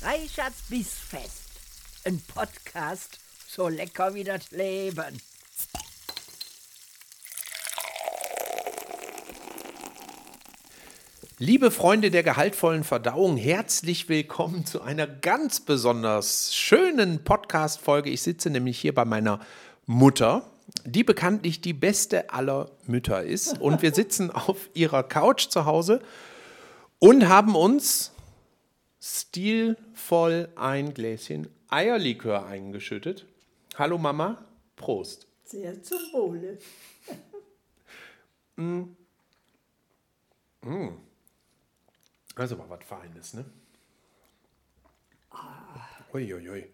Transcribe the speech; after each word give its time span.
Reicherts 0.00 0.62
Bissfest. 0.68 1.50
Ein 2.04 2.20
Podcast 2.32 3.18
so 3.48 3.66
lecker 3.66 4.14
wie 4.14 4.22
das 4.22 4.52
Leben. 4.52 5.20
Liebe 11.38 11.72
Freunde 11.72 12.12
der 12.12 12.22
gehaltvollen 12.22 12.84
Verdauung, 12.84 13.36
herzlich 13.36 14.08
willkommen 14.08 14.64
zu 14.64 14.82
einer 14.82 15.08
ganz 15.08 15.58
besonders 15.58 16.54
schönen 16.54 17.24
Podcast-Folge. 17.24 18.10
Ich 18.10 18.22
sitze 18.22 18.50
nämlich 18.50 18.78
hier 18.78 18.94
bei 18.94 19.04
meiner 19.04 19.40
Mutter, 19.86 20.48
die 20.84 21.02
bekanntlich 21.02 21.60
die 21.60 21.72
beste 21.72 22.30
aller 22.30 22.70
Mütter 22.86 23.24
ist. 23.24 23.60
Und 23.60 23.82
wir 23.82 23.92
sitzen 23.92 24.30
auf 24.30 24.70
ihrer 24.74 25.02
Couch 25.02 25.48
zu 25.48 25.64
Hause 25.64 26.00
und 27.00 27.28
haben 27.28 27.56
uns 27.56 28.12
stilvoll 29.00 30.48
ein 30.56 30.94
Gläschen 30.94 31.48
Eierlikör 31.68 32.46
eingeschüttet. 32.46 33.26
Hallo 33.76 33.98
Mama, 33.98 34.44
Prost. 34.76 35.26
Sehr 35.44 35.82
zum 35.82 35.98
Wohle. 36.12 36.58
Also 42.34 42.56
mal 42.56 42.68
was 42.68 42.84
Feines, 42.84 43.34
ne? 43.34 43.44
Uiuiui. 46.12 46.66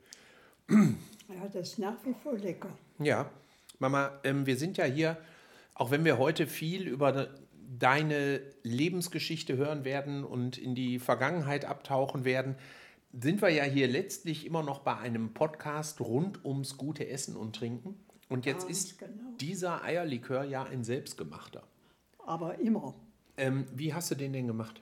Ja, 0.68 1.48
das 1.52 1.68
ist 1.68 1.78
nach 1.78 1.96
wie 2.04 2.14
vor 2.22 2.38
lecker. 2.38 2.70
Ja, 2.98 3.30
Mama, 3.78 4.18
ähm, 4.24 4.46
wir 4.46 4.56
sind 4.56 4.76
ja 4.76 4.84
hier, 4.84 5.16
auch 5.74 5.90
wenn 5.90 6.04
wir 6.04 6.18
heute 6.18 6.46
viel 6.46 6.86
über 6.86 7.28
deine 7.78 8.40
Lebensgeschichte 8.62 9.56
hören 9.56 9.84
werden 9.84 10.24
und 10.24 10.58
in 10.58 10.74
die 10.74 10.98
Vergangenheit 10.98 11.64
abtauchen 11.64 12.24
werden, 12.24 12.56
sind 13.12 13.42
wir 13.42 13.50
ja 13.50 13.64
hier 13.64 13.88
letztlich 13.88 14.44
immer 14.46 14.62
noch 14.62 14.80
bei 14.80 14.96
einem 14.96 15.34
Podcast 15.34 16.00
rund 16.00 16.44
ums 16.44 16.76
gute 16.76 17.08
Essen 17.08 17.36
und 17.36 17.54
Trinken. 17.56 17.94
Und 18.28 18.46
jetzt 18.46 18.66
Ganz 18.66 18.78
ist 18.78 18.98
genau. 18.98 19.12
dieser 19.40 19.84
Eierlikör 19.84 20.44
ja 20.44 20.64
ein 20.64 20.82
selbstgemachter. 20.84 21.62
Aber 22.26 22.58
immer 22.58 22.94
Ähm, 23.36 23.66
wie 23.74 23.92
hast 23.94 24.10
du 24.10 24.14
den 24.14 24.32
denn 24.32 24.46
gemacht? 24.46 24.80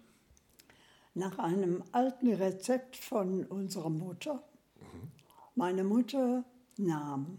nach 1.15 1.39
einem 1.39 1.83
alten 1.93 2.33
Rezept 2.33 2.97
von 2.97 3.45
unserer 3.45 3.91
Mutter. 3.91 4.43
Meine 5.55 5.84
Mutter 5.84 6.45
nahm, 6.78 7.39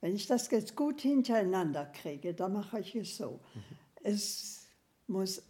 wenn 0.00 0.14
ich 0.14 0.26
das 0.26 0.50
jetzt 0.50 0.74
gut 0.76 1.02
hintereinander 1.02 1.84
kriege, 1.84 2.32
dann 2.32 2.54
mache 2.54 2.80
ich 2.80 2.94
es 2.94 3.16
so. 3.18 3.40
Es 4.06 4.68
muss 5.08 5.42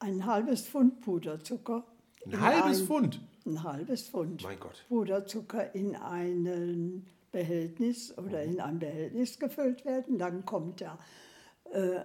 ein 0.00 0.26
halbes 0.26 0.62
Pfund 0.66 1.00
Puderzucker. 1.02 1.84
Ein 2.26 2.32
in 2.32 2.40
halbes 2.40 2.80
ein- 2.80 2.86
Pfund? 2.86 3.20
Ein 3.46 3.62
halbes 3.62 4.02
Pfund 4.08 4.42
Mein 4.42 4.58
Gott. 4.58 4.84
Puderzucker 4.88 5.72
in 5.74 5.94
ein 5.96 7.06
Behältnis 7.30 8.16
oder 8.18 8.42
in 8.42 8.60
ein 8.60 8.78
Behältnis 8.80 9.38
gefüllt 9.38 9.84
werden. 9.84 10.18
Dann 10.18 10.44
kommt 10.44 10.80
da 10.80 10.98
äh, 11.70 12.00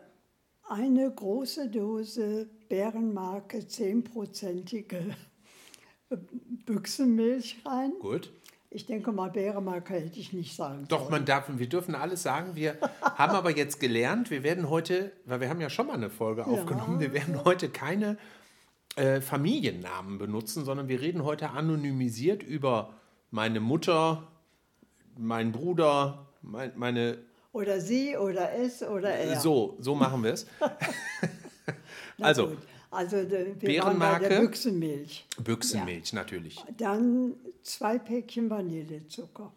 eine 0.69 1.11
große 1.11 1.69
Dose 1.69 2.47
Bärenmarke, 2.69 3.57
10%ige 3.59 5.15
Büchsenmilch 6.65 7.57
rein. 7.65 7.93
Gut. 7.99 8.31
Ich 8.69 8.85
denke 8.85 9.11
mal, 9.11 9.29
Bärenmarke 9.29 9.93
hätte 9.93 10.19
ich 10.19 10.33
nicht 10.33 10.55
sagen 10.55 10.85
Doch, 10.89 10.99
sollen. 10.99 11.11
man 11.11 11.25
darf, 11.25 11.45
wir 11.49 11.69
dürfen 11.69 11.95
alles 11.95 12.23
sagen. 12.23 12.55
Wir 12.55 12.77
haben 13.01 13.33
aber 13.33 13.55
jetzt 13.55 13.79
gelernt, 13.79 14.29
wir 14.29 14.43
werden 14.43 14.69
heute, 14.69 15.13
weil 15.25 15.39
wir 15.39 15.49
haben 15.49 15.61
ja 15.61 15.69
schon 15.69 15.87
mal 15.87 15.93
eine 15.93 16.09
Folge 16.09 16.45
aufgenommen, 16.45 16.99
wir 16.99 17.13
werden 17.13 17.43
heute 17.45 17.69
keine 17.69 18.17
äh, 18.95 19.21
Familiennamen 19.21 20.17
benutzen, 20.17 20.65
sondern 20.65 20.87
wir 20.89 20.99
reden 20.99 21.23
heute 21.23 21.51
anonymisiert 21.51 22.43
über 22.43 22.93
meine 23.31 23.59
Mutter, 23.59 24.27
meinen 25.17 25.51
Bruder, 25.51 26.27
mein, 26.41 26.71
meine. 26.75 27.19
Oder 27.53 27.79
sie 27.79 28.17
oder 28.17 28.53
es 28.53 28.83
oder 28.83 29.11
er. 29.11 29.39
So, 29.39 29.77
so 29.79 29.95
machen 29.95 30.23
wir 30.23 30.33
es. 30.33 30.47
Also, 32.19 32.47
gut. 32.47 32.57
Also 32.89 33.17
de- 33.23 33.55
wir 33.59 33.83
waren 33.83 33.99
bei 33.99 34.05
der 34.19 34.19
Bärenmarke? 34.19 34.39
Büchsenmilch. 34.47 35.25
Büchsenmilch 35.43 36.13
natürlich. 36.13 36.63
Dann 36.77 37.33
zwei 37.63 37.97
Päckchen 37.99 38.49
Vanillezucker. 38.49 39.53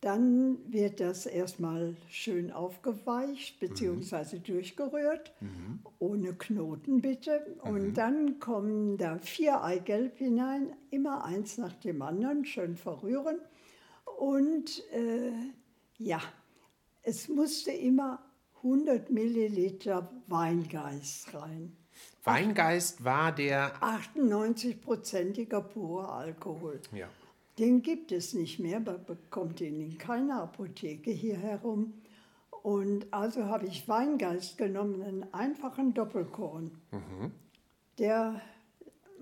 Dann 0.00 0.58
wird 0.72 1.00
das 1.00 1.26
erstmal 1.26 1.96
schön 2.08 2.52
aufgeweicht 2.52 3.58
bzw. 3.58 4.38
durchgerührt, 4.38 5.32
ohne 5.98 6.34
Knoten 6.34 7.00
bitte. 7.00 7.56
Und 7.62 7.94
dann 7.94 8.38
kommen 8.38 8.96
da 8.96 9.18
vier 9.18 9.64
Eigelb 9.64 10.18
hinein, 10.18 10.72
immer 10.90 11.24
eins 11.24 11.58
nach 11.58 11.74
dem 11.74 12.00
anderen, 12.02 12.44
schön 12.44 12.76
verrühren. 12.76 13.40
Und 14.20 14.84
äh, 14.92 15.32
ja, 15.98 16.20
es 17.02 17.28
musste 17.28 17.72
immer 17.72 18.22
100 18.58 19.10
Milliliter 19.10 20.12
Weingeist 20.28 21.34
rein. 21.34 21.76
Weingeist 22.28 23.04
war 23.04 23.32
der. 23.32 23.74
98-prozentiger 23.80 25.60
purer 25.60 26.12
Alkohol. 26.12 26.80
Ja. 26.92 27.08
Den 27.58 27.82
gibt 27.82 28.12
es 28.12 28.34
nicht 28.34 28.60
mehr, 28.60 28.78
man 28.78 29.04
bekommt 29.04 29.60
ihn 29.60 29.80
in 29.80 29.98
keiner 29.98 30.42
Apotheke 30.42 31.10
hier 31.10 31.36
herum. 31.36 31.94
Und 32.62 33.12
also 33.12 33.46
habe 33.46 33.66
ich 33.66 33.88
Weingeist 33.88 34.58
genommen, 34.58 35.02
einen 35.02 35.34
einfachen 35.34 35.94
Doppelkorn. 35.94 36.70
Der, 37.98 38.40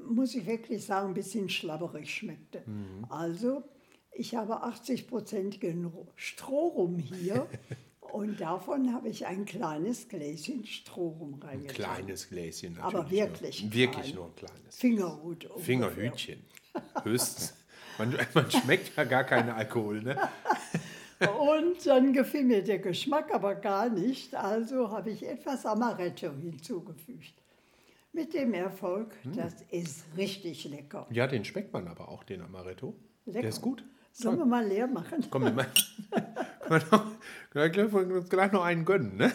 muss 0.06 0.34
ich 0.34 0.46
wirklich 0.46 0.84
sagen, 0.84 1.08
ein 1.08 1.14
bisschen 1.14 1.48
schlabberig 1.48 2.12
schmeckte. 2.12 2.62
Also, 3.08 3.62
ich 4.12 4.34
habe 4.34 4.64
80-prozentigen 4.64 5.90
Strohrum 6.16 6.98
hier 6.98 7.46
und 8.12 8.40
davon 8.40 8.92
habe 8.92 9.08
ich 9.08 9.26
ein 9.26 9.44
kleines 9.44 10.08
Gläschen 10.08 10.64
Strohrum 10.66 11.34
Ein 11.42 11.48
reingetan. 11.48 11.74
kleines 11.74 12.28
Gläschen 12.28 12.74
natürlich. 12.74 12.94
Aber 12.94 13.10
wirklich 13.10 13.62
Nur. 13.64 13.72
Wirklich 13.74 14.14
nur 14.14 14.26
ein 14.26 14.34
kleines. 14.36 14.76
Fingerhut. 14.76 15.44
ungefähr. 15.46 15.64
Fingerhütchen. 15.64 16.44
Höchstens. 17.02 17.54
Man, 17.98 18.14
man 18.34 18.50
schmeckt 18.50 18.96
ja 18.96 19.04
gar 19.04 19.24
keinen 19.24 19.48
Alkohol, 19.50 20.02
ne? 20.02 20.16
Und 21.40 21.86
dann 21.86 22.12
gefiel 22.12 22.44
mir 22.44 22.62
der 22.62 22.78
Geschmack 22.78 23.32
aber 23.34 23.54
gar 23.54 23.88
nicht, 23.88 24.34
also 24.34 24.90
habe 24.90 25.10
ich 25.10 25.26
etwas 25.26 25.64
Amaretto 25.64 26.30
hinzugefügt. 26.30 27.32
Mit 28.12 28.34
dem 28.34 28.52
Erfolg, 28.52 29.14
Hm. 29.22 29.34
das 29.36 29.54
ist 29.70 30.04
richtig 30.16 30.64
lecker. 30.66 31.06
Ja, 31.10 31.26
den 31.26 31.44
schmeckt 31.46 31.72
man 31.72 31.88
aber 31.88 32.08
auch, 32.10 32.22
den 32.24 32.42
Amaretto. 32.42 32.94
Lecker. 33.24 33.40
Der 33.40 33.48
ist 33.48 33.62
gut. 33.62 33.82
Sollen 34.12 34.38
wir 34.38 34.44
mal 34.46 34.66
leer 34.66 34.86
machen? 34.86 35.24
Komm, 35.30 35.44
wir 35.44 35.52
mal. 35.52 35.66
können 37.52 37.92
wir 37.92 38.16
uns 38.16 38.28
gleich 38.28 38.52
noch 38.52 38.64
einen 38.64 38.84
gönnen, 38.84 39.16
ne? 39.16 39.32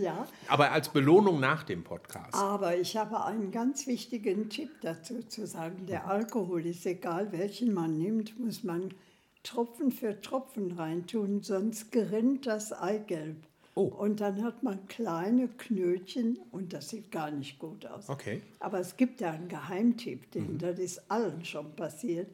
Ja, 0.00 0.26
Aber 0.48 0.72
als 0.72 0.88
Belohnung 0.88 1.40
nach 1.40 1.62
dem 1.64 1.84
Podcast. 1.84 2.34
aber 2.34 2.76
ich 2.76 2.96
habe 2.96 3.24
einen 3.24 3.50
ganz 3.50 3.86
wichtigen 3.86 4.48
Tipp 4.48 4.70
dazu 4.82 5.22
zu 5.22 5.46
sagen. 5.46 5.86
Der 5.86 6.06
Alkohol 6.06 6.66
ist 6.66 6.86
egal, 6.86 7.32
welchen 7.32 7.74
man 7.74 7.98
nimmt, 7.98 8.38
muss 8.38 8.62
man 8.62 8.94
Tropfen 9.42 9.90
für 9.90 10.20
Tropfen 10.20 10.72
reintun, 10.72 11.42
sonst 11.42 11.92
gerinnt 11.92 12.46
das 12.46 12.72
Eigelb. 12.72 13.36
Oh. 13.74 13.84
Und 13.84 14.20
dann 14.20 14.42
hat 14.44 14.62
man 14.62 14.86
kleine 14.88 15.48
Knötchen 15.48 16.38
und 16.50 16.72
das 16.72 16.90
sieht 16.90 17.10
gar 17.10 17.30
nicht 17.30 17.58
gut 17.58 17.86
aus. 17.86 18.08
Okay. 18.08 18.42
Aber 18.58 18.80
es 18.80 18.96
gibt 18.96 19.20
da 19.20 19.30
einen 19.30 19.48
Geheimtipp, 19.48 20.30
denn 20.32 20.58
das 20.58 20.78
ist 20.78 21.10
allen 21.10 21.44
schon 21.44 21.74
passiert. 21.76 22.28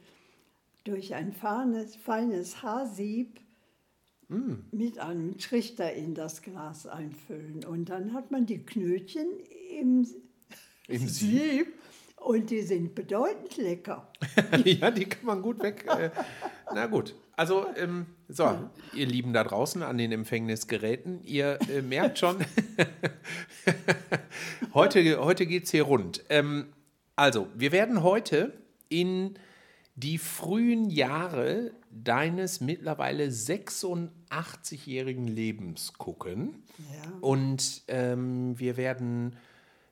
Durch 0.84 1.14
ein 1.14 1.32
feines, 1.32 1.94
feines 1.96 2.62
Haarsieb 2.62 3.40
mit 4.28 4.98
einem 4.98 5.38
Trichter 5.38 5.92
in 5.92 6.14
das 6.14 6.42
Glas 6.42 6.86
einfüllen. 6.86 7.64
Und 7.64 7.88
dann 7.88 8.12
hat 8.12 8.30
man 8.30 8.46
die 8.46 8.58
Knötchen 8.58 9.26
im, 9.78 10.06
Im 10.88 10.98
Sieb 11.08 11.72
und 12.16 12.50
die 12.50 12.62
sind 12.62 12.94
bedeutend 12.94 13.56
lecker. 13.56 14.10
ja, 14.64 14.90
die 14.90 15.04
kann 15.04 15.24
man 15.24 15.42
gut 15.42 15.62
weg. 15.62 15.86
Äh, 15.86 16.10
na 16.74 16.86
gut. 16.86 17.14
Also, 17.36 17.66
ähm, 17.76 18.06
so, 18.28 18.70
ihr 18.94 19.06
Lieben 19.06 19.32
da 19.32 19.44
draußen 19.44 19.82
an 19.82 19.98
den 19.98 20.10
Empfängnisgeräten, 20.10 21.22
ihr 21.22 21.58
äh, 21.70 21.82
merkt 21.82 22.18
schon, 22.18 22.38
heute, 24.74 25.20
heute 25.20 25.46
geht 25.46 25.64
es 25.64 25.70
hier 25.70 25.82
rund. 25.82 26.24
Ähm, 26.30 26.72
also, 27.14 27.46
wir 27.54 27.72
werden 27.72 28.02
heute 28.02 28.54
in 28.88 29.38
die 29.96 30.18
frühen 30.18 30.88
Jahre 30.88 31.72
deines 31.90 32.60
mittlerweile 32.60 33.32
86-jährigen 34.30 35.26
Lebens 35.26 35.92
gucken. 35.94 36.62
Ja. 36.78 37.12
Und 37.20 37.82
ähm, 37.88 38.58
wir 38.58 38.76
werden 38.76 39.36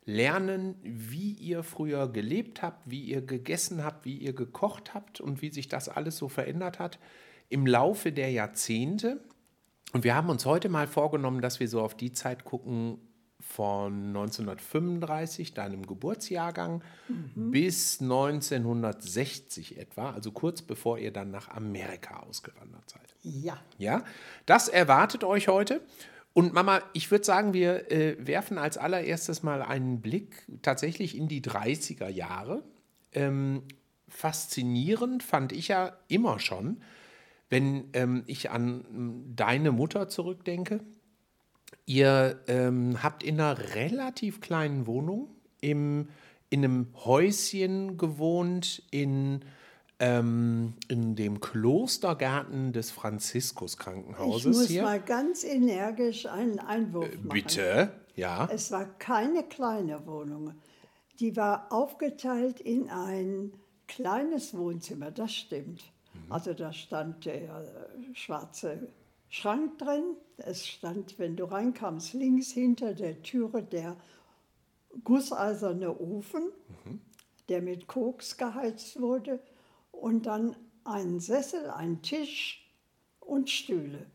lernen, 0.04 0.74
wie 0.82 1.32
ihr 1.32 1.62
früher 1.62 2.08
gelebt 2.08 2.62
habt, 2.62 2.90
wie 2.90 3.02
ihr 3.02 3.22
gegessen 3.22 3.84
habt, 3.84 4.04
wie 4.04 4.18
ihr 4.18 4.34
gekocht 4.34 4.94
habt 4.94 5.20
und 5.20 5.40
wie 5.42 5.50
sich 5.50 5.68
das 5.68 5.88
alles 5.88 6.16
so 6.18 6.28
verändert 6.28 6.78
hat 6.78 6.98
im 7.48 7.66
Laufe 7.66 8.12
der 8.12 8.30
Jahrzehnte. 8.30 9.20
Und 9.92 10.04
wir 10.04 10.14
haben 10.14 10.28
uns 10.28 10.44
heute 10.44 10.68
mal 10.68 10.86
vorgenommen, 10.86 11.40
dass 11.40 11.60
wir 11.60 11.68
so 11.68 11.80
auf 11.80 11.94
die 11.96 12.12
Zeit 12.12 12.44
gucken, 12.44 12.98
von 13.40 14.08
1935, 14.08 15.54
deinem 15.54 15.86
Geburtsjahrgang, 15.86 16.82
bis 17.34 18.00
1960 18.00 19.78
etwa, 19.78 20.10
also 20.10 20.32
kurz 20.32 20.62
bevor 20.62 20.98
ihr 20.98 21.12
dann 21.12 21.30
nach 21.30 21.48
Amerika 21.48 22.20
ausgewandert 22.20 22.88
seid. 22.90 23.14
Ja, 23.22 23.58
Ja, 23.78 24.04
das 24.46 24.68
erwartet 24.68 25.24
euch 25.24 25.48
heute. 25.48 25.80
Und 26.34 26.52
Mama, 26.52 26.82
ich 26.94 27.10
würde 27.12 27.24
sagen, 27.24 27.54
wir 27.54 27.92
äh, 27.92 28.16
werfen 28.18 28.58
als 28.58 28.76
allererstes 28.76 29.44
mal 29.44 29.62
einen 29.62 30.00
Blick 30.00 30.44
tatsächlich 30.62 31.16
in 31.16 31.28
die 31.28 31.40
30er 31.40 32.08
Jahre. 32.08 32.64
Ähm, 33.12 33.62
faszinierend 34.08 35.22
fand 35.22 35.52
ich 35.52 35.68
ja 35.68 35.96
immer 36.08 36.40
schon, 36.40 36.82
wenn 37.50 37.88
ähm, 37.92 38.24
ich 38.26 38.50
an 38.50 38.84
ähm, 38.90 39.32
deine 39.36 39.70
Mutter 39.70 40.08
zurückdenke. 40.08 40.80
Ihr 41.86 42.40
ähm, 42.46 43.02
habt 43.02 43.22
in 43.22 43.40
einer 43.40 43.74
relativ 43.74 44.40
kleinen 44.40 44.86
Wohnung 44.86 45.28
im, 45.60 46.08
in 46.50 46.64
einem 46.64 46.88
Häuschen 47.04 47.98
gewohnt 47.98 48.82
in, 48.90 49.40
ähm, 49.98 50.74
in 50.88 51.16
dem 51.16 51.40
Klostergarten 51.40 52.72
des 52.72 52.88
ich 52.88 52.94
Franziskus-Krankenhauses 52.94 54.56
muss 54.56 54.66
hier. 54.68 54.82
mal 54.82 55.00
ganz 55.00 55.44
energisch 55.44 56.26
einen 56.26 56.58
Einwurf 56.58 57.08
machen. 57.16 57.28
Bitte, 57.28 57.92
ja. 58.16 58.48
Es 58.52 58.70
war 58.70 58.86
keine 58.98 59.42
kleine 59.42 60.06
Wohnung. 60.06 60.54
Die 61.20 61.36
war 61.36 61.72
aufgeteilt 61.72 62.60
in 62.60 62.88
ein 62.90 63.52
kleines 63.86 64.56
Wohnzimmer, 64.56 65.10
das 65.10 65.32
stimmt. 65.32 65.84
Also 66.28 66.54
da 66.54 66.72
stand 66.72 67.24
der 67.24 67.34
äh, 67.34 68.14
schwarze 68.14 68.88
Schrank 69.34 69.78
drin. 69.78 70.16
Es 70.36 70.64
stand, 70.64 71.18
wenn 71.18 71.34
du 71.34 71.44
reinkamst, 71.46 72.14
links 72.14 72.52
hinter 72.52 72.94
der 72.94 73.20
Türe 73.20 73.64
der 73.64 73.96
gusseiserne 75.02 75.98
Ofen, 75.98 76.52
der 77.48 77.60
mit 77.60 77.88
Koks 77.88 78.36
geheizt 78.36 79.00
wurde. 79.00 79.40
Und 79.90 80.26
dann 80.26 80.54
ein 80.84 81.18
Sessel, 81.18 81.68
ein 81.70 82.00
Tisch 82.00 82.64
und 83.18 83.50
Stühle. 83.50 84.06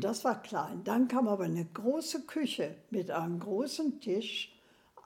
Das 0.00 0.24
war 0.24 0.42
klein. 0.42 0.84
Dann 0.84 1.08
kam 1.08 1.26
aber 1.26 1.44
eine 1.44 1.64
große 1.64 2.26
Küche 2.26 2.76
mit 2.90 3.10
einem 3.10 3.38
großen 3.38 3.98
Tisch, 4.00 4.54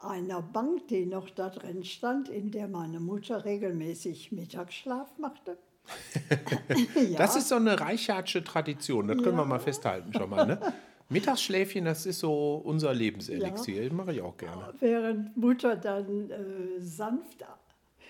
einer 0.00 0.42
Bank, 0.42 0.88
die 0.88 1.06
noch 1.06 1.30
da 1.30 1.48
drin 1.48 1.84
stand, 1.84 2.28
in 2.28 2.50
der 2.50 2.66
meine 2.66 2.98
Mutter 2.98 3.44
regelmäßig 3.44 4.32
Mittagsschlaf 4.32 5.16
machte. 5.18 5.58
ja, 7.10 7.18
Das 7.18 7.36
ist 7.36 7.48
so 7.48 7.56
eine 7.56 7.78
reichardsche 7.78 8.42
Tradition, 8.44 9.08
das 9.08 9.18
können 9.18 9.36
wir 9.36 9.42
Ja. 9.42 9.48
mal 9.48 9.60
festhalten 9.60 10.12
schon 10.12 10.30
mal. 10.30 10.46
Ne? 10.46 10.58
Mittagsschläfchen, 11.08 11.84
das 11.84 12.06
ist 12.06 12.20
so 12.20 12.62
unser 12.64 12.94
Lebenselixier, 12.94 13.84
das 13.84 13.92
mache 13.92 14.12
ich 14.14 14.20
auch 14.22 14.36
gerne. 14.36 14.72
während 14.80 15.36
Mutter 15.36 15.76
dann 15.76 16.30
äh, 16.30 16.80
sanft 16.80 17.44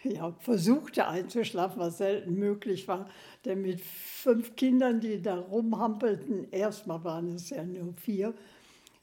ja, 0.05 0.33
versuchte 0.41 1.07
einzuschlafen, 1.07 1.79
was 1.81 1.99
selten 1.99 2.35
möglich 2.35 2.89
war. 2.89 3.09
Denn 3.45 3.63
mit 3.63 3.81
fünf 3.81 4.57
Kindern, 4.57 5.01
die 5.01 5.23
da 5.23 5.37
rumhampelten, 5.39 6.51
erstmal 6.51 7.05
waren 7.05 7.29
es 7.35 7.51
ja 7.51 7.63
nur 7.65 7.95
vier, 7.95 8.35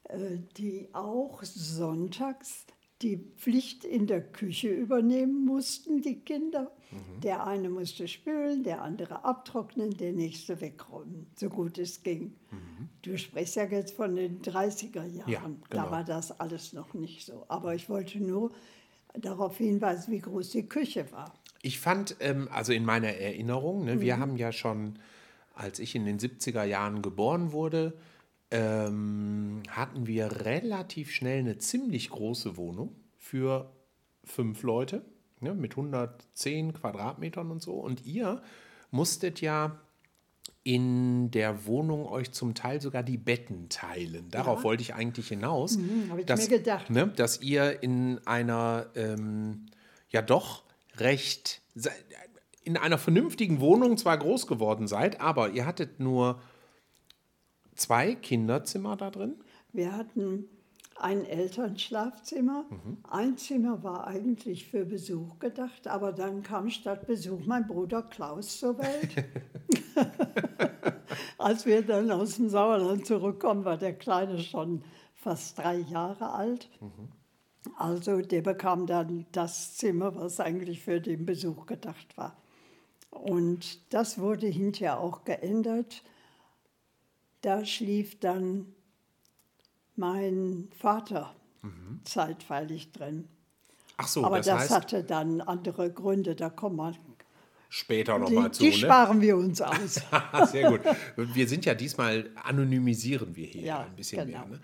äh, 0.05 0.37
die 0.57 0.89
auch 0.93 1.41
sonntags 1.43 2.65
die 3.01 3.17
Pflicht 3.37 3.85
in 3.85 4.07
der 4.07 4.21
Küche 4.21 4.69
übernehmen 4.69 5.45
mussten, 5.45 6.01
die 6.01 6.19
Kinder. 6.19 6.69
Der 7.23 7.45
eine 7.45 7.69
musste 7.69 8.07
spülen, 8.07 8.63
der 8.63 8.81
andere 8.81 9.23
abtrocknen, 9.23 9.95
der 9.97 10.11
nächste 10.11 10.59
wegräumen, 10.59 11.27
so 11.35 11.49
gut 11.49 11.77
es 11.77 12.01
ging. 12.01 12.33
Du 13.01 13.17
sprichst 13.17 13.55
ja 13.55 13.65
jetzt 13.65 13.95
von 13.95 14.15
den 14.15 14.41
30er 14.41 15.05
Jahren. 15.05 15.29
Ja, 15.29 15.41
Da 15.69 15.81
genau. 15.83 15.91
war 15.91 16.03
das 16.03 16.39
alles 16.39 16.73
noch 16.73 16.93
nicht 16.93 17.25
so. 17.25 17.45
Aber 17.47 17.75
ich 17.75 17.89
wollte 17.89 18.19
nur 18.19 18.51
darauf 19.13 19.57
hinweisen, 19.57 20.11
wie 20.11 20.19
groß 20.19 20.49
die 20.49 20.67
Küche 20.67 21.11
war. 21.11 21.33
Ich 21.61 21.79
fand, 21.79 22.15
ähm, 22.21 22.47
also 22.51 22.73
in 22.73 22.85
meiner 22.85 23.09
Erinnerung, 23.09 23.85
ne, 23.85 24.01
wir 24.01 24.17
haben 24.17 24.37
ja 24.37 24.51
schon, 24.51 24.97
als 25.53 25.79
ich 25.79 25.93
in 25.95 26.05
den 26.05 26.19
70er 26.19 26.63
Jahren 26.63 27.01
geboren 27.01 27.51
wurde, 27.51 27.97
ähm, 28.51 29.61
hatten 29.69 30.07
wir 30.07 30.45
relativ 30.45 31.11
schnell 31.11 31.39
eine 31.39 31.57
ziemlich 31.57 32.09
große 32.09 32.57
Wohnung 32.57 32.95
für 33.17 33.71
fünf 34.23 34.63
Leute 34.63 35.05
ne, 35.41 35.53
mit 35.53 35.73
110 35.73 36.73
Quadratmetern 36.73 37.51
und 37.51 37.61
so. 37.61 37.73
Und 37.73 38.05
ihr 38.05 38.41
musstet 38.91 39.41
ja 39.41 39.79
in 40.63 41.31
der 41.31 41.65
Wohnung 41.65 42.05
euch 42.05 42.31
zum 42.31 42.53
Teil 42.53 42.81
sogar 42.81 43.03
die 43.03 43.17
Betten 43.17 43.69
teilen. 43.69 44.29
Darauf 44.29 44.63
wollte 44.63 44.81
ich 44.81 44.93
eigentlich 44.93 45.29
hinaus. 45.29 45.77
Mhm, 45.77 46.11
hab 46.11 46.19
ich 46.19 46.25
dass, 46.25 46.49
mir 46.49 46.57
gedacht. 46.57 46.89
Ne, 46.89 47.07
dass 47.07 47.41
ihr 47.41 47.81
in 47.81 48.19
einer 48.25 48.87
ähm, 48.95 49.67
ja 50.09 50.21
doch 50.21 50.63
recht 50.97 51.61
in 52.63 52.77
einer 52.77 52.97
vernünftigen 52.97 53.61
Wohnung 53.61 53.97
zwar 53.97 54.17
groß 54.17 54.47
geworden 54.47 54.87
seid, 54.87 55.21
aber 55.21 55.51
ihr 55.51 55.65
hattet 55.65 55.99
nur 55.99 56.41
zwei 57.73 58.15
Kinderzimmer 58.15 58.97
da 58.97 59.09
drin. 59.09 59.35
Wir 59.71 59.93
hatten 59.95 60.45
ein 61.01 61.25
Elternschlafzimmer. 61.25 62.65
Ein 63.09 63.37
Zimmer 63.37 63.83
war 63.83 64.07
eigentlich 64.07 64.67
für 64.67 64.85
Besuch 64.85 65.39
gedacht, 65.39 65.87
aber 65.87 66.11
dann 66.11 66.43
kam 66.43 66.69
statt 66.69 67.07
Besuch 67.07 67.45
mein 67.45 67.67
Bruder 67.67 68.03
Klaus 68.03 68.59
zur 68.59 68.77
Welt. 68.77 69.25
Als 71.37 71.65
wir 71.65 71.81
dann 71.81 72.11
aus 72.11 72.35
dem 72.35 72.49
Sauerland 72.49 73.05
zurückkommen, 73.05 73.65
war 73.65 73.77
der 73.77 73.93
Kleine 73.93 74.39
schon 74.39 74.83
fast 75.15 75.57
drei 75.57 75.77
Jahre 75.77 76.31
alt. 76.31 76.69
Also 77.77 78.21
der 78.21 78.41
bekam 78.41 78.87
dann 78.87 79.25
das 79.31 79.75
Zimmer, 79.75 80.15
was 80.15 80.39
eigentlich 80.39 80.81
für 80.81 81.01
den 81.01 81.25
Besuch 81.25 81.65
gedacht 81.65 82.17
war. 82.17 82.37
Und 83.09 83.93
das 83.93 84.19
wurde 84.19 84.47
hinterher 84.47 84.99
auch 84.99 85.23
geändert. 85.23 86.03
Da 87.41 87.65
schlief 87.65 88.19
dann 88.19 88.73
mein 89.99 90.69
Vater 90.79 91.35
zeitweilig 92.05 92.91
drin. 92.91 93.27
Ach 93.97 94.07
so, 94.07 94.23
Aber 94.23 94.37
das, 94.37 94.45
das, 94.47 94.59
heißt 94.61 94.71
hatte 94.71 95.03
dann 95.03 95.41
andere 95.41 95.91
Gründe, 95.91 96.35
da 96.35 96.49
kommen 96.49 96.77
wir. 96.77 96.93
später 97.67 98.17
nochmal 98.17 98.51
zu. 98.51 98.63
die 98.63 98.69
Ne? 98.69 98.75
sparen 98.75 99.21
wir 99.21 99.35
uns 99.35 99.61
aus. 99.61 100.01
Sehr 100.51 100.69
gut. 100.69 100.81
Wir 101.17 101.47
sind 101.47 101.65
ja 101.65 101.75
diesmal, 101.75 102.29
anonymisieren 102.43 103.35
wir 103.35 103.45
hier 103.45 103.61
Ja, 103.63 103.79
ein 103.81 103.95
bisschen 103.95 104.25
genau. 104.25 104.39
mehr. 104.47 104.57
Ne? 104.57 104.61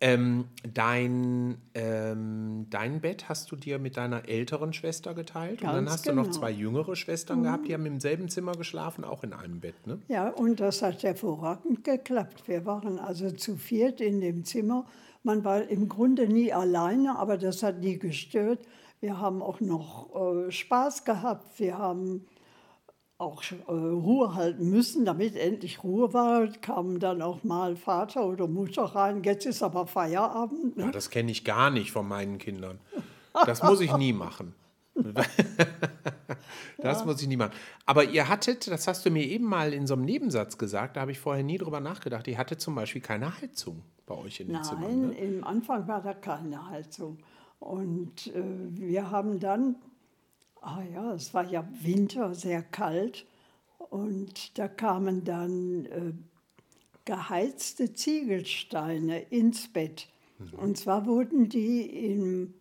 Ähm, 0.00 0.46
dein, 0.72 1.58
ähm, 1.74 2.66
dein 2.70 3.00
Bett 3.00 3.28
hast 3.28 3.50
du 3.50 3.56
dir 3.56 3.78
mit 3.78 3.96
deiner 3.96 4.28
älteren 4.28 4.72
Schwester 4.72 5.14
geteilt 5.14 5.62
und 5.62 5.68
dann 5.68 5.84
Ganz 5.86 5.92
hast 5.92 6.08
du 6.08 6.12
noch 6.12 6.24
genau. 6.24 6.36
zwei 6.36 6.50
jüngere 6.50 6.96
Schwestern 6.96 7.42
gehabt, 7.42 7.68
die 7.68 7.74
haben 7.74 7.86
im 7.86 8.00
selben 8.00 8.28
Zimmer 8.28 8.52
geschlafen, 8.52 9.04
auch 9.04 9.22
in 9.22 9.32
einem 9.32 9.60
Bett. 9.60 9.86
Ne? 9.86 10.00
Ja, 10.08 10.28
und 10.28 10.60
das 10.60 10.82
hat 10.82 11.02
hervorragend 11.02 11.84
geklappt. 11.84 12.46
Wir 12.46 12.66
waren 12.66 12.98
also 12.98 13.30
zu 13.30 13.56
viert 13.56 14.00
in 14.00 14.20
dem 14.20 14.44
Zimmer. 14.44 14.86
Man 15.22 15.44
war 15.44 15.68
im 15.68 15.88
Grunde 15.88 16.28
nie 16.28 16.52
alleine, 16.52 17.18
aber 17.18 17.38
das 17.38 17.62
hat 17.62 17.80
nie 17.80 17.98
gestört. 17.98 18.60
Wir 19.00 19.18
haben 19.20 19.42
auch 19.42 19.60
noch 19.60 20.10
äh, 20.14 20.50
Spaß 20.50 21.04
gehabt. 21.04 21.58
Wir 21.58 21.78
haben 21.78 22.26
auch 23.18 23.42
äh, 23.52 23.72
Ruhe 23.72 24.34
halten 24.34 24.70
müssen, 24.70 25.04
damit 25.04 25.36
endlich 25.36 25.84
Ruhe 25.84 26.12
war. 26.12 26.48
Kamen 26.48 26.98
dann 26.98 27.22
auch 27.22 27.44
mal 27.44 27.76
Vater 27.76 28.26
oder 28.26 28.48
Mutter 28.48 28.84
rein. 28.84 29.22
Jetzt 29.22 29.46
ist 29.46 29.62
aber 29.62 29.86
Feierabend. 29.86 30.76
Ne? 30.76 30.84
Ja, 30.84 30.90
das 30.90 31.10
kenne 31.10 31.30
ich 31.30 31.44
gar 31.44 31.70
nicht 31.70 31.92
von 31.92 32.08
meinen 32.08 32.38
Kindern. 32.38 32.80
Das 33.46 33.62
muss 33.62 33.80
ich 33.80 33.96
nie 33.96 34.12
machen. 34.12 34.54
Das 36.78 37.04
muss 37.04 37.20
ich 37.22 37.28
nie 37.28 37.36
machen. 37.36 37.52
Aber 37.86 38.04
ihr 38.04 38.28
hattet, 38.28 38.70
das 38.70 38.86
hast 38.86 39.06
du 39.06 39.10
mir 39.10 39.24
eben 39.24 39.44
mal 39.46 39.72
in 39.72 39.86
so 39.86 39.94
einem 39.94 40.04
Nebensatz 40.04 40.58
gesagt, 40.58 40.96
da 40.96 41.00
habe 41.00 41.12
ich 41.12 41.18
vorher 41.18 41.42
nie 41.42 41.56
drüber 41.56 41.80
nachgedacht, 41.80 42.28
ihr 42.28 42.36
hattet 42.36 42.60
zum 42.60 42.74
Beispiel 42.74 43.00
keine 43.00 43.40
Heizung 43.40 43.82
bei 44.06 44.14
euch 44.14 44.40
in 44.40 44.48
den 44.48 44.56
Nein, 44.56 44.64
Zimmern. 44.64 45.08
Ne? 45.08 45.14
im 45.14 45.44
Anfang 45.44 45.88
war 45.88 46.02
da 46.02 46.12
keine 46.12 46.68
Heizung. 46.68 47.18
Und 47.58 48.26
äh, 48.28 48.42
wir 48.70 49.10
haben 49.10 49.40
dann, 49.40 49.76
ah 50.64 50.82
ja, 50.92 51.14
es 51.14 51.34
war 51.34 51.48
ja 51.50 51.66
Winter, 51.82 52.34
sehr 52.34 52.62
kalt. 52.62 53.26
Und 53.90 54.58
da 54.58 54.66
kamen 54.66 55.24
dann 55.24 55.86
äh, 55.86 56.12
geheizte 57.04 57.92
Ziegelsteine 57.92 59.20
ins 59.20 59.68
Bett. 59.68 60.08
Und 60.56 60.76
zwar 60.76 61.06
wurden 61.06 61.48
die 61.48 61.82
im 61.82 62.54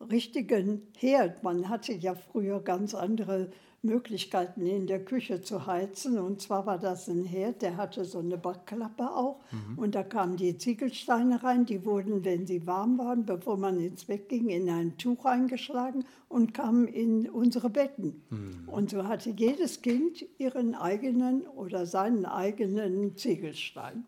richtigen 0.00 0.82
Herd. 0.96 1.42
Man 1.42 1.68
hatte 1.68 1.92
ja 1.92 2.14
früher 2.14 2.60
ganz 2.60 2.94
andere 2.94 3.50
Möglichkeiten 3.84 4.66
in 4.66 4.86
der 4.86 5.04
Küche 5.04 5.42
zu 5.42 5.66
heizen. 5.66 6.18
Und 6.18 6.40
zwar 6.40 6.66
war 6.66 6.78
das 6.78 7.08
ein 7.08 7.24
Herd, 7.24 7.62
der 7.62 7.76
hatte 7.76 8.04
so 8.04 8.18
eine 8.18 8.36
Backklappe 8.38 9.04
auch. 9.10 9.40
Und 9.76 9.94
da 9.94 10.02
kamen 10.02 10.36
die 10.36 10.56
Ziegelsteine 10.58 11.42
rein. 11.44 11.66
Die 11.66 11.84
wurden, 11.84 12.24
wenn 12.24 12.46
sie 12.46 12.66
warm 12.66 12.98
waren, 12.98 13.24
bevor 13.26 13.56
man 13.56 13.78
ins 13.78 14.06
Bett 14.06 14.28
ging, 14.28 14.48
in 14.48 14.68
ein 14.68 14.96
Tuch 14.98 15.24
eingeschlagen 15.24 16.04
und 16.28 16.54
kamen 16.54 16.88
in 16.88 17.28
unsere 17.30 17.70
Betten. 17.70 18.22
Und 18.66 18.90
so 18.90 19.04
hatte 19.06 19.30
jedes 19.30 19.82
Kind 19.82 20.24
ihren 20.38 20.74
eigenen 20.74 21.46
oder 21.46 21.86
seinen 21.86 22.24
eigenen 22.26 23.16
Ziegelstein. 23.16 24.04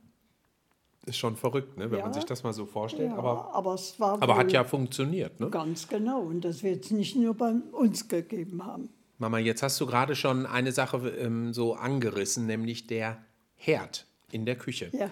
Ist 1.09 1.19
schon 1.19 1.37
verrückt, 1.37 1.77
ne? 1.79 1.85
wenn 1.93 2.01
man 2.01 2.09
Ja. 2.09 2.15
sich 2.15 2.25
das 2.25 2.43
mal 2.43 2.53
so 2.53 2.67
vorstellt. 2.67 3.11
Ja, 3.13 3.17
aber, 3.17 3.55
aber 3.55 3.75
es 3.75 4.01
war 4.01 4.21
aber 4.21 4.37
hat 4.37 4.51
ja 4.51 4.65
funktioniert. 4.65 5.39
Ne? 5.39 5.51
ganz 5.51 5.87
genau. 5.87 6.21
Und 6.23 6.45
das 6.45 6.65
wird 6.65 6.85
es 6.85 6.91
nicht 6.91 7.15
nur 7.15 7.33
bei 7.35 7.53
uns 7.71 8.09
gegeben 8.09 8.67
haben. 8.67 8.89
Mama, 9.19 9.39
jetzt 9.39 9.63
hast 9.63 9.81
du 9.81 9.87
gerade 9.87 10.15
schon 10.15 10.47
eine 10.47 10.73
Sache 10.73 11.09
ähm, 11.09 11.53
so 11.53 11.75
angerissen, 11.75 12.47
nämlich 12.47 12.87
der 12.87 13.19
Herd 13.55 14.07
in 14.31 14.45
der 14.45 14.57
Küche. 14.57 14.91
Ja. 14.93 15.11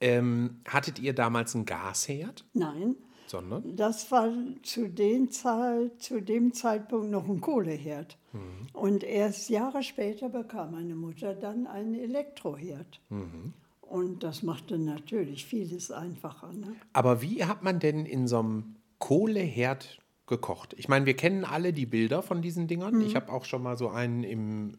Ähm, 0.00 0.60
hattet 0.66 0.98
ihr 0.98 1.14
damals 1.14 1.54
einen 1.54 1.64
Gasherd? 1.64 2.44
Nein, 2.54 2.96
Sondern? 3.26 3.76
das 3.76 4.10
war 4.10 4.30
zu, 4.62 4.88
den 4.88 5.30
Zeit, 5.30 6.02
zu 6.02 6.20
dem 6.20 6.52
Zeitpunkt 6.52 7.10
noch 7.10 7.28
ein 7.28 7.40
Kohleherd. 7.40 8.18
Mhm. 8.32 8.68
Und 8.72 9.04
erst 9.04 9.48
Jahre 9.48 9.82
später 9.82 10.28
bekam 10.28 10.72
meine 10.72 10.94
Mutter 10.94 11.34
dann 11.34 11.66
einen 11.66 11.94
Elektroherd. 11.94 13.00
Mhm. 13.10 13.52
Und 13.80 14.22
das 14.22 14.42
machte 14.42 14.78
natürlich 14.78 15.44
vieles 15.44 15.90
einfacher. 15.90 16.52
Ne? 16.52 16.74
Aber 16.94 17.22
wie 17.22 17.44
hat 17.44 17.62
man 17.62 17.78
denn 17.78 18.06
in 18.06 18.26
so 18.26 18.38
einem 18.38 18.76
Kohleherd 18.98 20.01
gekocht? 20.36 20.74
Ich 20.78 20.88
meine, 20.88 21.04
wir 21.06 21.14
kennen 21.14 21.44
alle 21.44 21.72
die 21.72 21.86
Bilder 21.86 22.22
von 22.22 22.40
diesen 22.42 22.66
Dingern. 22.66 22.94
Mhm. 22.96 23.02
Ich 23.06 23.14
habe 23.16 23.30
auch 23.32 23.44
schon 23.44 23.62
mal 23.62 23.76
so 23.76 23.88
einen 23.90 24.24
im 24.24 24.72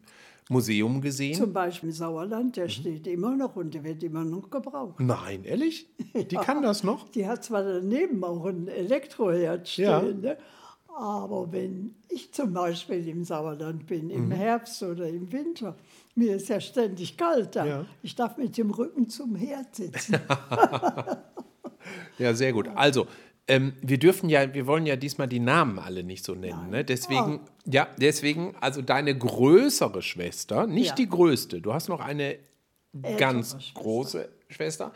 Museum 0.49 0.99
gesehen. 0.99 1.35
Zum 1.35 1.53
Beispiel 1.53 1.89
im 1.89 1.95
Sauerland, 1.95 2.47
Mhm. 2.47 2.51
der 2.61 2.69
steht 2.69 3.07
immer 3.07 3.35
noch 3.35 3.55
und 3.55 3.73
der 3.73 3.83
wird 3.83 4.01
immer 4.03 4.23
noch 4.25 4.49
gebraucht. 4.49 4.99
Nein, 4.99 5.43
ehrlich? 5.45 5.87
Die 6.13 6.35
kann 6.35 6.61
das 6.63 6.83
noch? 6.83 7.07
Die 7.15 7.27
hat 7.27 7.43
zwar 7.43 7.63
daneben 7.63 8.23
auch 8.23 8.45
einen 8.45 8.67
Elektroherd 8.67 9.67
stehen, 9.69 9.85
Ja. 9.85 10.01
ne? 10.01 10.37
aber 10.95 11.51
wenn 11.51 11.95
ich 12.09 12.31
zum 12.33 12.53
Beispiel 12.53 13.07
im 13.07 13.23
Sauerland 13.23 13.87
bin, 13.87 14.05
Mhm. 14.05 14.11
im 14.11 14.31
Herbst 14.31 14.83
oder 14.83 15.07
im 15.07 15.31
Winter, 15.31 15.75
mir 16.15 16.35
ist 16.35 16.49
ja 16.49 16.59
ständig 16.59 17.15
kalt 17.17 17.55
da. 17.55 17.65
Ja. 17.65 17.85
Ich 18.03 18.13
darf 18.15 18.37
mit 18.37 18.57
dem 18.57 18.69
Rücken 18.71 19.07
zum 19.09 19.35
Herd 19.35 19.75
sitzen. 19.75 20.17
Ja, 22.17 22.33
sehr 22.33 22.53
gut. 22.53 22.69
Also, 22.75 23.07
ähm, 23.47 23.73
wir 23.81 23.97
dürfen 23.99 24.29
ja, 24.29 24.53
wir 24.53 24.67
wollen 24.67 24.85
ja 24.85 24.95
diesmal 24.95 25.27
die 25.27 25.39
Namen 25.39 25.79
alle 25.79 26.03
nicht 26.03 26.23
so 26.23 26.33
nennen. 26.35 26.69
Ne? 26.69 26.85
Deswegen, 26.85 27.41
ja, 27.65 27.87
deswegen, 27.99 28.55
also 28.61 28.81
deine 28.81 29.17
größere 29.17 30.01
Schwester, 30.01 30.65
nicht 30.67 30.89
Ja. 30.89 30.95
die 30.95 31.09
größte, 31.09 31.61
du 31.61 31.73
hast 31.73 31.89
noch 31.89 31.99
eine 31.99 32.37
ganz 33.17 33.51
Schwester. 33.51 33.79
große 33.81 34.29
Schwester. 34.49 34.93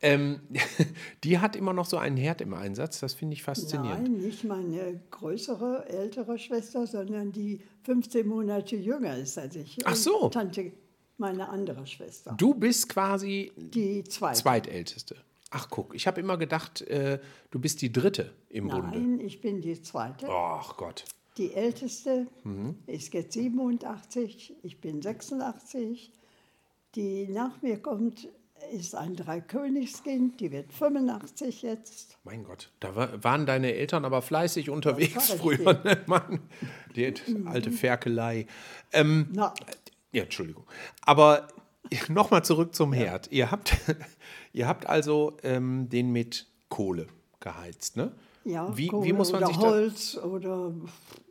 Ähm, 0.00 0.40
die 1.24 1.38
hat 1.38 1.54
immer 1.54 1.72
noch 1.72 1.86
so 1.86 1.96
einen 1.98 2.16
Herd 2.16 2.40
im 2.40 2.54
Einsatz. 2.54 2.98
Das 3.00 3.14
finde 3.14 3.34
ich 3.34 3.42
faszinierend. 3.42 4.02
Nein, 4.04 4.12
nicht 4.20 4.42
meine 4.44 5.00
größere, 5.10 5.88
ältere 5.88 6.38
Schwester, 6.38 6.86
sondern 6.86 7.30
die 7.30 7.60
15 7.84 8.26
Monate 8.26 8.74
jünger 8.76 9.16
ist 9.16 9.38
als 9.38 9.54
ich. 9.54 9.76
Ach 9.84 9.94
so. 9.94 10.28
Tante, 10.28 10.72
meine 11.18 11.48
andere 11.48 11.86
Schwester. 11.86 12.34
Du 12.36 12.54
bist 12.54 12.88
quasi 12.88 13.52
Die 13.56 14.02
zweite. 14.04 14.40
zweitälteste. 14.40 15.16
Ach, 15.54 15.68
guck, 15.68 15.94
ich 15.94 16.06
habe 16.06 16.18
immer 16.20 16.38
gedacht, 16.38 16.80
äh, 16.82 17.20
du 17.50 17.58
bist 17.60 17.82
die 17.82 17.92
dritte 17.92 18.32
im 18.48 18.68
Bunde. 18.68 18.98
Nein, 18.98 19.20
ich 19.20 19.40
bin 19.42 19.60
die 19.60 19.80
zweite. 19.82 20.26
Ach 20.30 20.76
Gott. 20.78 21.04
Die 21.36 21.52
älteste 21.52 22.26
Mhm. 22.44 22.76
ist 22.86 23.12
jetzt 23.12 23.34
87, 23.34 24.54
ich 24.62 24.80
bin 24.80 25.02
86. 25.02 26.10
Die 26.94 27.26
nach 27.28 27.60
mir 27.62 27.80
kommt, 27.80 28.28
ist 28.72 28.94
ein 28.94 29.16
Dreikönigskind, 29.16 30.40
die 30.40 30.52
wird 30.52 30.72
85 30.72 31.62
jetzt. 31.62 32.16
Mein 32.24 32.44
Gott, 32.44 32.70
da 32.80 32.94
wa- 32.94 33.08
waren 33.20 33.44
deine 33.46 33.74
Eltern 33.74 34.04
aber 34.04 34.22
fleißig 34.22 34.70
unterwegs 34.70 35.32
früher. 35.32 35.80
Ne? 35.84 36.02
Mann, 36.06 36.40
die 36.96 37.12
alte 37.46 37.72
Ferkelei. 37.72 38.46
Ähm, 38.92 39.28
Na, 39.32 39.52
ja, 40.12 40.22
Entschuldigung. 40.24 40.64
Aber 41.02 41.48
nochmal 42.08 42.44
zurück 42.44 42.74
zum 42.74 42.92
Herd. 42.92 43.32
Ihr 43.32 43.50
habt, 43.50 43.74
ihr 44.52 44.68
habt 44.68 44.86
also 44.86 45.36
ähm, 45.42 45.88
den 45.88 46.10
mit 46.10 46.46
Kohle 46.68 47.06
geheizt, 47.40 47.96
ne? 47.96 48.12
ja, 48.44 48.76
wie, 48.76 48.88
Kohle 48.88 49.06
wie 49.06 49.12
muss 49.12 49.32
man 49.32 49.42
oder 49.42 49.52
sich. 49.52 49.58
Holz 49.58 50.16
oder 50.16 50.72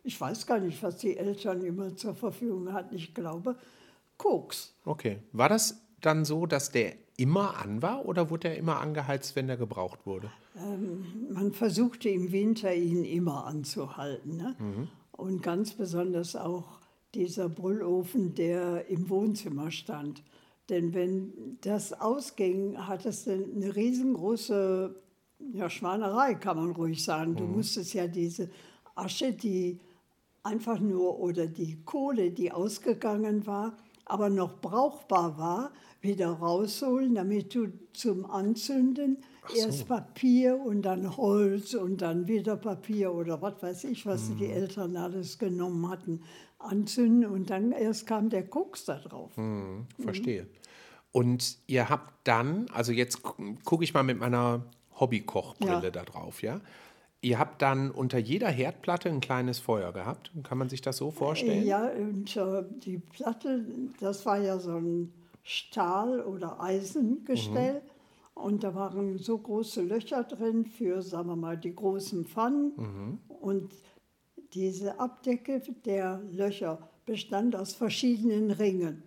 ich 0.03 0.19
weiß 0.19 0.47
gar 0.47 0.59
nicht, 0.59 0.81
was 0.83 0.97
die 0.97 1.17
Eltern 1.17 1.63
immer 1.63 1.95
zur 1.95 2.15
Verfügung 2.15 2.73
hatten. 2.73 2.95
Ich 2.95 3.13
glaube, 3.13 3.55
Koks. 4.17 4.73
Okay. 4.85 5.19
War 5.31 5.49
das 5.49 5.81
dann 6.01 6.25
so, 6.25 6.45
dass 6.45 6.71
der 6.71 6.93
immer 7.17 7.57
an 7.57 7.81
war 7.81 8.05
oder 8.05 8.29
wurde 8.29 8.49
er 8.49 8.57
immer 8.57 8.79
angeheizt, 8.79 9.35
wenn 9.35 9.47
der 9.47 9.57
gebraucht 9.57 10.05
wurde? 10.05 10.31
Man 11.29 11.53
versuchte 11.53 12.09
im 12.09 12.31
Winter 12.31 12.73
ihn 12.73 13.03
immer 13.03 13.45
anzuhalten. 13.45 14.37
Ne? 14.37 14.55
Mhm. 14.57 14.87
Und 15.11 15.43
ganz 15.43 15.73
besonders 15.73 16.35
auch 16.35 16.79
dieser 17.13 17.49
Brüllofen, 17.49 18.33
der 18.35 18.87
im 18.87 19.09
Wohnzimmer 19.09 19.69
stand. 19.69 20.23
Denn 20.71 20.93
wenn 20.93 21.57
das 21.61 21.91
ausging, 21.91 22.77
hat 22.77 23.05
es 23.05 23.27
eine 23.27 23.75
riesengroße 23.75 24.95
ja, 25.51 25.69
Schwanerei, 25.69 26.35
kann 26.35 26.55
man 26.57 26.71
ruhig 26.71 27.03
sagen. 27.03 27.33
Mhm. 27.33 27.37
Du 27.37 27.43
musstest 27.43 27.93
ja 27.93 28.07
diese 28.07 28.49
Asche, 28.95 29.33
die 29.33 29.79
einfach 30.43 30.79
nur, 30.79 31.19
oder 31.19 31.45
die 31.47 31.83
Kohle, 31.83 32.31
die 32.31 32.51
ausgegangen 32.51 33.45
war, 33.45 33.77
aber 34.05 34.29
noch 34.29 34.61
brauchbar 34.61 35.37
war, 35.37 35.71
wieder 35.99 36.29
rausholen, 36.29 37.15
damit 37.15 37.53
du 37.53 37.67
zum 37.93 38.25
Anzünden 38.25 39.17
erst 39.55 39.87
Papier 39.87 40.59
und 40.59 40.83
dann 40.83 41.15
Holz 41.17 41.73
und 41.73 42.01
dann 42.01 42.27
wieder 42.27 42.55
Papier 42.55 43.13
oder 43.13 43.41
was 43.41 43.61
weiß 43.61 43.83
ich, 43.85 44.05
was 44.05 44.29
die 44.29 44.35
Gueltern 44.35 44.95
alles 44.97 45.37
genommen 45.37 45.89
hatten, 45.89 46.21
anzünden 46.57 47.29
und 47.29 47.49
dann 47.49 47.71
erst 47.71 48.07
kam 48.07 48.29
der 48.29 48.47
Koks 48.47 48.85
da 48.85 48.97
drauf. 48.97 49.35
Mhm. 49.37 49.85
Verstehe. 49.99 50.47
Und 51.11 51.57
ihr 51.67 51.89
habt 51.89 52.13
dann, 52.27 52.67
also 52.73 52.91
jetzt 52.91 53.21
gucke 53.65 53.83
ich 53.83 53.93
mal 53.93 54.03
mit 54.03 54.19
meiner 54.19 54.63
Hobbykochbrille 54.99 55.83
Ja. 55.83 55.89
da 55.91 56.03
drauf, 56.03 56.41
ja? 56.41 56.61
Ihr 57.23 57.37
habt 57.37 57.61
dann 57.61 57.91
unter 57.91 58.17
jeder 58.17 58.49
Herdplatte 58.49 59.07
ein 59.09 59.19
kleines 59.19 59.59
Feuer 59.59 59.91
gehabt. 59.93 60.31
Kann 60.43 60.57
man 60.57 60.69
sich 60.69 60.81
das 60.81 60.97
so 60.97 61.11
vorstellen? 61.11 61.65
Ja, 61.65 61.87
und 61.87 62.35
äh, 62.35 62.63
die 62.83 62.97
Platte, 62.97 63.63
das 63.99 64.25
war 64.25 64.39
ja 64.39 64.57
so 64.57 64.71
ein 64.77 65.13
Stahl- 65.43 66.21
oder 66.21 66.59
Eisengestell. 66.61 67.81
Und 68.33 68.63
da 68.63 68.73
waren 68.73 69.17
so 69.19 69.37
große 69.37 69.83
Löcher 69.83 70.23
drin 70.23 70.65
für, 70.65 71.03
sagen 71.03 71.27
wir 71.29 71.35
mal, 71.35 71.57
die 71.57 71.75
großen 71.75 72.25
Pfannen. 72.25 73.19
Und 73.27 73.71
diese 74.53 74.99
Abdecke 74.99 75.61
der 75.85 76.21
Löcher 76.31 76.89
bestand 77.05 77.55
aus 77.55 77.73
verschiedenen 77.73 78.49
Ringen. 78.49 79.03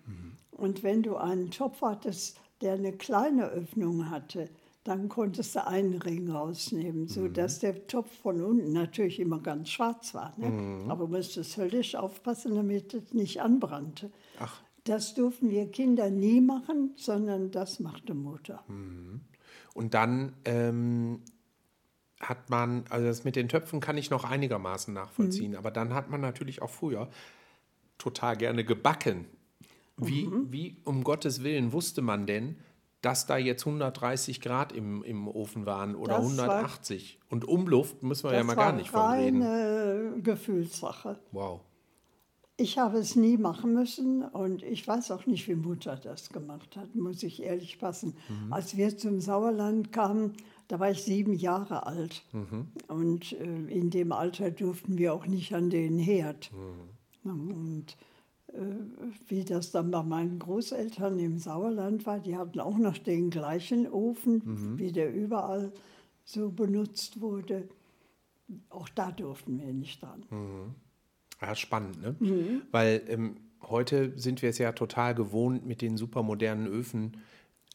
Und 0.56 0.82
wenn 0.82 1.02
du 1.02 1.16
einen 1.16 1.50
Topf 1.50 1.80
hattest, 1.82 2.38
der 2.60 2.74
eine 2.74 2.92
kleine 2.92 3.46
Öffnung 3.48 4.10
hatte, 4.10 4.48
dann 4.84 5.08
konntest 5.08 5.54
du 5.56 5.66
einen 5.66 5.94
Ring 5.94 6.30
rausnehmen, 6.30 7.08
sodass 7.08 7.58
der 7.58 7.86
Topf 7.86 8.10
von 8.20 8.42
unten 8.42 8.72
natürlich 8.72 9.18
immer 9.18 9.40
ganz 9.40 9.70
schwarz 9.70 10.12
war. 10.14 10.34
Ne? 10.36 10.84
Aber 10.88 11.06
du 11.06 11.12
musstest 11.16 11.56
höllisch 11.56 11.94
aufpassen, 11.94 12.54
damit 12.54 12.92
es 12.92 13.14
nicht 13.14 13.40
anbrannte. 13.40 14.10
Ach. 14.38 14.60
Das 14.84 15.14
durften 15.14 15.48
wir 15.50 15.70
Kinder 15.70 16.10
nie 16.10 16.42
machen, 16.42 16.92
sondern 16.96 17.50
das 17.50 17.80
machte 17.80 18.12
Mutter. 18.12 18.62
Und 19.72 19.94
dann 19.94 20.34
ähm, 20.44 21.22
hat 22.20 22.50
man, 22.50 22.84
also 22.90 23.06
das 23.06 23.24
mit 23.24 23.36
den 23.36 23.48
Töpfen 23.48 23.80
kann 23.80 23.96
ich 23.96 24.10
noch 24.10 24.24
einigermaßen 24.24 24.92
nachvollziehen, 24.92 25.52
Mhm. 25.52 25.56
aber 25.56 25.70
dann 25.70 25.94
hat 25.94 26.10
man 26.10 26.20
natürlich 26.20 26.60
auch 26.60 26.68
früher 26.70 27.08
total 27.96 28.36
gerne 28.36 28.64
gebacken. 28.64 29.24
Wie, 29.96 30.26
Mhm. 30.26 30.46
wie 30.50 30.76
um 30.84 31.04
Gottes 31.04 31.42
Willen 31.42 31.72
wusste 31.72 32.02
man 32.02 32.26
denn, 32.26 32.56
dass 33.00 33.26
da 33.26 33.36
jetzt 33.36 33.64
130 33.66 34.40
Grad 34.40 34.72
im, 34.72 35.02
im 35.04 35.28
Ofen 35.28 35.66
waren 35.66 35.94
oder 35.94 36.16
Das 36.16 36.36
war- 36.38 36.48
180? 36.48 37.20
Und 37.28 37.46
Umluft 37.46 38.02
müssen 38.02 38.24
wir 38.24 38.32
ja 38.32 38.38
das 38.38 38.46
mal 38.46 38.56
war 38.56 38.64
gar 38.70 38.72
nicht 38.76 38.90
von 38.90 39.00
reden. 39.12 39.42
reine 39.42 40.20
Gefühlssache. 40.22 41.18
Wow. 41.32 41.60
Ich 42.56 42.78
habe 42.78 42.98
es 42.98 43.16
nie 43.16 43.36
machen 43.36 43.74
müssen 43.74 44.22
und 44.22 44.62
ich 44.62 44.86
weiß 44.86 45.10
auch 45.10 45.26
nicht, 45.26 45.48
wie 45.48 45.56
Mutter 45.56 45.96
das 45.96 46.28
gemacht 46.30 46.76
hat, 46.76 46.94
muss 46.94 47.22
ich 47.24 47.42
ehrlich 47.42 47.80
passen. 47.80 48.14
Als 48.50 48.76
wir 48.76 48.96
zum 48.96 49.20
Sauerland 49.20 49.90
kamen, 49.92 50.34
da 50.68 50.78
war 50.78 50.88
ich 50.92 51.02
sieben 51.02 51.32
Jahre 51.34 51.84
alt. 51.86 52.22
Und 52.88 53.32
äh, 53.32 53.44
in 53.44 53.90
dem 53.90 54.12
Alter 54.12 54.52
durften 54.52 54.98
wir 54.98 55.14
auch 55.14 55.26
nicht 55.26 55.52
an 55.52 55.68
den 55.68 55.98
Herd. 55.98 56.52
Und 57.24 57.86
äh, 57.88 57.94
wie 59.28 59.44
das 59.44 59.72
dann 59.72 59.90
bei 59.90 60.02
meinen 60.02 60.38
Großeltern 60.38 61.18
im 61.18 61.38
Sauerland 61.38 62.06
war, 62.06 62.20
die 62.20 62.36
hatten 62.36 62.60
auch 62.60 62.78
noch 62.78 62.98
den 62.98 63.30
gleichen 63.30 63.90
Ofen, 63.90 64.78
wie 64.78 64.92
der 64.92 65.12
überall 65.12 65.72
so 66.24 66.50
benutzt 66.50 67.20
wurde. 67.20 67.68
Auch 68.70 68.88
da 68.88 69.10
durften 69.10 69.58
wir 69.58 69.72
nicht 69.72 70.02
dran. 70.02 70.24
Ja, 71.40 71.54
spannend, 71.54 72.00
ne? 72.00 72.16
Mhm. 72.20 72.62
Weil 72.70 73.02
ähm, 73.08 73.36
heute 73.62 74.12
sind 74.16 74.42
wir 74.42 74.50
es 74.50 74.58
ja 74.58 74.72
total 74.72 75.14
gewohnt 75.14 75.66
mit 75.66 75.82
den 75.82 75.96
supermodernen 75.96 76.66
Öfen. 76.66 77.16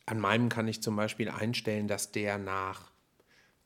An 0.05 0.19
meinem 0.19 0.49
kann 0.49 0.67
ich 0.67 0.81
zum 0.81 0.95
Beispiel 0.95 1.29
einstellen, 1.29 1.87
dass 1.87 2.11
der 2.11 2.37
nach 2.37 2.91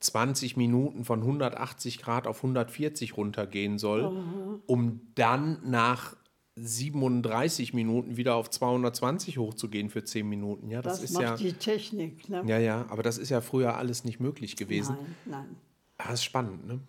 20 0.00 0.56
Minuten 0.56 1.04
von 1.04 1.20
180 1.20 1.98
Grad 1.98 2.26
auf 2.26 2.38
140 2.38 3.16
runtergehen 3.16 3.78
soll, 3.78 4.60
um 4.66 5.00
dann 5.14 5.58
nach 5.64 6.16
37 6.56 7.74
Minuten 7.74 8.16
wieder 8.16 8.36
auf 8.36 8.48
220 8.48 9.38
hochzugehen 9.38 9.90
für 9.90 10.04
10 10.04 10.28
Minuten. 10.28 10.70
Ja, 10.70 10.82
das, 10.82 11.00
Das, 11.00 11.10
ist 11.10 11.14
macht 11.14 11.22
ja, 11.22 11.36
die 11.36 11.52
Technik. 11.52 12.28
Ne? 12.28 12.42
ja, 12.46 12.58
ja, 12.58 12.86
aber 12.88 13.02
das 13.02 13.18
ist 13.18 13.30
ja 13.30 13.40
früher 13.40 13.76
alles 13.76 14.04
nicht 14.04 14.20
möglich 14.20 14.56
gewesen. 14.56 14.96
Nein, 14.96 15.16
nein. 15.26 15.56
Ah, 15.98 16.04
Das 16.10 16.14
ist 16.20 16.24
spannend, 16.24 16.66
ne? 16.66 16.80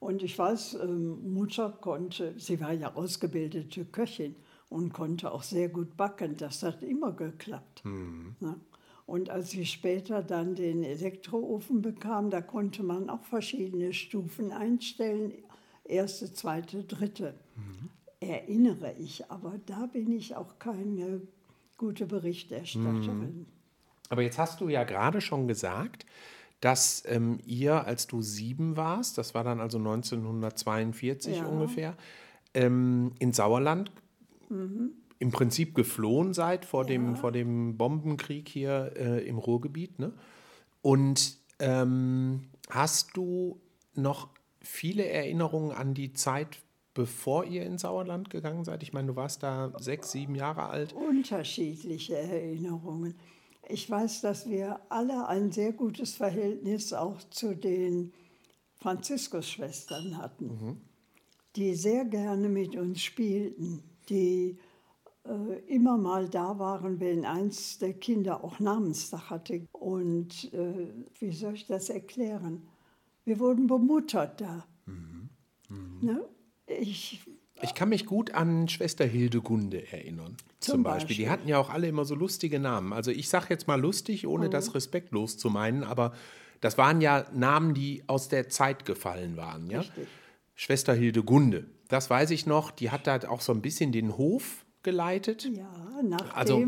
Und 0.00 0.22
ich 0.22 0.38
weiß, 0.38 0.78
ähm, 0.82 1.32
Mutter 1.34 1.70
konnte, 1.70 2.34
sie 2.38 2.60
war 2.60 2.72
ja 2.72 2.94
ausgebildete 2.94 3.84
Köchin 3.84 4.34
und 4.70 4.92
konnte 4.92 5.30
auch 5.30 5.42
sehr 5.42 5.68
gut 5.68 5.96
backen. 5.96 6.36
Das 6.36 6.62
hat 6.62 6.82
immer 6.82 7.12
geklappt. 7.12 7.82
Ne? 7.84 8.56
Und 9.04 9.28
als 9.28 9.52
ich 9.52 9.70
später 9.72 10.22
dann 10.22 10.54
den 10.54 10.84
Elektroofen 10.84 11.82
bekam, 11.82 12.30
da 12.30 12.40
konnte 12.40 12.82
man 12.82 13.10
auch 13.10 13.24
verschiedene 13.24 13.92
Stufen 13.92 14.52
einstellen. 14.52 15.32
Erste, 15.84 16.32
zweite, 16.32 16.84
dritte. 16.84 17.34
Erinnere 18.20 18.94
ich, 18.98 19.30
aber 19.30 19.54
da 19.66 19.86
bin 19.86 20.12
ich 20.12 20.36
auch 20.36 20.58
keine 20.58 21.22
gute 21.78 22.06
Berichterstatterin. 22.06 23.46
Aber 24.10 24.22
jetzt 24.22 24.38
hast 24.38 24.60
du 24.60 24.68
ja 24.68 24.84
gerade 24.84 25.20
schon 25.20 25.48
gesagt, 25.48 26.04
dass 26.60 27.02
ähm, 27.06 27.38
ihr, 27.46 27.86
als 27.86 28.06
du 28.06 28.20
sieben 28.20 28.76
warst, 28.76 29.16
das 29.16 29.34
war 29.34 29.44
dann 29.44 29.60
also 29.60 29.78
1942 29.78 31.38
Ja. 31.38 31.46
ungefähr, 31.46 31.96
ähm, 32.52 33.12
in 33.18 33.32
Sauerland 33.32 33.90
im 35.20 35.30
Prinzip 35.30 35.74
geflohen 35.74 36.34
seid 36.34 36.64
vor, 36.64 36.84
dem, 36.84 37.14
vor 37.14 37.30
dem 37.30 37.76
Bombenkrieg 37.76 38.48
hier 38.48 38.92
äh, 38.96 39.26
im 39.26 39.38
Ruhrgebiet. 39.38 39.98
Ne? 40.00 40.12
Und 40.82 41.36
ähm, 41.60 42.48
hast 42.68 43.16
du 43.16 43.60
noch 43.94 44.28
viele 44.60 45.08
Erinnerungen 45.08 45.70
an 45.70 45.94
die 45.94 46.12
Zeit, 46.14 46.60
bevor 46.94 47.44
ihr 47.44 47.64
in 47.64 47.78
Sauerland 47.78 48.30
gegangen 48.30 48.64
seid? 48.64 48.82
Ich 48.82 48.92
meine, 48.92 49.08
du 49.08 49.16
warst 49.16 49.42
da 49.42 49.72
sechs, 49.78 50.10
sieben 50.12 50.34
Jahre 50.34 50.68
alt. 50.68 50.92
unterschiedliche 50.92 52.16
Erinnerungen. 52.16 53.14
Ich 53.68 53.88
weiß, 53.88 54.22
dass 54.22 54.48
wir 54.48 54.80
alle 54.88 55.28
ein 55.28 55.52
sehr 55.52 55.72
gutes 55.72 56.14
Verhältnis 56.14 56.92
auch 56.92 57.22
zu 57.30 57.54
den 57.54 58.12
Franziskusschwestern 58.74 60.16
hatten, 60.18 60.80
die 61.56 61.74
sehr 61.74 62.04
gerne 62.04 62.48
mit 62.48 62.74
uns 62.74 63.02
spielten, 63.02 63.82
die 64.08 64.58
äh, 65.24 65.58
immer 65.66 65.98
mal 65.98 66.28
da 66.28 66.58
waren, 66.58 66.98
wenn 66.98 67.24
eins 67.24 67.78
der 67.78 67.94
Kinder 67.94 68.42
auch 68.42 68.58
Namenstag 68.58 69.30
hatte. 69.30 69.66
Und 69.72 70.52
äh, 70.52 70.88
wie 71.18 71.30
soll 71.30 71.54
ich 71.54 71.66
das 71.66 71.90
erklären? 71.90 72.66
Wir 73.24 73.38
wurden 73.38 73.66
bemuttert 73.66 74.40
da. 74.40 74.66
Ne? 76.00 76.24
Ich 76.80 77.20
Ich 77.62 77.74
kann 77.74 77.90
mich 77.90 78.06
gut 78.06 78.32
an 78.32 78.68
Schwester 78.68 79.04
Hildegunde 79.04 79.92
erinnern. 79.92 80.36
Zum, 80.60 80.76
Zum 80.76 80.82
Beispiel. 80.82 81.16
Die 81.16 81.22
Beispiel. 81.24 81.30
hatten 81.30 81.48
ja 81.48 81.58
auch 81.58 81.68
alle 81.70 81.88
immer 81.88 82.04
so 82.06 82.14
lustige 82.14 82.58
Namen. 82.58 82.92
Also 82.94 83.10
ich 83.10 83.28
sage 83.28 83.46
jetzt 83.50 83.66
mal 83.68 83.78
lustig, 83.80 84.26
ohne 84.26 84.46
Mhm. 84.46 84.50
das 84.50 84.74
respektlos 84.74 85.36
zu 85.36 85.50
meinen, 85.50 85.84
aber 85.84 86.14
das 86.62 86.78
waren 86.78 87.00
ja 87.02 87.26
Namen, 87.34 87.74
die 87.74 88.02
aus 88.06 88.28
der 88.28 88.48
Zeit 88.48 88.86
gefallen 88.86 89.36
waren. 89.36 89.68
Ja? 89.70 89.80
Richtig. 89.80 90.08
Schwester 90.54 90.94
Hildegunde, 90.94 91.66
das 91.88 92.08
weiß 92.10 92.30
ich 92.30 92.46
noch, 92.46 92.70
die 92.70 92.90
hat 92.90 93.06
da 93.06 93.18
auch 93.28 93.40
so 93.42 93.52
ein 93.52 93.60
bisschen 93.62 93.92
den 93.92 94.16
Hof 94.16 94.64
geleitet. 94.82 95.44
Ja, 95.54 95.70
nachdem 96.02 96.34
Also- 96.34 96.64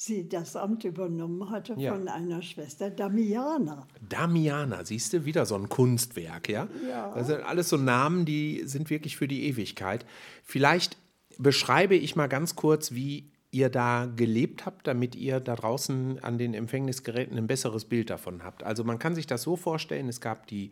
sie 0.00 0.28
das 0.28 0.54
Amt 0.54 0.84
übernommen 0.84 1.50
hatte 1.50 1.74
Ja. 1.76 1.92
von 1.92 2.08
einer 2.08 2.40
Schwester 2.40 2.88
Damiana. 2.88 3.86
Damiana, 4.08 4.84
siehst 4.84 5.12
du, 5.12 5.24
wieder 5.24 5.44
so 5.44 5.56
ein 5.56 5.68
Kunstwerk, 5.68 6.48
ja? 6.48 6.68
Ja. 6.88 7.12
Das 7.14 7.26
sind 7.26 7.42
alles 7.42 7.68
so 7.68 7.76
Namen, 7.76 8.24
die 8.24 8.62
sind 8.64 8.90
wirklich 8.90 9.16
für 9.16 9.26
die 9.26 9.46
Ewigkeit. 9.48 10.06
Vielleicht 10.44 10.96
beschreibe 11.36 11.96
ich 11.96 12.14
mal 12.14 12.28
ganz 12.28 12.54
kurz, 12.54 12.92
wie 12.92 13.30
ihr 13.50 13.70
da 13.70 14.06
gelebt 14.06 14.66
habt, 14.66 14.86
damit 14.86 15.16
ihr 15.16 15.40
da 15.40 15.56
draußen 15.56 16.22
an 16.22 16.38
den 16.38 16.54
Empfängnisgeräten 16.54 17.36
ein 17.36 17.46
besseres 17.48 17.84
Bild 17.84 18.08
davon 18.10 18.44
habt. 18.44 18.62
Also 18.62 18.84
man 18.84 19.00
kann 19.00 19.16
sich 19.16 19.26
das 19.26 19.42
so 19.42 19.56
vorstellen, 19.56 20.08
es 20.08 20.20
gab 20.20 20.46
die 20.46 20.70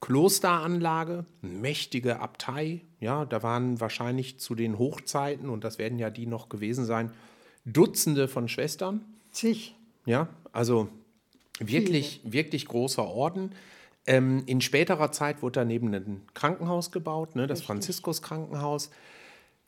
Klosteranlage, 0.00 1.24
eine 1.42 1.52
mächtige 1.52 2.20
Abtei, 2.20 2.82
ja, 3.00 3.24
da 3.24 3.42
waren 3.42 3.80
wahrscheinlich 3.80 4.38
zu 4.38 4.54
den 4.54 4.78
Hochzeiten, 4.78 5.48
und 5.50 5.64
das 5.64 5.78
werden 5.78 5.98
ja 5.98 6.08
die 6.08 6.26
noch 6.26 6.48
gewesen 6.48 6.84
sein, 6.84 7.10
Dutzende 7.64 8.28
von 8.28 8.48
Schwestern, 8.48 9.00
Zig. 9.30 9.74
ja, 10.06 10.28
also 10.52 10.88
wirklich, 11.58 12.20
wirklich 12.24 12.66
großer 12.66 13.04
Orden. 13.04 13.52
Ähm, 14.06 14.42
in 14.46 14.60
späterer 14.60 15.12
Zeit 15.12 15.40
wurde 15.42 15.60
daneben 15.60 15.94
ein 15.94 16.22
Krankenhaus 16.34 16.90
gebaut, 16.92 17.36
ne, 17.36 17.46
das 17.46 17.62
Franziskus-Krankenhaus. 17.62 18.90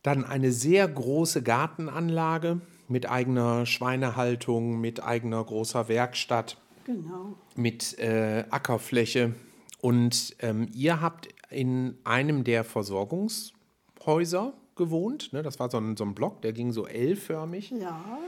Dann 0.02 0.24
eine 0.24 0.52
sehr 0.52 0.86
große 0.86 1.42
Gartenanlage 1.42 2.60
mit 2.86 3.08
eigener 3.08 3.64
Schweinehaltung, 3.66 4.80
mit 4.80 5.02
eigener 5.02 5.42
großer 5.42 5.88
Werkstatt, 5.88 6.58
Genau. 6.84 7.34
mit 7.56 7.98
äh, 7.98 8.44
Ackerfläche. 8.50 9.34
Und 9.80 10.36
ähm, 10.40 10.68
ihr 10.72 11.00
habt 11.00 11.28
in 11.50 11.96
einem 12.04 12.44
der 12.44 12.62
Versorgungshäuser 12.62 14.52
gewohnt. 14.76 15.32
Ne? 15.32 15.42
Das 15.42 15.58
war 15.58 15.70
so 15.70 15.78
ein, 15.78 15.96
so 15.96 16.04
ein 16.04 16.14
Block, 16.14 16.42
der 16.42 16.52
ging 16.52 16.72
so 16.72 16.86
L-förmig 16.86 17.70
Ja, 17.70 18.18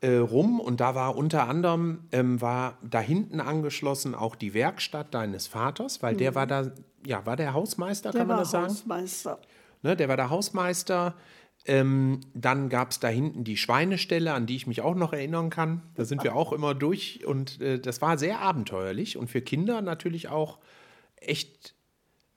äh, 0.00 0.16
rum 0.16 0.60
und 0.60 0.80
da 0.80 0.94
war 0.94 1.16
unter 1.16 1.48
anderem 1.48 2.04
ähm, 2.12 2.40
war 2.40 2.78
da 2.82 3.00
hinten 3.00 3.40
angeschlossen 3.40 4.14
auch 4.14 4.36
die 4.36 4.54
Werkstatt 4.54 5.12
deines 5.14 5.46
Vaters, 5.46 6.02
weil 6.02 6.16
der 6.16 6.34
war 6.34 6.46
da, 6.46 6.70
ja, 7.04 7.24
war 7.26 7.36
der 7.36 7.52
Hausmeister, 7.54 8.10
Mhm. 8.10 8.12
der 8.12 8.20
kann 8.20 8.28
man 8.28 8.36
war 8.36 8.42
das 8.42 8.50
sagen? 8.50 8.66
Hausmeister. 8.68 9.38
Ne, 9.82 9.96
der 9.96 10.08
war 10.08 10.16
der 10.16 10.30
Hausmeister. 10.30 11.14
Ähm, 11.68 12.20
dann 12.34 12.68
gab 12.68 12.92
es 12.92 13.00
da 13.00 13.08
hinten 13.08 13.42
die 13.42 13.56
Schweinestelle, 13.56 14.32
an 14.34 14.46
die 14.46 14.54
ich 14.54 14.66
mich 14.68 14.82
auch 14.82 14.94
noch 14.94 15.12
erinnern 15.12 15.50
kann. 15.50 15.82
Da 15.96 16.04
sind 16.04 16.22
wir 16.22 16.36
auch 16.36 16.52
immer 16.52 16.74
durch 16.74 17.26
und 17.26 17.60
äh, 17.60 17.80
das 17.80 18.00
war 18.00 18.18
sehr 18.18 18.40
abenteuerlich 18.40 19.16
und 19.16 19.28
für 19.28 19.40
Kinder 19.40 19.80
natürlich 19.82 20.28
auch 20.28 20.58
echt 21.16 21.74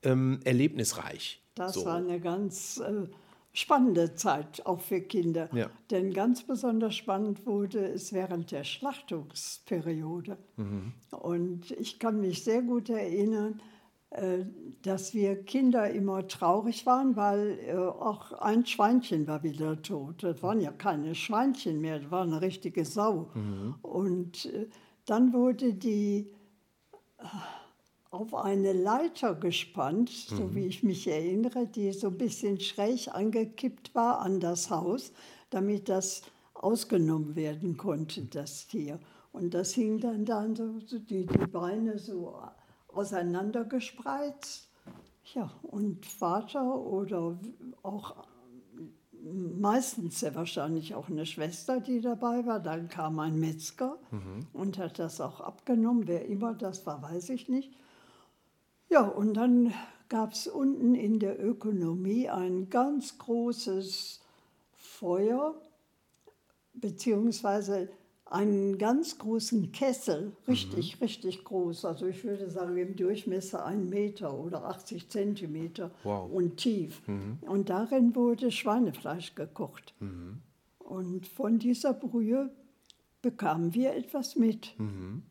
ähm, 0.02 0.40
erlebnisreich. 0.44 1.42
Das 1.54 1.74
So. 1.74 1.84
war 1.84 1.96
eine 1.98 2.18
ganz 2.20 2.78
äh, 2.84 3.06
spannende 3.52 4.14
Zeit, 4.14 4.64
auch 4.66 4.80
für 4.80 5.00
Kinder. 5.00 5.48
Ja. 5.52 5.70
Denn 5.90 6.12
ganz 6.12 6.42
besonders 6.42 6.94
spannend 6.94 7.46
wurde 7.46 7.84
es 7.84 8.12
während 8.12 8.52
der 8.52 8.64
Schlachtungsperiode. 8.64 10.38
Mhm. 10.56 10.92
Und 11.10 11.70
ich 11.72 11.98
kann 11.98 12.20
mich 12.20 12.44
sehr 12.44 12.62
gut 12.62 12.90
erinnern, 12.90 13.60
äh, 14.10 14.44
dass 14.82 15.14
wir 15.14 15.44
Kinder 15.44 15.90
immer 15.90 16.26
traurig 16.26 16.86
waren, 16.86 17.16
weil 17.16 17.58
äh, 17.66 17.74
auch 17.74 18.32
ein 18.32 18.66
Schweinchen 18.66 19.26
war 19.26 19.42
wieder 19.42 19.80
tot. 19.82 20.22
Das 20.22 20.42
waren 20.42 20.60
ja 20.60 20.72
keine 20.72 21.14
Schweinchen 21.14 21.80
mehr, 21.80 22.00
das 22.00 22.10
war 22.10 22.22
eine 22.22 22.40
richtige 22.40 22.84
Sau. 22.84 23.30
Und 23.82 24.46
äh, 24.46 24.68
dann 25.06 25.32
wurde 25.32 25.74
die 25.74 26.32
auf 28.10 28.34
eine 28.34 28.72
Leiter 28.72 29.34
gespannt, 29.36 30.10
so 30.10 30.54
wie 30.54 30.66
ich 30.66 30.82
mich 30.82 31.06
erinnere, 31.06 31.66
die 31.66 31.92
so 31.92 32.08
ein 32.08 32.18
bisschen 32.18 32.60
schräg 32.60 33.08
angekippt 33.08 33.94
war 33.94 34.20
an 34.20 34.40
das 34.40 34.68
Haus, 34.68 35.12
damit 35.50 35.88
das 35.88 36.22
ausgenommen 36.54 37.36
werden 37.36 37.76
konnte, 37.76 38.22
das 38.24 38.66
Tier. 38.66 38.98
Und 39.32 39.54
das 39.54 39.72
hing 39.74 40.00
dann, 40.00 40.24
dann 40.24 40.56
so, 40.56 40.80
die, 40.98 41.24
die 41.24 41.46
Beine 41.46 41.98
so 41.98 42.36
auseinandergespreizt. 42.88 44.68
Ja, 45.34 45.52
und 45.62 46.04
Vater 46.04 46.74
oder 46.74 47.38
auch 47.82 48.16
meistens 49.22 50.20
sehr 50.20 50.34
wahrscheinlich 50.34 50.94
auch 50.96 51.08
eine 51.08 51.26
Schwester, 51.26 51.80
die 51.80 52.00
dabei 52.00 52.44
war. 52.46 52.58
Dann 52.58 52.88
kam 52.88 53.20
ein 53.20 53.38
Metzger 53.38 53.98
und 54.52 54.78
hat 54.78 54.98
das 54.98 55.20
auch 55.20 55.40
abgenommen. 55.40 56.08
Wer 56.08 56.26
immer 56.26 56.54
das 56.54 56.84
war, 56.86 57.00
weiß 57.02 57.28
ich 57.30 57.48
nicht. 57.48 57.72
Ja, 58.90 59.02
und 59.06 59.34
dann 59.34 59.72
gab 60.08 60.32
es 60.32 60.48
unten 60.48 60.94
in 60.96 61.20
der 61.20 61.42
Ökonomie 61.42 62.28
ein 62.28 62.68
ganz 62.70 63.18
großes 63.18 64.20
Feuer, 64.72 65.54
beziehungsweise 66.74 67.88
einen 68.24 68.78
ganz 68.78 69.18
großen 69.18 69.72
Kessel, 69.72 70.32
richtig, 70.46 71.00
richtig 71.00 71.44
groß. 71.44 71.84
Also 71.84 72.06
ich 72.06 72.22
würde 72.24 72.48
sagen, 72.50 72.76
im 72.76 72.94
Durchmesser 72.96 73.64
ein 73.64 73.88
Meter 73.88 74.32
oder 74.34 74.64
80 74.66 75.08
Zentimeter 75.08 75.90
Wow. 76.04 76.30
und 76.32 76.56
tief. 76.56 77.02
Und 77.42 77.70
darin 77.70 78.14
wurde 78.14 78.50
Schweinefleisch 78.52 79.34
gekocht. 79.34 79.94
Und 80.78 81.26
von 81.26 81.58
dieser 81.58 81.92
Brühe 81.92 82.50
bekamen 83.22 83.74
wir 83.74 83.94
etwas 83.94 84.36
mit. 84.36 84.74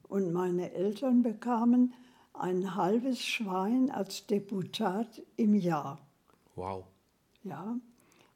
Und 0.10 0.34
meine 0.34 0.74
Eltern 0.74 1.24
bekamen 1.24 1.93
ein 2.39 2.75
halbes 2.75 3.23
Schwein 3.23 3.91
als 3.91 4.25
Deputat 4.28 5.21
im 5.36 5.56
Jahr. 5.56 5.99
Wow. 6.56 6.86
Ja. 7.43 7.75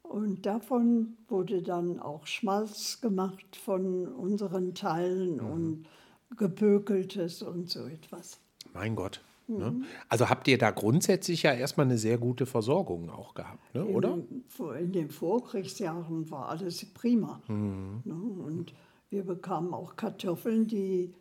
Und 0.03 0.45
davon 0.45 1.17
wurde 1.27 1.61
dann 1.61 1.99
auch 1.99 2.27
Schmalz 2.27 2.99
gemacht 3.01 3.55
von 3.55 4.07
unseren 4.07 4.75
Teilen 4.75 5.39
und 5.39 5.85
gepökeltes 6.37 7.41
und 7.41 7.69
so 7.69 7.85
etwas. 7.85 8.39
Mein 8.73 8.95
Gott. 8.95 9.21
Ne? 9.47 9.81
Also 10.07 10.29
habt 10.29 10.47
ihr 10.47 10.57
da 10.57 10.71
grundsätzlich 10.71 11.43
ja 11.43 11.53
erstmal 11.53 11.85
eine 11.85 11.97
sehr 11.97 12.17
gute 12.17 12.45
Versorgung 12.45 13.09
auch 13.09 13.33
gehabt, 13.33 13.73
ne? 13.75 13.85
oder? 13.85 14.13
In, 14.13 14.43
in 14.79 14.91
den 14.93 15.09
Vorkriegsjahren 15.09 16.29
war 16.31 16.49
alles 16.49 16.85
prima. 16.93 17.41
Ne? 17.47 18.13
Und 18.13 18.73
wir 19.09 19.25
bekamen 19.25 19.73
auch 19.73 19.95
Kartoffeln, 19.95 20.67
die 20.67 21.13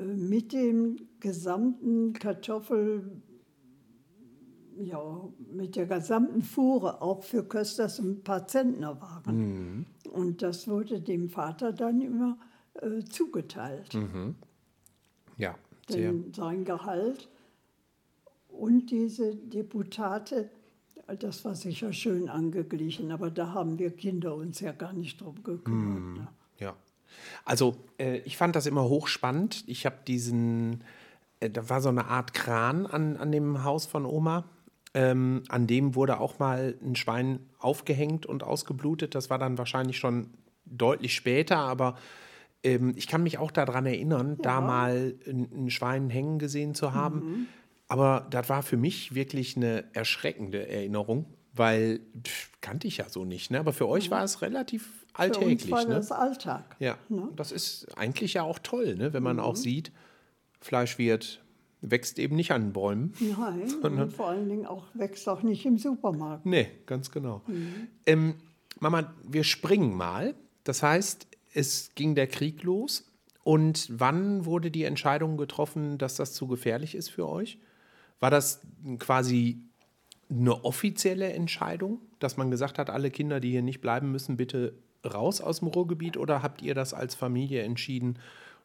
mit 0.00 0.52
dem 0.52 0.96
gesamten 1.20 2.12
Kartoffel, 2.12 3.22
ja, 4.80 5.28
mit 5.52 5.74
der 5.76 5.86
gesamten 5.86 6.42
Fuhre 6.42 7.02
auch 7.02 7.22
für 7.24 7.42
Kösters 7.42 7.98
ein 7.98 8.22
paar 8.22 8.46
Zentner 8.46 9.00
waren. 9.00 9.86
Und 10.12 10.42
das 10.42 10.68
wurde 10.68 11.00
dem 11.00 11.28
Vater 11.28 11.72
dann 11.72 12.00
immer 12.00 12.38
äh, 12.74 13.02
zugeteilt. 13.04 13.92
Ja, 15.36 15.56
sehr. 15.88 16.12
Denn 16.12 16.32
sein 16.32 16.64
Gehalt 16.64 17.28
und 18.48 18.90
diese 18.90 19.34
Deputate, 19.34 20.50
das 21.18 21.44
war 21.44 21.54
sicher 21.54 21.92
schön 21.92 22.28
angeglichen, 22.28 23.10
aber 23.12 23.30
da 23.30 23.52
haben 23.52 23.78
wir 23.78 23.90
Kinder 23.90 24.34
uns 24.34 24.60
ja 24.60 24.72
gar 24.72 24.92
nicht 24.92 25.20
drum 25.20 25.42
gekümmert. 25.42 26.18
ne? 26.18 26.28
Ja. 26.58 26.76
Also 27.44 27.76
äh, 27.98 28.18
ich 28.18 28.36
fand 28.36 28.56
das 28.56 28.66
immer 28.66 28.84
hochspannend. 28.84 29.64
Ich 29.66 29.86
habe 29.86 29.96
diesen, 30.06 30.84
äh, 31.40 31.50
da 31.50 31.68
war 31.68 31.80
so 31.80 31.88
eine 31.88 32.06
Art 32.06 32.34
Kran 32.34 32.86
an, 32.86 33.16
an 33.16 33.32
dem 33.32 33.64
Haus 33.64 33.86
von 33.86 34.04
Oma. 34.06 34.44
Ähm, 34.94 35.42
an 35.48 35.66
dem 35.66 35.94
wurde 35.94 36.18
auch 36.18 36.38
mal 36.38 36.74
ein 36.82 36.96
Schwein 36.96 37.40
aufgehängt 37.58 38.26
und 38.26 38.42
ausgeblutet. 38.42 39.14
Das 39.14 39.30
war 39.30 39.38
dann 39.38 39.58
wahrscheinlich 39.58 39.98
schon 39.98 40.30
deutlich 40.64 41.14
später, 41.14 41.58
aber 41.58 41.96
ähm, 42.62 42.94
ich 42.96 43.06
kann 43.06 43.22
mich 43.22 43.38
auch 43.38 43.50
daran 43.50 43.86
erinnern, 43.86 44.38
da 44.40 44.60
mal 44.60 45.14
ein, 45.26 45.48
ein 45.54 45.70
Schwein 45.70 46.10
hängen 46.10 46.38
gesehen 46.38 46.74
zu 46.74 46.94
haben. 46.94 47.48
Aber 47.88 48.26
das 48.30 48.48
war 48.48 48.62
für 48.62 48.76
mich 48.76 49.14
wirklich 49.14 49.56
eine 49.56 49.84
erschreckende 49.94 50.68
Erinnerung, 50.68 51.26
weil 51.54 52.00
pff, 52.26 52.50
kannte 52.60 52.86
ich 52.86 52.98
ja 52.98 53.08
so 53.08 53.24
nicht. 53.24 53.50
Ne? 53.50 53.58
Aber 53.58 53.72
für 53.72 53.88
euch 53.88 54.10
war 54.10 54.24
es 54.24 54.42
relativ 54.42 54.82
Für 55.14 55.26
uns 55.26 55.36
alltäglich. 55.36 55.70
war 55.70 55.84
ne? 55.84 55.94
das 55.94 56.12
Alltag. 56.12 56.76
Ja, 56.78 56.98
das 57.36 57.52
ist 57.52 57.86
eigentlich 57.96 58.34
ja 58.34 58.42
auch 58.42 58.58
toll, 58.58 58.96
ne? 58.96 59.12
wenn 59.12 59.22
man 59.22 59.40
auch 59.40 59.56
sieht, 59.56 59.92
Fleisch 60.60 60.98
wird, 60.98 61.42
wächst 61.80 62.18
eben 62.18 62.36
nicht 62.36 62.52
an 62.52 62.72
Bäumen. 62.72 63.14
Nein, 63.20 63.72
und 63.82 64.12
vor 64.12 64.28
allen 64.28 64.48
Dingen 64.48 64.66
auch 64.66 64.86
wächst 64.94 65.28
auch 65.28 65.42
nicht 65.42 65.64
im 65.66 65.78
Supermarkt. 65.78 66.46
Nee, 66.46 66.68
ganz 66.86 67.10
genau. 67.10 67.42
Ähm, 68.06 68.34
Mama, 68.80 69.12
wir 69.24 69.44
springen 69.44 69.96
mal. 69.96 70.34
Das 70.64 70.82
heißt, 70.82 71.26
es 71.54 71.94
ging 71.94 72.14
der 72.14 72.26
Krieg 72.26 72.62
los. 72.62 73.04
Und 73.44 73.88
wann 73.90 74.44
wurde 74.44 74.70
die 74.70 74.84
Entscheidung 74.84 75.36
getroffen, 75.36 75.96
dass 75.96 76.16
das 76.16 76.34
zu 76.34 76.46
gefährlich 76.46 76.94
ist 76.94 77.08
für 77.08 77.26
euch? 77.26 77.58
War 78.20 78.30
das 78.30 78.60
quasi 78.98 79.62
eine 80.30 80.64
offizielle 80.64 81.32
Entscheidung, 81.32 82.00
dass 82.18 82.36
man 82.36 82.50
gesagt 82.50 82.78
hat, 82.78 82.90
alle 82.90 83.10
Kinder, 83.10 83.40
die 83.40 83.50
hier 83.50 83.62
nicht 83.62 83.80
bleiben 83.80 84.12
müssen, 84.12 84.36
bitte 84.36 84.74
raus 85.04 85.40
aus 85.40 85.60
dem 85.60 85.68
Ruhrgebiet? 85.68 86.16
Oder 86.16 86.42
habt 86.42 86.62
ihr 86.62 86.74
das 86.74 86.94
als 86.94 87.14
Familie 87.14 87.62
entschieden 87.62 88.18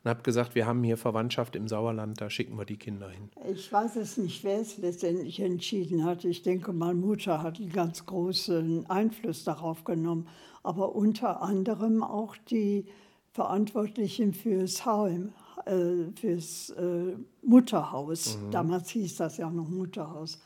und 0.04 0.10
habt 0.10 0.24
gesagt, 0.24 0.56
wir 0.56 0.66
haben 0.66 0.84
hier 0.84 0.98
Verwandtschaft 0.98 1.56
im 1.56 1.68
Sauerland, 1.68 2.20
da 2.20 2.30
schicken 2.30 2.58
wir 2.58 2.66
die 2.66 2.78
Kinder 2.78 3.10
hin? 3.10 3.30
Ich 3.54 3.72
weiß 3.72 3.96
es 3.96 4.18
nicht, 4.18 4.44
wer 4.44 4.60
es 4.60 4.78
letztendlich 4.78 5.40
entschieden 5.40 6.04
hat. 6.04 6.26
Ich 6.26 6.42
denke, 6.42 6.74
meine 6.74 6.96
Mutter 6.96 7.42
hat 7.42 7.60
einen 7.60 7.72
ganz 7.72 8.06
großen 8.06 8.90
Einfluss 8.90 9.46
darauf 9.46 9.84
genommen. 9.86 10.28
Aber 10.64 10.96
unter 10.96 11.42
anderem 11.42 12.04
auch 12.04 12.36
die 12.50 12.86
Verantwortlichen 13.32 14.34
fürs 14.34 14.86
Heim, 14.86 15.34
äh, 15.66 16.12
fürs 16.20 16.70
äh, 16.72 17.16
Mutterhaus. 17.42 18.38
Damals 18.52 18.90
hieß 18.90 19.18
das 19.18 19.38
ja 19.38 19.50
noch 19.50 19.70
Mutterhaus. 19.70 20.40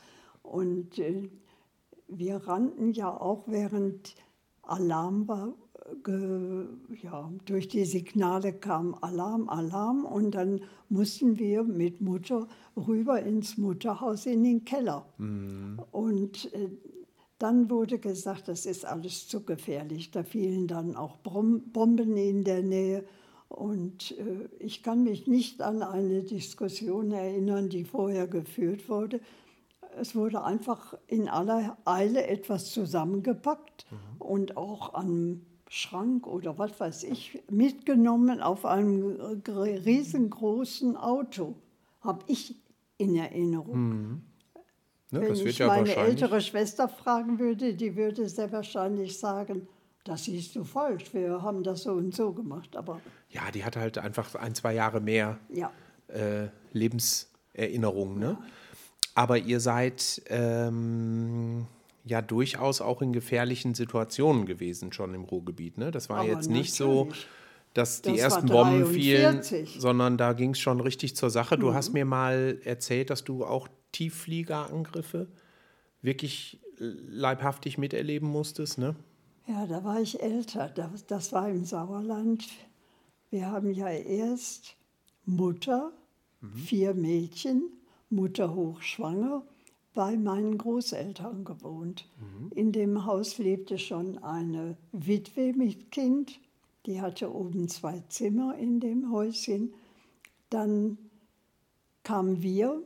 Und 0.50 0.98
äh, 0.98 1.28
wir 2.08 2.36
rannten 2.36 2.92
ja 2.92 3.10
auch 3.10 3.44
während 3.46 4.14
Alarm 4.62 5.28
war, 5.28 5.54
ge, 6.04 6.66
ja, 7.02 7.30
durch 7.46 7.68
die 7.68 7.84
Signale 7.84 8.52
kam 8.52 8.94
Alarm, 9.00 9.48
Alarm 9.48 10.04
und 10.04 10.32
dann 10.32 10.60
mussten 10.88 11.38
wir 11.38 11.62
mit 11.64 12.00
Mutter 12.00 12.48
rüber 12.76 13.22
ins 13.22 13.56
Mutterhaus 13.56 14.26
in 14.26 14.42
den 14.42 14.64
Keller. 14.64 15.06
Und 15.92 16.52
äh, 16.52 16.70
dann 17.38 17.70
wurde 17.70 17.98
gesagt, 17.98 18.48
das 18.48 18.66
ist 18.66 18.84
alles 18.84 19.28
zu 19.28 19.44
gefährlich. 19.44 20.10
Da 20.10 20.22
fielen 20.22 20.66
dann 20.66 20.96
auch 20.96 21.16
Bomben 21.18 22.16
in 22.16 22.44
der 22.44 22.62
Nähe. 22.62 23.04
Und 23.48 24.18
äh, 24.18 24.48
ich 24.58 24.82
kann 24.82 25.04
mich 25.04 25.26
nicht 25.26 25.62
an 25.62 25.82
eine 25.82 26.22
Diskussion 26.22 27.12
erinnern, 27.12 27.68
die 27.68 27.84
vorher 27.84 28.26
geführt 28.26 28.88
wurde. 28.88 29.20
Es 30.00 30.14
wurde 30.14 30.42
einfach 30.44 30.94
in 31.06 31.28
aller 31.28 31.76
Eile 31.84 32.26
etwas 32.26 32.70
zusammengepackt 32.70 33.86
und 34.18 34.56
auch 34.56 34.94
am 34.94 35.42
Schrank 35.68 36.26
oder 36.26 36.56
was 36.58 36.78
weiß 36.80 37.04
ich 37.04 37.42
mitgenommen 37.50 38.40
auf 38.40 38.64
einem 38.64 39.42
gr- 39.44 39.64
riesengroßen 39.84 40.96
Auto. 40.96 41.54
Habe 42.00 42.24
ich 42.26 42.54
in 42.96 43.14
Erinnerung. 43.16 44.22
Ne, 45.10 45.20
Wenn 45.22 45.34
ich 45.34 45.58
ja 45.58 45.66
meine 45.68 45.94
ältere 45.94 46.40
Schwester 46.40 46.88
fragen 46.88 47.38
würde, 47.38 47.74
die 47.74 47.96
würde 47.96 48.28
sehr 48.28 48.50
wahrscheinlich 48.52 49.18
sagen, 49.18 49.66
das 50.04 50.24
siehst 50.24 50.54
du 50.56 50.64
falsch, 50.64 51.12
wir 51.12 51.42
haben 51.42 51.62
das 51.62 51.82
so 51.82 51.92
und 51.92 52.14
so 52.14 52.32
gemacht. 52.32 52.76
Aber 52.76 53.00
Ja, 53.30 53.50
die 53.52 53.64
hatte 53.64 53.80
halt 53.80 53.98
einfach 53.98 54.34
ein, 54.36 54.54
zwei 54.54 54.74
Jahre 54.74 55.00
mehr 55.00 55.38
ja, 55.52 55.70
äh, 56.08 56.48
Lebenserinnerung. 56.72 58.18
Ne? 58.18 58.38
Aber 59.14 59.38
ihr 59.38 59.60
seid 59.60 60.22
ähm, 60.28 61.66
ja 62.04 62.22
durchaus 62.22 62.80
auch 62.80 63.02
in 63.02 63.12
gefährlichen 63.12 63.74
Situationen 63.74 64.46
gewesen 64.46 64.92
schon 64.92 65.14
im 65.14 65.24
Ruhrgebiet. 65.24 65.78
Ne? 65.78 65.90
Das 65.90 66.08
war 66.08 66.18
Aber 66.18 66.28
jetzt 66.28 66.48
nicht 66.50 66.72
so, 66.74 67.08
dass 67.74 68.02
die 68.02 68.10
Das 68.12 68.18
war 68.18 68.24
ersten 68.24 68.46
Bomben 68.48 68.86
fielen, 68.86 69.36
43. 69.36 69.76
sondern 69.80 70.16
da 70.16 70.32
ging 70.32 70.50
es 70.52 70.58
schon 70.58 70.80
richtig 70.80 71.16
zur 71.16 71.30
Sache. 71.30 71.58
Du 71.58 71.70
Mhm. 71.70 71.74
hast 71.74 71.92
mir 71.92 72.04
mal 72.04 72.58
erzählt, 72.64 73.10
dass 73.10 73.24
du 73.24 73.44
auch 73.44 73.68
Tieffliegerangriffe 73.92 75.28
wirklich 76.02 76.60
leibhaftig 76.78 77.76
miterleben 77.78 78.28
musstest. 78.28 78.78
Ne? 78.78 78.94
ja, 79.46 79.66
da 79.66 79.82
war 79.82 80.00
ich 80.00 80.22
älter. 80.22 80.68
Das, 80.68 81.06
das 81.06 81.32
war 81.32 81.48
im 81.48 81.64
Sauerland. 81.64 82.44
Wir 83.30 83.46
haben 83.50 83.72
ja 83.72 83.88
erst 83.88 84.76
Mutter, 85.24 85.90
vier 86.54 86.94
Mädchen, 86.94 87.62
Mutter 88.10 88.54
hochschwanger, 88.54 89.42
bei 89.94 90.16
meinen 90.16 90.58
Großeltern 90.58 91.44
gewohnt. 91.44 92.08
In 92.54 92.72
dem 92.72 93.04
Haus 93.04 93.38
lebte 93.38 93.78
schon 93.78 94.18
eine 94.18 94.76
Witwe 94.92 95.52
mit 95.52 95.90
Kind. 95.90 96.38
Die 96.86 97.00
hatte 97.00 97.34
oben 97.34 97.68
zwei 97.68 98.02
Zimmer 98.08 98.56
in 98.56 98.80
dem 98.80 99.10
Häuschen. 99.10 99.74
Dann 100.50 100.98
kamen 102.04 102.42
wir. 102.42 102.82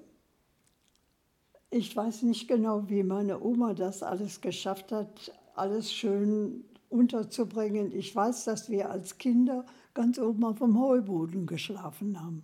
Ich 1.71 1.95
weiß 1.95 2.23
nicht 2.23 2.49
genau, 2.49 2.89
wie 2.89 3.03
meine 3.03 3.43
Oma 3.43 3.75
das 3.75 4.03
alles 4.03 4.41
geschafft 4.41 4.91
hat, 4.91 5.33
alles 5.55 5.93
schön 5.93 6.65
unterzubringen. 6.89 7.93
Ich 7.93 8.15
weiß, 8.15 8.45
dass 8.45 8.71
wir 8.71 8.91
als 8.91 9.19
Kinder 9.19 9.65
ganz 9.95 10.19
oben 10.19 10.45
auf 10.45 10.59
dem 10.59 10.79
Heuboden 10.81 11.47
geschlafen 11.47 12.21
haben. 12.21 12.43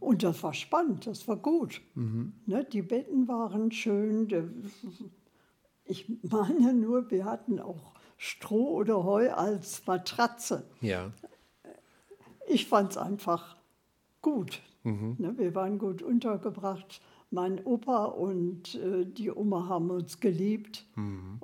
Und 0.00 0.22
das 0.22 0.42
war 0.42 0.54
spannend, 0.54 1.06
das 1.06 1.28
war 1.28 1.36
gut. 1.36 1.80
Ne, 2.46 2.64
die 2.64 2.82
Betten 2.82 3.28
waren 3.28 3.70
schön. 3.70 4.28
Ich 5.84 6.08
meine 6.22 6.74
nur, 6.74 7.10
wir 7.10 7.24
hatten 7.24 7.60
auch 7.60 7.94
Stroh 8.16 8.74
oder 8.74 9.04
Heu 9.04 9.30
als 9.32 9.86
Matratze. 9.86 10.68
Ja. 10.80 11.12
Ich 12.48 12.66
fand 12.66 12.92
es 12.92 12.96
einfach 12.96 13.56
gut. 14.22 14.60
Ne, 14.82 15.34
wir 15.36 15.54
waren 15.54 15.78
gut 15.78 16.02
untergebracht. 16.02 17.00
Mein 17.30 17.64
Opa 17.64 18.06
und 18.06 18.74
äh, 18.76 19.04
die 19.04 19.30
Oma 19.30 19.68
haben 19.68 19.90
uns 19.90 20.18
geliebt. 20.18 20.86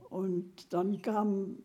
Und 0.08 0.72
dann 0.72 1.02
kamen 1.02 1.62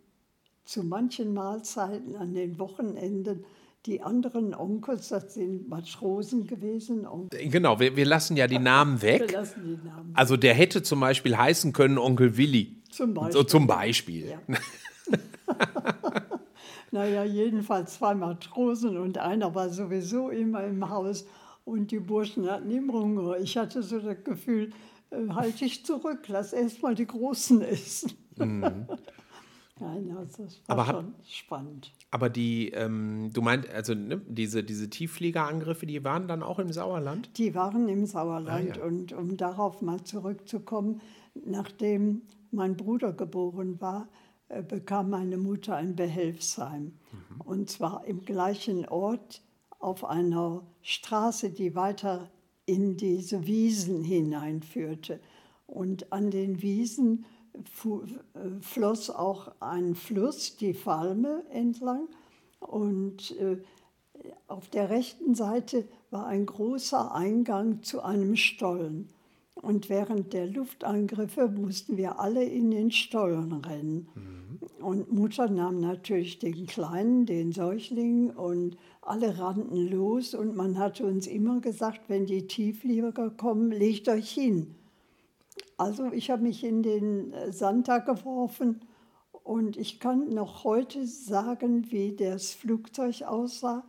zu 0.66 0.84
manchen 0.84 1.34
Mahlzeiten 1.34 2.16
an 2.18 2.34
den 2.34 2.60
Wochenenden 2.60 3.46
die 3.86 4.02
anderen 4.02 4.54
Onkels, 4.54 5.08
das 5.10 5.34
sind 5.36 5.70
Matrosen 5.70 6.46
gewesen. 6.48 7.08
Onkel, 7.08 7.48
Genau, 7.50 7.80
wir, 7.80 7.96
wir 7.96 8.06
lassen 8.06 8.36
ja 8.38 8.48
die 8.48 8.60
Namen 8.60 9.02
wir 9.02 9.20
weg. 9.20 9.32
lassen 9.32 9.62
die 9.82 9.88
Namen. 9.88 10.12
Also 10.16 10.36
der 10.38 10.54
hätte 10.54 10.84
zum 10.84 11.00
Beispiel 11.00 11.38
heißen 11.38 11.72
können 11.74 11.98
Onkel 11.98 12.36
Willi. 12.38 12.82
Zum 12.92 13.14
So 13.16 13.22
Beispiel. 13.22 13.46
zum 13.48 13.68
Beispiel. 13.68 14.30
Ja. 14.30 14.40
naja, 16.92 17.24
jedenfalls 17.24 17.94
zwei 17.96 18.16
Matrosen 18.16 18.98
und 18.98 19.18
einer 19.18 19.54
war 19.56 19.70
sowieso 19.70 20.30
immer 20.30 20.64
im 20.64 20.90
Haus 20.90 21.26
und 21.66 21.92
die 21.92 22.00
Burschen 22.00 22.50
hatten 22.50 22.72
immer 22.72 22.94
Hunger. 22.94 23.38
Ich 23.38 23.58
hatte 23.58 23.84
so 23.84 24.00
das 24.00 24.24
Gefühl, 24.24 24.72
äh, 25.12 25.30
halte 25.30 25.66
ich 25.66 25.86
zurück, 25.86 26.28
lass 26.28 26.54
erst 26.54 26.82
mal 26.82 26.96
die 26.96 27.06
Großen 27.08 27.62
essen. 27.64 28.12
Nein, 28.38 30.16
also 30.18 30.44
das 30.44 30.62
war 30.68 30.80
Aber 30.80 30.86
schon 30.86 31.14
spannend. 31.30 31.92
Aber 32.12 32.30
die, 32.30 32.70
ähm, 32.70 33.30
du 33.34 33.42
meinst, 33.42 33.70
also 33.70 33.94
ne, 33.94 34.22
diese, 34.28 34.64
diese 34.64 34.90
Tieffliegerangriffe, 34.90 35.86
die 35.86 36.04
waren 36.04 36.28
dann 36.28 36.42
auch 36.42 36.58
im 36.58 36.72
Sauerland? 36.72 37.38
Die 37.38 37.54
waren 37.54 37.88
im 37.88 38.06
Sauerland. 38.06 38.78
Ah, 38.78 38.80
ja. 38.80 38.86
Und 38.86 39.14
um 39.14 39.38
darauf 39.38 39.82
mal 39.82 40.04
zurückzukommen, 40.04 41.02
nachdem 41.46 42.24
mein 42.52 42.76
Bruder 42.76 43.14
geboren 43.14 43.80
war, 43.80 44.10
äh, 44.48 44.64
bekam 44.64 45.12
meine 45.12 45.38
Mutter 45.38 45.76
ein 45.76 45.96
Behelfsheim. 45.96 46.94
Und 47.46 47.70
zwar 47.70 48.06
im 48.06 48.24
gleichen 48.24 48.88
Ort 48.88 49.44
auf 49.80 50.04
einer 50.04 50.64
Straße, 50.82 51.52
die 51.52 51.76
weiter 51.76 52.30
in 52.66 52.98
diese 52.98 53.46
Wiesen 53.46 54.04
hineinführte. 54.04 55.20
Und 55.68 56.12
an 56.12 56.32
den 56.32 56.64
Wiesen 56.64 57.26
floss 58.62 59.10
auch 59.10 59.52
ein 59.60 59.96
Fluss, 59.96 60.58
die 60.58 60.74
Falme 60.74 61.44
entlang. 61.52 62.08
Und 62.60 63.32
äh, 63.40 63.58
auf 64.48 64.68
der 64.70 64.90
rechten 64.90 65.36
Seite 65.36 65.88
war 66.12 66.28
ein 66.28 66.46
großer 66.46 67.14
Eingang 67.14 67.84
zu 67.84 68.02
einem 68.02 68.36
Stollen. 68.36 69.10
Und 69.56 69.90
während 69.90 70.34
der 70.34 70.48
Luftangriffe 70.48 71.50
mussten 71.50 71.98
wir 71.98 72.20
alle 72.20 72.44
in 72.44 72.72
den 72.72 72.92
Stollen 72.92 73.54
rennen. 73.54 74.08
Und 74.80 75.12
Mutter 75.12 75.50
nahm 75.50 75.80
natürlich 75.80 76.40
den 76.40 76.66
Kleinen, 76.66 77.26
den 77.26 77.52
Säugling, 77.52 78.30
und 78.32 78.78
alle 79.02 79.38
rannten 79.38 79.90
los. 79.90 80.34
Und 80.34 80.56
man 80.56 80.78
hatte 80.78 81.06
uns 81.06 81.28
immer 81.28 81.60
gesagt, 81.60 82.02
wenn 82.08 82.26
die 82.26 82.48
Tiefflieger 82.48 83.30
kommen, 83.32 83.72
legt 83.72 84.08
euch 84.08 84.32
hin. 84.32 84.76
Also 85.78 86.12
ich 86.12 86.30
habe 86.30 86.44
mich 86.44 86.64
in 86.64 86.84
den 86.84 87.34
äh, 87.34 87.52
Sand 87.52 87.88
da 87.88 88.00
geworfen 88.00 88.82
und 89.44 89.78
ich 89.78 90.00
kann 90.00 90.34
noch 90.34 90.64
heute 90.64 91.06
sagen, 91.06 91.92
wie 91.92 92.16
das 92.16 92.54
Flugzeug 92.54 93.24
aussah. 93.24 93.84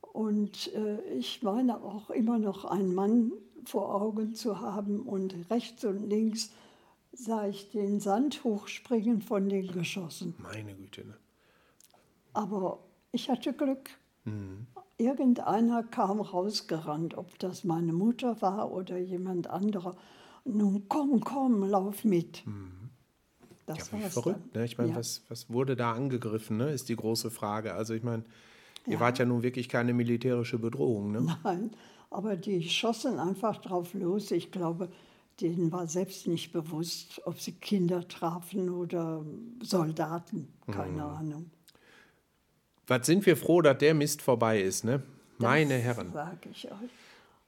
Und 0.00 0.72
äh, 0.74 1.00
ich 1.14 1.42
meine 1.42 1.82
auch 1.82 2.10
immer 2.10 2.38
noch 2.38 2.64
einen 2.64 2.94
Mann 2.94 3.32
vor 3.64 3.94
Augen 3.94 4.34
zu 4.34 4.60
haben 4.60 5.02
und 5.02 5.34
rechts 5.50 5.84
und 5.84 6.08
links 6.08 6.50
sah 7.12 7.46
ich 7.46 7.70
den 7.70 8.00
Sand 8.00 8.44
hochspringen 8.44 9.20
von 9.20 9.48
den 9.48 9.70
Geschossen. 9.70 10.34
Meine 10.38 10.74
Güte, 10.74 11.06
ne? 11.06 11.14
Aber 12.32 12.80
ich 13.12 13.30
hatte 13.30 13.52
Glück. 13.52 13.90
Irgendeiner 14.98 15.82
kam 15.82 16.20
rausgerannt, 16.20 17.16
ob 17.16 17.38
das 17.38 17.64
meine 17.64 17.92
Mutter 17.92 18.40
war 18.42 18.72
oder 18.72 18.98
jemand 18.98 19.48
anderer. 19.48 19.96
Nun 20.44 20.88
komm, 20.88 21.20
komm, 21.20 21.68
lauf 21.68 22.04
mit. 22.04 22.44
Das 23.66 23.90
Ja, 23.90 24.00
war's 24.02 24.12
verrückt, 24.12 24.54
ne? 24.54 24.64
Ich 24.64 24.76
meine, 24.76 24.90
Ja. 24.90 24.96
was, 24.96 25.22
was 25.28 25.48
wurde 25.50 25.74
da 25.74 25.92
angegriffen, 25.92 26.58
ne? 26.58 26.70
Ist 26.70 26.88
die 26.90 26.96
große 26.96 27.30
Frage. 27.30 27.74
Also 27.74 27.94
ich 27.94 28.02
meine, 28.02 28.24
ihr 28.86 29.00
wart 29.00 29.18
ja 29.18 29.24
nun 29.24 29.42
wirklich 29.42 29.68
keine 29.70 29.94
militärische 29.94 30.58
Bedrohung, 30.58 31.12
ne? 31.12 31.38
Nein, 31.44 31.70
aber 32.10 32.36
die 32.36 32.68
schossen 32.68 33.18
einfach 33.18 33.56
drauf 33.62 33.94
los. 33.94 34.30
Ich 34.32 34.50
glaube, 34.52 34.90
denen 35.40 35.72
war 35.72 35.86
selbst 35.86 36.26
nicht 36.26 36.52
bewusst, 36.52 37.22
ob 37.24 37.40
sie 37.40 37.52
Kinder 37.52 38.06
trafen 38.06 38.68
oder 38.68 39.24
Soldaten. 39.62 40.48
Keine 40.70 41.04
Ahnung. 41.04 41.50
Was 42.86 43.06
sind 43.06 43.24
wir 43.24 43.36
froh, 43.38 43.62
dass 43.62 43.78
der 43.78 43.94
Mist 43.94 44.20
vorbei 44.20 44.60
ist, 44.60 44.84
ne? 44.84 45.02
Meine 45.38 45.76
das 45.76 45.82
Herren. 45.84 46.12
sage 46.12 46.50
ich 46.52 46.70
euch. 46.70 46.90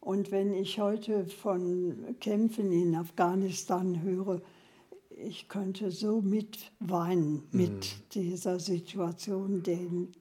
Und 0.06 0.30
wenn 0.30 0.54
ich 0.54 0.78
heute 0.78 1.26
von 1.26 2.14
Kämpfen 2.20 2.70
in 2.70 2.94
Afghanistan 2.94 4.02
höre, 4.02 4.40
ich 5.10 5.48
könnte 5.48 5.90
so 5.90 6.20
mitweinen 6.20 7.42
mit 7.50 8.14
dieser 8.14 8.60
Situation, 8.60 9.64
denen 9.64 10.12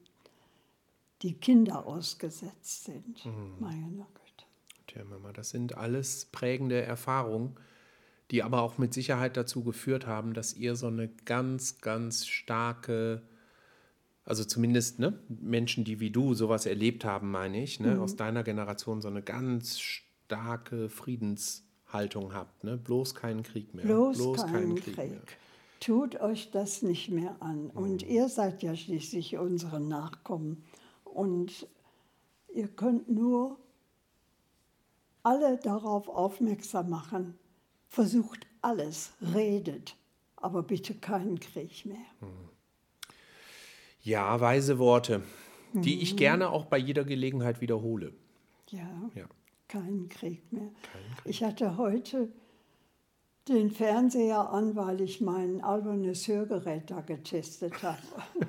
die 1.22 1.34
Kinder 1.34 1.86
ausgesetzt 1.86 2.86
sind. 2.86 3.24
Meine 3.60 3.86
Güte. 4.12 4.46
Tja, 4.88 5.04
Mama, 5.04 5.32
das 5.32 5.50
sind 5.50 5.76
alles 5.76 6.24
prägende 6.32 6.82
Erfahrungen, 6.82 7.54
die 8.32 8.42
aber 8.42 8.62
auch 8.62 8.78
mit 8.78 8.92
Sicherheit 8.92 9.36
dazu 9.36 9.62
geführt 9.62 10.04
haben, 10.04 10.34
dass 10.34 10.54
ihr 10.54 10.74
so 10.74 10.88
eine 10.88 11.10
ganz, 11.26 11.80
ganz 11.80 12.26
starke, 12.26 13.22
also 14.26 14.44
zumindest 14.44 14.98
ne, 14.98 15.18
Menschen, 15.28 15.84
die 15.84 16.00
wie 16.00 16.10
du 16.10 16.34
sowas 16.34 16.66
erlebt 16.66 17.04
haben, 17.04 17.30
meine 17.30 17.62
ich, 17.62 17.78
ne, 17.78 18.00
aus 18.00 18.16
deiner 18.16 18.42
Generation 18.42 19.00
so 19.00 19.08
eine 19.08 19.22
ganz 19.22 19.78
starke 19.78 20.88
Friedenshaltung 20.88 22.34
habt. 22.34 22.64
Ne? 22.64 22.76
Bloß 22.76 23.14
keinen 23.14 23.44
Krieg 23.44 23.72
mehr. 23.72 23.84
Bloß, 23.84 24.44
keinen 24.46 24.74
Krieg. 24.74 24.96
mehr. 24.96 25.22
Tut 25.78 26.20
euch 26.20 26.50
das 26.50 26.82
nicht 26.82 27.10
mehr 27.10 27.36
an. 27.40 27.70
Und 27.70 28.02
ihr 28.02 28.28
seid 28.28 28.64
ja 28.64 28.74
schließlich 28.74 29.38
unsere 29.38 29.78
Nachkommen. 29.78 30.64
Und 31.04 31.68
ihr 32.52 32.66
könnt 32.66 33.08
nur 33.08 33.58
alle 35.22 35.56
darauf 35.58 36.08
aufmerksam 36.08 36.90
machen. 36.90 37.38
Versucht 37.86 38.48
alles, 38.60 39.12
redet, 39.20 39.96
aber 40.34 40.64
bitte 40.64 40.94
keinen 40.94 41.38
Krieg 41.38 41.86
mehr. 41.86 41.96
Ja, 44.06 44.40
weise 44.40 44.78
Worte, 44.78 45.22
die 45.72 45.96
Mhm. 45.96 46.02
ich 46.02 46.16
gerne 46.16 46.50
auch 46.50 46.66
bei 46.66 46.78
jeder 46.78 47.02
Gelegenheit 47.04 47.60
wiederhole. 47.60 48.12
Ja, 48.70 49.10
Ja. 49.16 49.24
keinen 49.66 50.08
Krieg 50.08 50.40
mehr. 50.52 50.68
Ich 51.24 51.42
hatte 51.42 51.76
heute 51.76 52.28
den 53.48 53.72
Fernseher 53.72 54.48
an, 54.50 54.76
weil 54.76 55.00
ich 55.00 55.20
mein 55.20 55.60
albernes 55.60 56.28
Hörgerät 56.28 56.88
da 56.90 57.00
getestet 57.00 57.82
habe. 57.82 57.98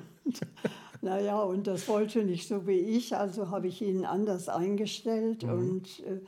Naja, 1.00 1.40
und 1.42 1.66
das 1.68 1.86
wollte 1.88 2.24
nicht 2.24 2.48
so 2.48 2.66
wie 2.66 2.72
ich, 2.78 3.16
also 3.16 3.50
habe 3.50 3.68
ich 3.68 3.80
ihn 3.82 4.04
anders 4.04 4.48
eingestellt 4.48 5.44
und 5.44 6.02
äh, 6.04 6.20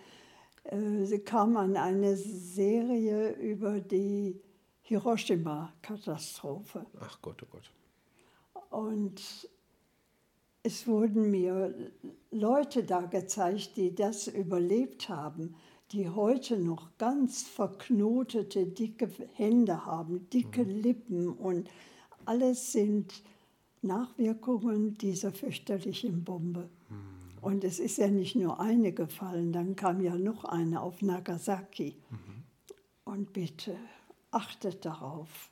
äh, 0.76 1.04
sie 1.06 1.18
kam 1.18 1.56
an 1.56 1.76
eine 1.76 2.14
Serie 2.16 3.32
über 3.32 3.80
die 3.80 4.40
Hiroshima-Katastrophe. 4.82 6.86
Ach 7.00 7.18
Gott, 7.20 7.42
oh 7.42 7.46
Gott. 7.50 7.68
Und 8.70 9.48
es 10.62 10.86
wurden 10.86 11.30
mir 11.30 11.74
Leute 12.30 12.84
da 12.84 13.02
gezeigt, 13.02 13.76
die 13.76 13.94
das 13.94 14.28
überlebt 14.28 15.08
haben, 15.08 15.54
die 15.92 16.08
heute 16.08 16.58
noch 16.58 16.96
ganz 16.98 17.42
verknotete, 17.42 18.66
dicke 18.66 19.10
Hände 19.34 19.84
haben, 19.84 20.28
dicke 20.30 20.62
Lippen 20.62 21.28
und 21.28 21.68
alles 22.24 22.72
sind 22.72 23.22
Nachwirkungen 23.82 24.94
dieser 24.94 25.32
fürchterlichen 25.32 26.22
Bombe. 26.22 26.68
Und 27.40 27.64
es 27.64 27.78
ist 27.78 27.98
ja 27.98 28.08
nicht 28.08 28.36
nur 28.36 28.60
eine 28.60 28.92
gefallen, 28.92 29.52
dann 29.52 29.74
kam 29.74 30.00
ja 30.02 30.16
noch 30.16 30.44
eine 30.44 30.82
auf 30.82 31.00
Nagasaki. 31.00 31.96
Und 33.04 33.32
bitte 33.32 33.74
achtet 34.30 34.84
darauf, 34.84 35.50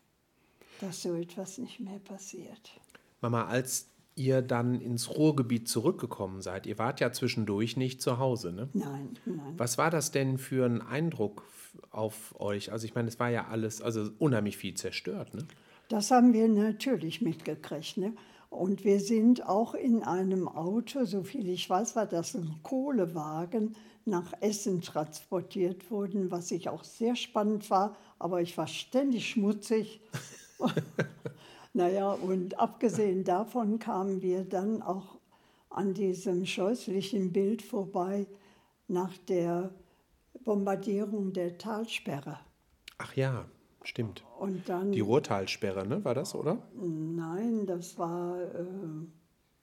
dass 0.80 1.02
so 1.02 1.14
etwas 1.14 1.58
nicht 1.58 1.80
mehr 1.80 1.98
passiert. 1.98 2.78
Mama, 3.20 3.46
als 3.46 3.88
ihr 4.14 4.42
dann 4.42 4.80
ins 4.80 5.16
Ruhrgebiet 5.16 5.68
zurückgekommen 5.68 6.42
seid, 6.42 6.66
ihr 6.66 6.78
wart 6.78 7.00
ja 7.00 7.12
zwischendurch 7.12 7.76
nicht 7.76 8.02
zu 8.02 8.18
Hause, 8.18 8.52
ne? 8.52 8.68
Nein, 8.72 9.18
nein. 9.24 9.54
Was 9.56 9.78
war 9.78 9.90
das 9.90 10.10
denn 10.10 10.38
für 10.38 10.66
ein 10.66 10.82
Eindruck 10.82 11.44
auf 11.90 12.34
euch? 12.40 12.72
Also 12.72 12.84
ich 12.84 12.94
meine, 12.94 13.08
es 13.08 13.20
war 13.20 13.30
ja 13.30 13.46
alles, 13.46 13.80
also 13.80 14.10
unheimlich 14.18 14.56
viel 14.56 14.74
zerstört, 14.74 15.34
ne? 15.34 15.44
Das 15.88 16.10
haben 16.10 16.32
wir 16.34 16.48
natürlich 16.48 17.22
mitgekriegt. 17.22 17.96
Ne? 17.96 18.12
Und 18.50 18.84
wir 18.84 19.00
sind 19.00 19.46
auch 19.46 19.74
in 19.74 20.02
einem 20.02 20.48
Auto, 20.48 21.04
so 21.04 21.22
viel 21.22 21.48
ich 21.48 21.68
weiß, 21.68 21.96
war 21.96 22.06
das 22.06 22.34
ein 22.34 22.60
Kohlewagen, 22.62 23.74
nach 24.04 24.32
Essen 24.40 24.80
transportiert 24.80 25.90
worden, 25.90 26.30
was 26.30 26.50
ich 26.50 26.68
auch 26.68 26.84
sehr 26.84 27.14
spannend 27.14 27.68
war, 27.70 27.96
aber 28.18 28.40
ich 28.40 28.56
war 28.56 28.66
ständig 28.66 29.28
schmutzig. 29.28 30.00
naja, 31.78 32.10
und 32.10 32.58
abgesehen 32.58 33.22
davon 33.22 33.78
kamen 33.78 34.20
wir 34.20 34.42
dann 34.42 34.82
auch 34.82 35.20
an 35.70 35.94
diesem 35.94 36.44
scheußlichen 36.44 37.32
Bild 37.32 37.62
vorbei 37.62 38.26
nach 38.88 39.16
der 39.28 39.70
Bombardierung 40.44 41.32
der 41.32 41.56
Talsperre. 41.56 42.40
Ach 42.98 43.14
ja, 43.14 43.44
stimmt. 43.84 44.24
Und 44.40 44.68
dann 44.68 44.90
Die 44.90 44.98
Ruhrtalsperre, 44.98 45.86
ne? 45.86 46.04
War 46.04 46.16
das, 46.16 46.34
oder? 46.34 46.58
Nein, 46.74 47.64
das 47.64 47.96
war 47.96 48.42
äh, 48.42 48.64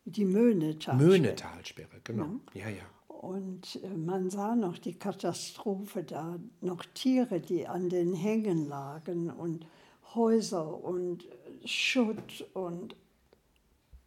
die 0.06 0.24
Möhnetal. 0.24 0.96
Möhnetalsperre, 0.96 2.00
genau. 2.02 2.40
Ja, 2.54 2.70
ja. 2.70 2.86
Und 3.10 3.78
äh, 3.84 3.90
man 3.90 4.30
sah 4.30 4.56
noch 4.56 4.78
die 4.78 4.98
Katastrophe 4.98 6.04
da, 6.04 6.40
noch 6.62 6.86
Tiere, 6.94 7.42
die 7.42 7.68
an 7.68 7.90
den 7.90 8.14
Hängen 8.14 8.70
lagen 8.70 9.30
und 9.30 9.68
Häuser 10.16 10.82
und 10.82 11.28
Schutt 11.66 12.46
und 12.54 12.96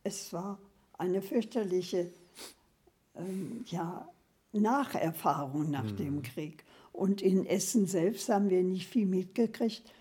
es 0.04 0.32
war 0.32 0.58
eine 0.96 1.22
fürchterliche 1.22 2.10
ähm, 3.16 3.64
ja, 3.66 4.08
Nacherfahrung 4.52 5.70
nach 5.70 5.90
dem 5.92 6.22
Krieg. 6.22 6.64
Und 6.92 7.22
in 7.22 7.46
Essen 7.46 7.86
selbst 7.86 8.28
haben 8.28 8.50
wir 8.50 8.62
nicht 8.62 8.88
viel 8.88 9.06
mitgekriegt. 9.06 9.92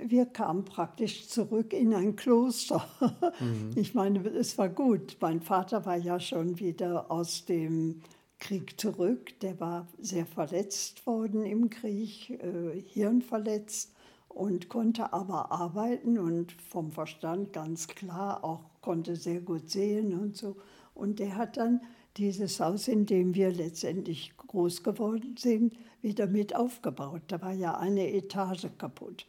Wir 0.00 0.26
kamen 0.26 0.64
praktisch 0.64 1.28
zurück 1.28 1.72
in 1.72 1.94
ein 1.94 2.16
Kloster. 2.16 2.86
Ich 3.76 3.94
meine, 3.94 4.26
es 4.28 4.58
war 4.58 4.68
gut. 4.68 5.16
Mein 5.20 5.40
Vater 5.40 5.84
war 5.84 5.96
ja 5.96 6.18
schon 6.18 6.58
wieder 6.58 7.10
aus 7.10 7.44
dem 7.44 8.02
Krieg 8.38 8.80
zurück. 8.80 9.38
Der 9.40 9.60
war 9.60 9.86
sehr 10.00 10.26
verletzt 10.26 11.06
worden 11.06 11.44
im 11.44 11.70
Krieg, 11.70 12.30
äh, 12.30 12.82
hirnverletzt 12.88 13.92
und 14.34 14.68
konnte 14.68 15.12
aber 15.12 15.52
arbeiten 15.52 16.18
und 16.18 16.52
vom 16.52 16.90
Verstand 16.90 17.52
ganz 17.52 17.86
klar 17.86 18.42
auch 18.44 18.60
konnte 18.80 19.16
sehr 19.16 19.40
gut 19.40 19.70
sehen 19.70 20.18
und 20.18 20.36
so. 20.36 20.56
Und 20.94 21.18
der 21.18 21.36
hat 21.36 21.56
dann 21.56 21.80
dieses 22.16 22.60
Haus, 22.60 22.88
in 22.88 23.06
dem 23.06 23.34
wir 23.34 23.50
letztendlich 23.52 24.36
groß 24.36 24.82
geworden 24.82 25.36
sind, 25.38 25.74
wieder 26.02 26.26
mit 26.26 26.54
aufgebaut. 26.54 27.22
Da 27.28 27.40
war 27.40 27.52
ja 27.52 27.78
eine 27.78 28.12
Etage 28.12 28.66
kaputt, 28.76 29.26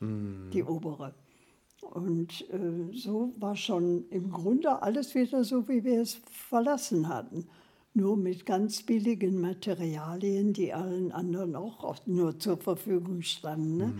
die 0.53 0.63
obere. 0.63 1.13
Und 1.81 2.49
äh, 2.49 2.93
so 2.93 3.33
war 3.37 3.55
schon 3.55 4.05
im 4.09 4.31
Grunde 4.31 4.81
alles 4.81 5.13
wieder 5.15 5.43
so, 5.43 5.67
wie 5.67 5.83
wir 5.83 6.01
es 6.01 6.19
verlassen 6.31 7.07
hatten. 7.07 7.47
Nur 7.93 8.17
mit 8.17 8.45
ganz 8.45 8.81
billigen 8.81 9.39
Materialien, 9.39 10.53
die 10.53 10.73
allen 10.73 11.11
anderen 11.11 11.55
auch 11.55 11.95
nur 12.07 12.39
zur 12.39 12.57
Verfügung 12.57 13.21
standen. 13.21 13.77
Ne? 13.77 13.93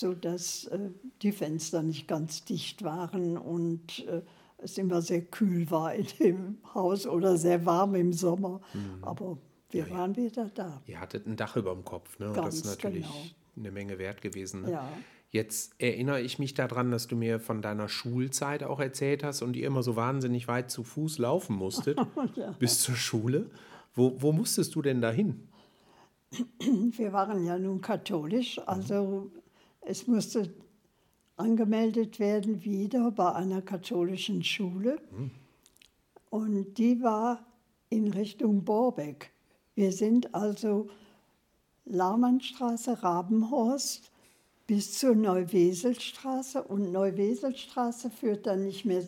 Sodass 0.00 0.64
äh, 0.66 0.90
die 1.22 1.32
Fenster 1.32 1.82
nicht 1.82 2.08
ganz 2.08 2.44
dicht 2.44 2.82
waren 2.82 3.36
und 3.36 4.06
äh, 4.06 4.22
es 4.58 4.76
immer 4.76 5.02
sehr 5.02 5.22
kühl 5.22 5.70
war 5.70 5.94
in 5.94 6.06
dem 6.20 6.58
Haus 6.74 7.06
oder 7.06 7.36
sehr 7.36 7.64
warm 7.64 7.94
im 7.94 8.12
Sommer. 8.12 8.60
Aber 9.02 9.38
wir 9.70 9.90
waren 9.90 10.16
wieder 10.16 10.50
da. 10.54 10.82
Ihr 10.86 11.00
hattet 11.00 11.26
ein 11.26 11.36
Dach 11.36 11.56
über 11.56 11.74
dem 11.74 11.84
Kopf, 11.84 12.18
ne? 12.18 12.32
Das 12.34 12.56
ist 12.56 12.64
natürlich 12.64 13.06
genau. 13.06 13.26
eine 13.56 13.70
Menge 13.70 13.98
wert 13.98 14.22
gewesen. 14.22 14.62
Ne? 14.62 14.72
Ja. 14.72 14.88
Jetzt 15.30 15.74
erinnere 15.78 16.22
ich 16.22 16.38
mich 16.38 16.54
daran, 16.54 16.90
dass 16.90 17.06
du 17.06 17.14
mir 17.14 17.38
von 17.38 17.60
deiner 17.60 17.88
Schulzeit 17.88 18.62
auch 18.62 18.80
erzählt 18.80 19.22
hast 19.22 19.42
und 19.42 19.56
ihr 19.56 19.66
immer 19.66 19.82
so 19.82 19.94
wahnsinnig 19.94 20.48
weit 20.48 20.70
zu 20.70 20.84
Fuß 20.84 21.18
laufen 21.18 21.54
musstet 21.54 21.98
bis 22.58 22.80
zur 22.80 22.94
Schule. 22.94 23.50
Wo, 23.94 24.14
wo 24.22 24.32
musstest 24.32 24.74
du 24.74 24.80
denn 24.80 25.02
dahin? 25.02 25.48
Wir 26.60 27.12
waren 27.12 27.44
ja 27.44 27.58
nun 27.58 27.80
katholisch, 27.80 28.58
also 28.66 29.30
es 29.80 30.06
musste 30.06 30.54
angemeldet 31.36 32.18
werden 32.18 32.64
wieder 32.64 33.10
bei 33.10 33.32
einer 33.32 33.62
katholischen 33.62 34.42
Schule. 34.42 35.00
Und 36.30 36.74
die 36.78 37.02
war 37.02 37.46
in 37.88 38.08
Richtung 38.08 38.64
Borbeck. 38.64 39.30
Wir 39.74 39.92
sind 39.92 40.34
also 40.34 40.88
Lahmannstraße, 41.84 43.02
Rabenhorst 43.02 44.10
bis 44.66 44.98
zur 44.98 45.14
Neuweselstraße 45.14 46.62
und 46.62 46.92
Neuweselstraße 46.92 48.10
führt 48.10 48.46
dann 48.46 48.64
nicht 48.64 48.84
mehr, 48.84 49.02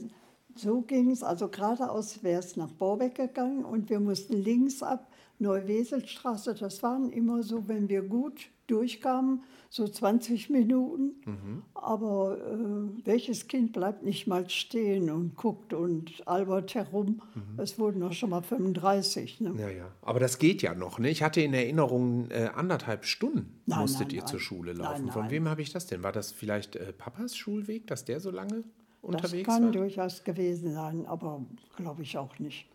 so 0.54 0.80
ging 0.80 1.11
es, 1.11 1.22
also 1.22 1.48
geradeaus 1.48 2.22
wäre 2.22 2.40
es 2.40 2.56
nach 2.56 2.70
Borbeck 2.70 3.16
gegangen 3.16 3.64
und 3.64 3.90
wir 3.90 4.00
mussten 4.00 4.42
links 4.42 4.83
ab, 4.83 5.12
Neuweselstraße, 5.38 6.54
das 6.54 6.83
waren 6.83 7.11
immer 7.11 7.42
so, 7.42 7.68
wenn 7.68 7.88
wir 7.88 8.02
gut 8.02 8.48
durchkamen, 8.66 9.42
so 9.72 9.87
20 9.87 10.50
Minuten. 10.50 11.62
Aber 11.74 12.37
äh, 12.38 13.06
welches 13.06 13.46
Kind 13.46 13.72
bleibt 13.72 14.02
nicht 14.02 14.26
mal 14.26 14.50
stehen 14.50 15.11
und 15.11 15.37
guckt 15.37 15.72
und 15.72 16.26
albert 16.26 16.74
herum? 16.74 17.22
Es 17.56 17.78
wurden 17.78 18.00
doch 18.00 18.12
schon 18.12 18.30
mal 18.30 18.42
35. 18.42 19.40
Ne? 19.40 19.54
Ja, 19.56 19.68
ja. 19.70 19.90
Aber 20.02 20.18
das 20.18 20.38
geht 20.38 20.61
ja 20.62 20.74
noch, 20.74 20.98
ne? 20.98 21.09
Ich 21.09 21.22
hatte 21.22 21.40
in 21.40 21.54
Erinnerung, 21.54 22.28
äh, 22.30 22.50
anderthalb 22.52 23.04
Stunden 23.04 23.61
Nein, 23.66 23.78
musstet 23.78 24.09
nein, 24.09 24.16
ihr 24.16 24.22
nein. 24.22 24.28
zur 24.28 24.40
Schule 24.40 24.72
laufen. 24.72 25.11
Von 25.12 25.30
wem 25.30 25.48
habe 25.48 25.62
ich 25.62 25.72
das 25.72 25.87
denn? 25.87 26.02
War 26.02 26.12
das 26.12 26.33
vielleicht 26.33 26.74
äh, 26.74 26.92
Papas 26.92 27.37
Schulweg, 27.37 27.87
dass 27.87 28.04
der 28.04 28.18
so 28.18 28.33
lange 28.33 28.64
Das 29.02 29.14
unterwegs 29.14 29.46
kann 29.48 29.64
war? 29.64 29.72
durchaus 29.72 30.24
gewesen 30.24 30.72
sein, 30.74 31.06
aber 31.06 31.44
glaube 31.76 32.02
ich 32.02 32.18
auch 32.18 32.38
nicht. 32.38 32.66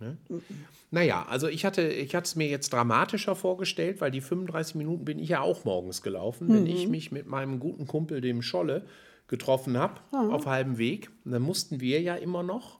Naja, 0.91 1.25
also 1.29 1.47
ich 1.47 1.65
hatte 1.65 1.87
ich 1.87 2.15
hatte 2.15 2.25
es 2.25 2.35
mir 2.35 2.47
jetzt 2.47 2.71
dramatischer 2.73 3.35
vorgestellt, 3.35 4.01
weil 4.01 4.11
die 4.11 4.21
35 4.21 4.75
Minuten 4.75 5.05
bin 5.05 5.19
ich 5.19 5.29
ja 5.29 5.41
auch 5.41 5.65
morgens 5.65 6.01
gelaufen, 6.01 6.47
wenn 6.51 6.63
Mhm. 6.63 6.67
ich 6.69 6.87
mich 6.87 7.11
mit 7.11 7.27
meinem 7.27 7.59
guten 7.59 7.85
Kumpel, 7.87 8.21
dem 8.21 8.41
Scholle, 8.41 8.85
getroffen 9.27 9.77
habe 9.77 10.01
auf 10.11 10.45
halbem 10.45 10.77
Weg. 10.77 11.09
Und 11.25 11.31
dann 11.31 11.41
mussten 11.41 11.79
wir 11.79 12.01
ja 12.01 12.15
immer 12.15 12.43
noch, 12.43 12.79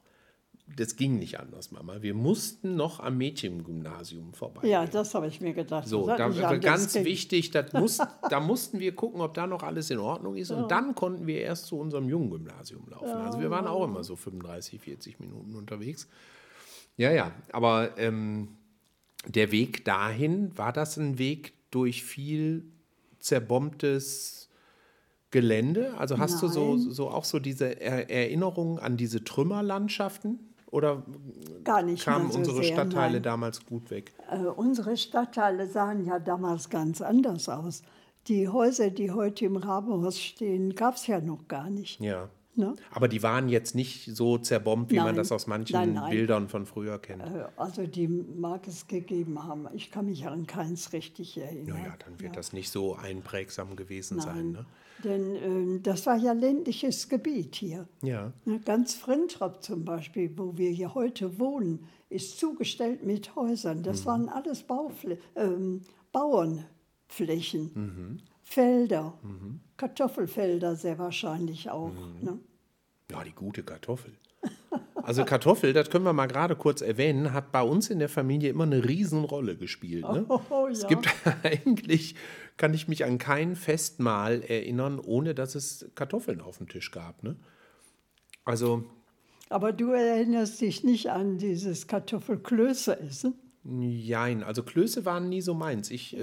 das 0.74 0.96
ging 0.96 1.18
nicht 1.18 1.38
anders, 1.38 1.70
Mama, 1.70 2.02
wir 2.02 2.12
mussten 2.14 2.74
noch 2.74 2.98
am 3.00 3.18
Mädchengymnasium 3.18 4.34
vorbei. 4.34 4.66
Ja, 4.66 4.84
das 4.84 5.14
habe 5.14 5.28
ich 5.28 5.40
mir 5.40 5.54
gedacht. 5.54 5.86
So, 5.86 6.06
Das 6.06 6.18
da, 6.18 6.24
war 6.36 6.48
anders 6.50 6.60
ganz 6.64 6.92
ge- 6.94 7.04
wichtig, 7.04 7.52
das 7.52 7.72
muss, 7.74 7.98
da 8.28 8.40
mussten 8.40 8.80
wir 8.80 8.94
gucken, 8.94 9.20
ob 9.20 9.34
da 9.34 9.46
noch 9.46 9.62
alles 9.62 9.90
in 9.90 9.98
Ordnung 9.98 10.34
ist. 10.36 10.50
Und 10.50 10.70
dann 10.70 10.94
konnten 10.94 11.26
wir 11.26 11.40
erst 11.40 11.66
zu 11.66 11.78
unserem 11.78 12.08
Junggymnasium 12.08 12.86
laufen. 12.88 13.20
Also 13.20 13.38
wir 13.40 13.50
waren 13.50 13.66
auch 13.68 13.84
immer 13.84 14.02
so 14.02 14.16
35, 14.16 14.80
40 14.80 15.20
Minuten 15.20 15.54
unterwegs. 15.54 16.08
Ja, 16.96 17.12
ja, 17.12 17.30
aber 17.52 17.96
ähm, 17.98 18.48
der 19.26 19.52
Weg 19.52 19.84
dahin, 19.84 20.56
war 20.58 20.72
das 20.72 20.96
ein 20.96 21.18
Weg 21.18 21.52
durch 21.70 22.02
viel 22.02 22.64
zerbombtes 23.18 24.48
Gelände? 25.30 25.94
Also 25.98 26.18
hast 26.18 26.42
du 26.42 26.48
so, 26.48 26.76
Nein. 26.76 26.90
so 26.90 27.10
auch 27.10 27.24
so 27.24 27.38
diese 27.38 27.80
er 27.80 28.10
Erinnerungen 28.10 28.78
an 28.78 28.96
diese 28.96 29.22
Trümmerlandschaften? 29.24 30.40
Oder 30.70 31.02
Gar 31.64 31.82
nicht 31.82 32.04
kamen 32.04 32.30
so 32.30 32.38
unsere 32.38 32.62
sehr, 32.62 32.72
Stadtteile 32.72 33.14
nein. 33.14 33.22
damals 33.22 33.64
gut 33.64 33.90
weg? 33.90 34.12
Äh, 34.30 34.38
unsere 34.46 34.96
Stadtteile 34.96 35.68
sahen 35.68 36.04
ja 36.04 36.18
damals 36.18 36.70
ganz 36.70 37.00
anders 37.00 37.48
aus. 37.48 37.82
Die 38.26 38.48
Häuser, 38.48 38.90
die 38.90 39.12
heute 39.12 39.44
im 39.44 39.56
Rabenhaus 39.56 40.20
stehen, 40.20 40.74
gab 40.74 40.96
es 40.96 41.06
ja 41.06 41.20
noch 41.20 41.46
gar 41.46 41.70
nicht. 41.70 42.00
Ja. 42.00 42.28
Ne? 42.56 42.74
Aber 42.90 43.06
die 43.08 43.22
waren 43.22 43.48
jetzt 43.48 43.74
nicht 43.74 44.06
so 44.16 44.38
zerbombt, 44.38 44.90
wie 44.90 44.96
man 44.96 45.06
Nein. 45.06 45.16
das 45.16 45.30
aus 45.32 45.46
manchen 45.46 45.74
Nein, 45.74 45.92
nein. 45.94 46.10
Bildern 46.10 46.48
von 46.48 46.64
früher 46.66 46.98
kennt. 46.98 47.22
Äh, 47.22 47.46
Also 47.56 47.86
die 47.86 48.08
mag 48.08 48.66
es 48.66 48.86
gegeben 48.86 49.42
haben. 49.44 49.66
Ich 49.74 49.90
kann 49.90 50.06
mich 50.06 50.26
an 50.26 50.46
keins 50.46 50.92
richtig 50.92 51.36
erinnern. 51.36 51.78
naja, 51.78 51.94
dann 52.04 52.18
wird 52.20 52.36
das 52.36 52.52
nicht 52.52 52.70
so 52.70 52.94
einprägsam 52.96 53.76
gewesen 53.76 54.20
sein. 54.20 54.52
Ne? 54.52 54.66
denn 55.04 55.36
ähm, 55.36 55.82
das 55.82 56.06
war 56.06 56.16
ja 56.16 56.32
ländliches 56.32 57.10
Gebiet 57.10 57.54
hier. 57.56 57.86
Ja. 58.02 58.32
Na, 58.46 58.56
Ganz 58.64 58.94
Frintrop 58.94 59.62
zum 59.62 59.84
Beispiel, 59.84 60.32
wo 60.38 60.56
wir 60.56 60.70
hier 60.70 60.94
heute 60.94 61.38
wohnen, 61.38 61.84
ist 62.08 62.38
zugestellt 62.40 63.04
mit 63.04 63.36
Häusern. 63.36 63.82
Das 63.82 64.00
Mhm. 64.02 64.06
waren 64.06 64.28
alles 64.30 64.62
Baufl 64.62 65.18
ähm, 65.34 65.82
Bauernflächen, 66.12 67.70
Mhm. 67.74 68.18
Felder, 68.48 69.18
Kartoffelfelder 69.76 70.76
sehr 70.76 70.98
wahrscheinlich 70.98 71.68
auch. 71.68 71.90
Mhm. 71.90 72.24
Ne? 72.24 72.38
ja, 73.10 73.24
die 73.24 73.32
gute 73.32 73.62
Kartoffel. 73.62 74.12
Also 75.02 75.24
Kartoffel, 75.24 75.72
das 75.72 75.90
können 75.90 76.04
wir 76.04 76.12
mal 76.12 76.26
gerade 76.26 76.54
kurz 76.56 76.80
erwähnen, 76.80 77.32
hat 77.32 77.50
bei 77.52 77.62
uns 77.62 77.90
in 77.90 77.98
der 77.98 78.08
Familie 78.08 78.50
immer 78.50 78.64
eine 78.64 78.84
Riesenrolle 78.84 79.56
gespielt. 79.56 80.04
Ne? 80.08 80.24
Oh, 80.28 80.66
Es 80.70 80.82
ja. 80.82 80.88
gibt 80.88 81.08
eigentlich, 81.42 82.14
kann 82.56 82.72
ich 82.72 82.86
mich 82.88 83.04
an 83.04 83.18
kein 83.18 83.56
Festmahl 83.56 84.42
erinnern, 84.42 85.00
ohne 85.00 85.34
dass 85.34 85.54
es 85.54 85.90
Kartoffeln 85.96 86.40
auf 86.40 86.58
dem 86.58 86.68
Tisch 86.68 86.92
gab. 86.92 87.22
Ne? 87.24 87.36
Also, 88.44 88.84
Aber 89.48 89.72
du 89.72 89.90
erinnerst 89.90 90.60
dich 90.60 90.84
nicht 90.84 91.10
an 91.10 91.38
dieses 91.38 91.88
Kartoffelklöße 91.88 92.98
essen? 93.00 93.34
jein, 93.64 94.44
also 94.44 94.62
Klöße 94.62 95.04
waren 95.04 95.28
nie 95.28 95.40
so 95.40 95.52
meins. 95.54 95.90
Ich, 95.90 96.16
ähm, 96.16 96.22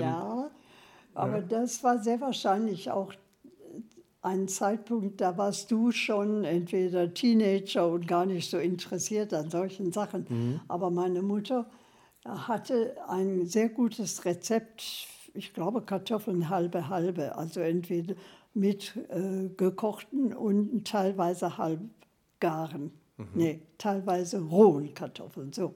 Ja, 1.15 1.21
aber 1.21 1.41
das 1.41 1.83
war 1.83 1.99
sehr 1.99 2.21
wahrscheinlich 2.21 2.91
auch 2.91 3.13
ein 4.21 4.47
Zeitpunkt, 4.47 5.19
da 5.19 5.37
warst 5.37 5.69
du 5.69 5.91
schon 5.91 6.45
entweder 6.45 7.13
Teenager 7.13 7.89
und 7.89 8.07
gar 8.07 8.25
nicht 8.25 8.49
so 8.49 8.57
interessiert 8.57 9.33
an 9.33 9.49
solchen 9.49 9.91
Sachen. 9.91 10.61
Aber 10.69 10.89
meine 10.91 11.21
Mutter 11.21 11.69
hatte 12.25 12.95
ein 13.09 13.45
sehr 13.47 13.67
gutes 13.69 14.23
Rezept, 14.23 14.83
ich 15.33 15.53
glaube 15.53 15.81
Kartoffeln 15.81 16.47
halbe 16.49 16.87
halbe, 16.87 17.35
also 17.37 17.59
entweder 17.59 18.15
mit 18.53 18.95
äh, 19.09 19.49
gekochten 19.57 20.33
und 20.33 20.87
teilweise 20.87 21.57
halbgaren, 21.57 22.91
nee, 23.33 23.61
teilweise 23.77 24.39
rohen 24.41 24.93
Kartoffeln, 24.93 25.51
so. 25.51 25.73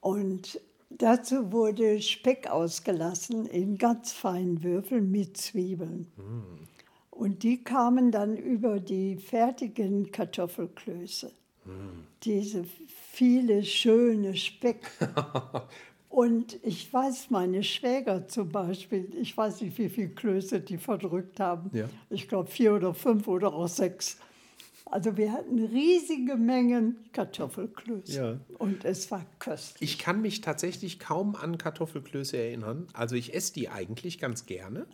Und 0.00 0.58
dazu 0.90 1.52
wurde 1.52 2.00
Speck 2.00 2.48
ausgelassen 2.50 3.46
in 3.46 3.78
ganz 3.78 4.12
feinen 4.12 4.62
Würfeln 4.62 5.10
mit 5.10 5.36
Zwiebeln. 5.36 6.06
Und 7.10 7.42
die 7.42 7.64
kamen 7.64 8.10
dann 8.10 8.36
über 8.36 8.78
die 8.80 9.16
fertigen 9.16 10.10
Kartoffelklöße. 10.12 11.32
Diese 12.22 12.64
viele 13.12 13.64
schöne 13.64 14.34
Speck. 14.36 14.90
Und 16.08 16.58
ich 16.62 16.92
weiß, 16.92 17.30
meine 17.30 17.62
Schwäger 17.62 18.26
zum 18.28 18.48
Beispiel, 18.48 19.10
ich 19.20 19.36
weiß 19.36 19.60
nicht, 19.60 19.76
wie 19.78 19.88
viele 19.88 20.08
Klöße 20.08 20.60
die 20.60 20.78
verdrückt 20.78 21.38
haben. 21.38 21.70
Ja. 21.74 21.88
Ich 22.08 22.28
glaube 22.28 22.50
vier 22.50 22.74
oder 22.74 22.94
fünf 22.94 23.28
oder 23.28 23.52
auch 23.52 23.68
sechs. 23.68 24.18
Also 24.90 25.16
wir 25.16 25.32
hatten 25.32 25.58
riesige 25.58 26.36
Mengen 26.36 26.96
Kartoffelklöße. 27.12 28.16
Ja. 28.16 28.40
Und 28.58 28.84
es 28.84 29.10
war 29.10 29.26
köstlich. 29.38 29.92
Ich 29.92 29.98
kann 29.98 30.22
mich 30.22 30.40
tatsächlich 30.40 30.98
kaum 30.98 31.36
an 31.36 31.58
Kartoffelklöße 31.58 32.36
erinnern. 32.36 32.86
Also 32.92 33.14
ich 33.16 33.34
esse 33.34 33.52
die 33.52 33.68
eigentlich 33.68 34.18
ganz 34.18 34.46
gerne. 34.46 34.86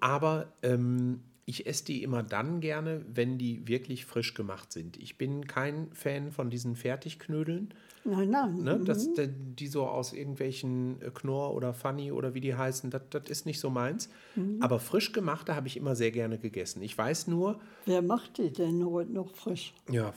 Aber 0.00 0.52
ähm, 0.62 1.20
ich 1.44 1.66
esse 1.66 1.84
die 1.84 2.02
immer 2.02 2.22
dann 2.22 2.60
gerne, 2.60 3.04
wenn 3.08 3.38
die 3.38 3.66
wirklich 3.66 4.06
frisch 4.06 4.34
gemacht 4.34 4.72
sind. 4.72 4.96
Ich 4.96 5.18
bin 5.18 5.46
kein 5.46 5.92
Fan 5.92 6.30
von 6.30 6.50
diesen 6.50 6.76
Fertigknödeln, 6.76 7.74
Nein, 8.04 8.30
nein. 8.30 8.54
ne? 8.62 8.80
das, 8.84 9.08
die 9.14 9.66
so 9.68 9.86
aus 9.86 10.12
irgendwelchen 10.12 11.00
äh, 11.02 11.10
Knorr 11.14 11.54
oder 11.54 11.72
Funny 11.72 12.10
oder 12.10 12.34
wie 12.34 12.40
die 12.40 12.54
heißen. 12.54 12.90
Das, 12.90 13.02
das 13.10 13.24
ist 13.28 13.46
nicht 13.46 13.60
so 13.60 13.70
meins. 13.70 14.08
Aber 14.60 14.78
frisch 14.80 15.12
gemachte 15.12 15.54
habe 15.54 15.68
ich 15.68 15.76
immer 15.76 15.94
sehr 15.94 16.10
gerne 16.10 16.38
gegessen. 16.38 16.82
Ich 16.82 16.96
weiß 16.98 17.28
nur, 17.28 17.60
Wer 17.86 18.02
macht 18.02 18.38
die 18.38 18.52
denn 18.52 18.84
heute 18.84 19.12
noch 19.12 19.30
frisch? 19.30 19.72
ja, 19.90 20.12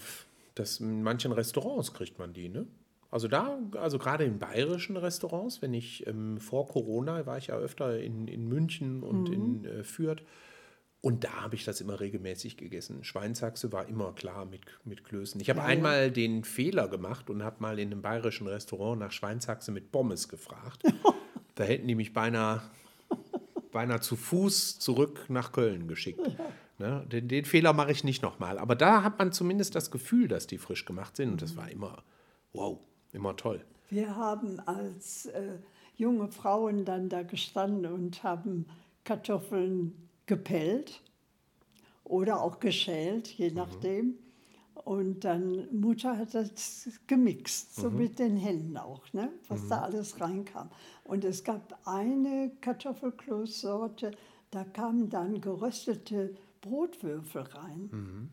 das, 0.56 0.80
in 0.80 1.04
manchen 1.04 1.32
Restaurants 1.34 1.94
kriegt 1.94 2.18
man 2.18 2.34
die, 2.34 2.50
ne? 2.50 2.66
Also 3.12 3.28
da, 3.28 3.60
also 3.80 3.98
gerade 3.98 4.26
in 4.26 4.40
bayerischen 4.40 4.98
Restaurants, 4.98 5.62
wenn 5.62 5.74
ich 5.74 6.06
ähm, 6.08 6.38
vor 6.40 6.68
Corona 6.68 7.26
war 7.26 7.38
ich 7.38 7.48
ja 7.48 7.56
öfter 7.56 8.00
in, 8.02 8.28
in 8.28 8.48
München 8.48 9.04
und 9.04 9.30
in 9.30 9.64
äh, 9.66 9.84
Fürth 9.84 10.22
und 11.06 11.24
da 11.24 11.44
habe 11.44 11.54
ich 11.54 11.64
das 11.64 11.82
immer 11.82 12.00
regelmäßig 12.00 12.58
gegessen. 12.58 13.04
Schweinshaxe 13.04 13.72
war 13.72 13.88
immer 13.88 14.14
klar 14.14 14.44
mit, 14.46 14.62
mit 14.86 15.04
Klößen. 15.04 15.40
Ich 15.40 15.52
habe 15.52 15.60
Ja, 15.60 15.66
einmal 15.66 16.10
den 16.10 16.44
Fehler 16.44 16.88
gemacht 16.88 17.30
und 17.30 17.44
habe 17.44 17.58
mal 17.60 17.78
in 17.78 17.92
einem 17.92 18.02
bayerischen 18.02 18.48
Restaurant 18.48 19.02
nach 19.02 19.12
Schweinshaxe 19.12 19.72
mit 19.72 19.92
Pommes 19.92 20.28
gefragt. 20.30 20.82
da 21.54 21.64
hätten 21.64 21.88
die 21.88 21.94
mich 21.94 22.12
beinahe, 22.12 22.64
beinahe 23.72 24.00
zu 24.00 24.16
Fuß 24.16 24.80
zurück 24.80 25.26
nach 25.28 25.52
Köln 25.52 25.88
geschickt. 25.88 26.28
Ne? 26.80 27.06
Den, 27.12 27.28
den 27.28 27.46
Fehler 27.46 27.74
mache 27.74 27.92
ich 27.92 28.04
nicht 28.04 28.24
nochmal. 28.24 28.58
Aber 28.58 28.74
da 28.74 29.04
hat 29.04 29.20
man 29.20 29.32
zumindest 29.32 29.76
das 29.76 29.92
Gefühl, 29.92 30.28
dass 30.28 30.48
die 30.48 30.58
frisch 30.58 30.86
gemacht 30.86 31.18
sind. 31.18 31.30
Und 31.30 31.42
das 31.44 31.56
war 31.56 31.70
immer, 31.70 32.04
wow, 32.52 32.80
immer 33.14 33.36
toll. 33.36 33.64
Wir 33.92 34.16
haben 34.16 34.60
als 34.62 35.28
äh, 35.28 35.60
junge 35.98 36.30
Frauen 36.30 36.84
dann 36.84 37.10
da 37.10 37.22
gestanden 37.22 37.94
und 37.94 38.24
haben 38.24 38.66
Kartoffeln 39.04 40.05
gepellt 40.26 41.02
oder 42.04 42.42
auch 42.42 42.60
geschält, 42.60 43.28
je 43.28 43.52
nachdem. 43.52 44.16
Und 44.84 45.24
dann 45.24 45.68
Mutter 45.80 46.18
hat 46.18 46.36
das 46.36 46.88
gemixt, 47.08 47.76
so 47.76 47.90
mit 47.90 48.20
den 48.20 48.38
Händen 48.38 48.78
auch, 48.78 49.02
ne? 49.14 49.32
was 49.48 49.68
da 49.68 49.82
alles 49.82 50.22
reinkam. 50.22 50.70
Und 51.04 51.24
es 51.24 51.44
gab 51.44 51.80
eine 51.88 52.52
Kartoffelkloßsorte, 52.62 54.12
da 54.52 54.64
kamen 54.64 55.10
dann 55.10 55.42
geröstete 55.42 56.36
Brotwürfel 56.62 57.42
rein. 57.44 58.30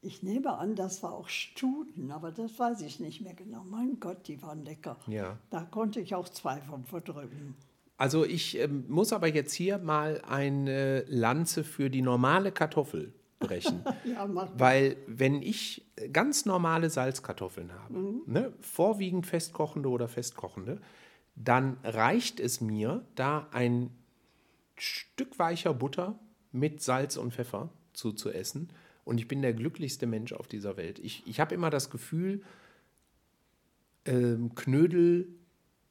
Ich 0.00 0.22
nehme 0.22 0.56
an, 0.56 0.76
das 0.76 1.02
war 1.02 1.14
auch 1.14 1.28
Studen, 1.28 2.12
aber 2.12 2.30
das 2.30 2.56
weiß 2.58 2.82
ich 2.82 3.00
nicht 3.00 3.20
mehr 3.20 3.34
genau. 3.34 3.64
Mein 3.64 3.98
Gott, 3.98 4.28
die 4.28 4.40
waren 4.40 4.64
lecker. 4.64 4.96
Ja. 5.08 5.36
Da 5.50 5.64
konnte 5.64 6.00
ich 6.00 6.14
auch 6.14 6.28
zwei 6.28 6.60
von 6.60 6.84
verdrücken. 6.84 7.56
Also 7.98 8.24
ich 8.24 8.56
ähm, 8.58 8.84
muss 8.88 9.12
aber 9.12 9.26
jetzt 9.26 9.52
hier 9.52 9.78
mal 9.78 10.22
eine 10.26 11.04
Lanze 11.08 11.64
für 11.64 11.90
die 11.90 12.00
normale 12.00 12.52
Kartoffel 12.52 13.12
brechen. 13.40 13.84
Ja, 14.04 14.26
mach. 14.26 14.48
Weil 14.56 14.96
wenn 15.06 15.42
ich 15.42 15.84
ganz 16.12 16.46
normale 16.46 16.90
Salzkartoffeln 16.90 17.72
habe, 17.72 18.22
ne, 18.26 18.52
vorwiegend 18.60 19.26
festkochende 19.26 19.88
oder 19.88 20.08
festkochende, 20.08 20.80
dann 21.34 21.76
reicht 21.82 22.40
es 22.40 22.60
mir, 22.60 23.04
da 23.16 23.48
ein 23.50 23.90
Stück 24.76 25.38
weicher 25.38 25.74
Butter 25.74 26.18
mit 26.52 26.80
Salz 26.80 27.16
und 27.16 27.34
Pfeffer 27.34 27.70
zuzuessen. 27.92 28.70
Und 29.04 29.18
ich 29.18 29.26
bin 29.26 29.42
der 29.42 29.54
glücklichste 29.54 30.06
Mensch 30.06 30.32
auf 30.32 30.46
dieser 30.46 30.76
Welt. 30.76 31.00
Ich, 31.00 31.26
ich 31.26 31.40
habe 31.40 31.54
immer 31.54 31.70
das 31.70 31.90
Gefühl, 31.90 32.42
ähm, 34.04 34.54
Knödel 34.54 35.28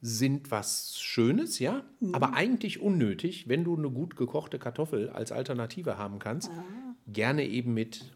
sind 0.01 0.51
was 0.51 0.99
Schönes, 0.99 1.59
ja, 1.59 1.83
aber 2.11 2.33
eigentlich 2.33 2.81
unnötig, 2.81 3.47
wenn 3.49 3.63
du 3.63 3.75
eine 3.75 3.89
gut 3.89 4.15
gekochte 4.15 4.59
Kartoffel 4.59 5.09
als 5.09 5.31
Alternative 5.31 5.97
haben 5.97 6.19
kannst. 6.19 6.51
Gerne 7.07 7.45
eben 7.47 7.73
mit 7.73 8.13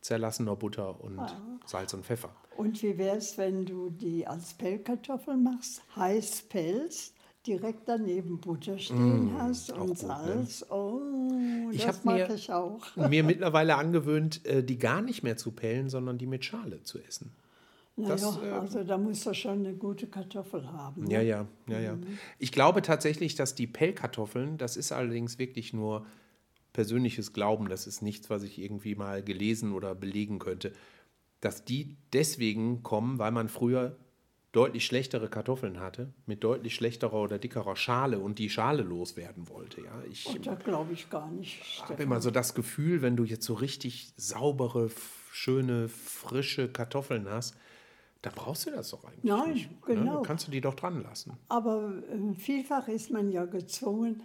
zerlassener 0.00 0.56
Butter 0.56 1.02
und 1.02 1.20
Salz 1.66 1.92
und 1.92 2.06
Pfeffer. 2.06 2.34
Und 2.56 2.82
wie 2.82 2.96
wäre 2.96 3.16
es, 3.18 3.36
wenn 3.36 3.66
du 3.66 3.90
die 3.90 4.26
als 4.26 4.54
Pellkartoffeln 4.54 5.42
machst, 5.42 5.82
heiß 5.96 6.42
pelzt, 6.48 7.14
direkt 7.46 7.82
daneben 7.88 8.40
Butter 8.40 8.78
stehen 8.78 9.32
hast 9.38 9.70
und 9.72 9.78
gut, 9.80 9.88
ne? 9.90 9.94
Salz? 9.96 10.64
Oh, 10.70 11.68
Ich 11.70 11.84
das 11.84 12.04
mag 12.04 12.28
mir- 12.28 12.34
ich 12.34 12.50
auch. 12.50 12.96
Mir 12.96 13.22
mittlerweile 13.24 13.76
angewöhnt, 13.76 14.44
äh, 14.46 14.62
die 14.64 14.78
gar 14.78 15.02
nicht 15.02 15.22
mehr 15.22 15.36
zu 15.36 15.50
pellen, 15.52 15.88
sondern 15.90 16.16
die 16.18 16.26
mit 16.26 16.44
Schale 16.44 16.82
zu 16.82 16.98
essen. 16.98 17.32
Das, 18.06 18.22
Naja, 18.22 18.46
äh, 18.46 18.50
also 18.52 18.84
da 18.84 18.98
musst 18.98 19.26
du 19.26 19.34
schon 19.34 19.66
eine 19.66 19.74
gute 19.74 20.06
Kartoffel 20.06 20.70
haben. 20.70 21.04
ne? 21.04 21.12
Ja, 21.14 21.20
ja, 21.20 21.46
ja, 21.68 21.80
ja. 21.80 21.98
Ich 22.38 22.52
glaube 22.52 22.82
tatsächlich, 22.82 23.34
dass 23.34 23.54
die 23.54 23.66
Pellkartoffeln, 23.66 24.58
das 24.58 24.76
ist 24.76 24.92
allerdings 24.92 25.38
wirklich 25.38 25.72
nur 25.72 26.06
persönliches 26.72 27.32
Glauben, 27.32 27.68
das 27.68 27.86
ist 27.86 28.02
nichts, 28.02 28.30
was 28.30 28.42
ich 28.42 28.58
irgendwie 28.58 28.94
mal 28.94 29.22
gelesen 29.22 29.72
oder 29.72 29.94
belegen 29.94 30.38
könnte, 30.38 30.72
dass 31.40 31.64
die 31.64 31.96
deswegen 32.12 32.82
kommen, 32.82 33.18
weil 33.18 33.32
man 33.32 33.48
früher 33.48 33.96
deutlich 34.52 34.86
schlechtere 34.86 35.28
Kartoffeln 35.28 35.78
hatte, 35.78 36.12
mit 36.26 36.42
deutlich 36.42 36.74
schlechterer 36.74 37.14
oder 37.20 37.38
dickerer 37.38 37.76
Schale 37.76 38.18
und 38.18 38.38
die 38.38 38.48
Schale 38.48 38.82
loswerden 38.82 39.48
wollte. 39.48 39.82
Ja, 39.82 40.02
ich 40.10 40.26
Und 40.26 40.46
das 40.46 40.58
glaube 40.64 40.92
ich 40.94 41.10
gar 41.10 41.30
nicht. 41.30 41.60
habe 41.60 41.84
Stefan. 41.86 42.02
immer 42.02 42.20
so 42.20 42.30
das 42.30 42.54
Gefühl, 42.54 43.02
wenn 43.02 43.16
du 43.16 43.24
jetzt 43.24 43.44
so 43.44 43.54
richtig 43.54 44.12
saubere, 44.16 44.90
schöne, 45.30 45.88
frische 45.88 46.68
Kartoffeln 46.68 47.28
hast, 47.28 47.56
da 48.22 48.30
brauchst 48.34 48.66
du 48.66 48.70
das 48.70 48.90
doch 48.90 49.04
eigentlich 49.04 49.24
Nein, 49.24 49.52
nicht. 49.52 49.70
Ne? 49.70 49.76
genau. 49.86 50.16
Da 50.16 50.22
kannst 50.22 50.46
du 50.46 50.50
die 50.50 50.60
doch 50.60 50.74
dran 50.74 51.02
lassen. 51.02 51.34
Aber 51.48 52.02
äh, 52.10 52.34
vielfach 52.34 52.88
ist 52.88 53.10
man 53.10 53.30
ja 53.30 53.44
gezwungen, 53.44 54.22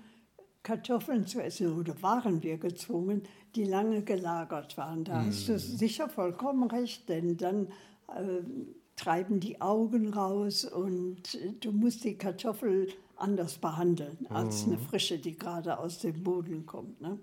Kartoffeln 0.64 1.28
zu 1.28 1.44
essen, 1.44 1.78
oder 1.78 2.02
waren 2.02 2.42
wir 2.42 2.58
gezwungen, 2.58 3.24
die 3.56 3.66
lange 3.66 4.02
gelagert 4.02 4.78
waren. 4.78 5.04
Da 5.04 5.26
hast 5.26 5.50
du 5.50 5.60
sicher 5.60 6.10
vollkommen 6.10 6.72
recht, 6.72 7.10
denn 7.10 7.38
dann 7.38 7.68
äh, 8.08 8.42
treiben 8.96 9.40
die 9.40 9.62
Augen 9.62 10.14
raus 10.14 10.66
und 10.66 11.36
äh, 11.36 11.54
du 11.60 11.72
musst 11.72 12.04
die 12.04 12.18
Kartoffel 12.18 12.88
anders 13.16 13.58
behandeln 13.58 14.26
als 14.30 14.66
eine 14.66 14.78
frische, 14.78 15.20
die 15.20 15.38
gerade 15.38 15.78
aus 15.78 16.00
dem 16.00 16.24
Boden 16.24 16.66
kommt. 16.66 17.00
Ne? 17.00 17.20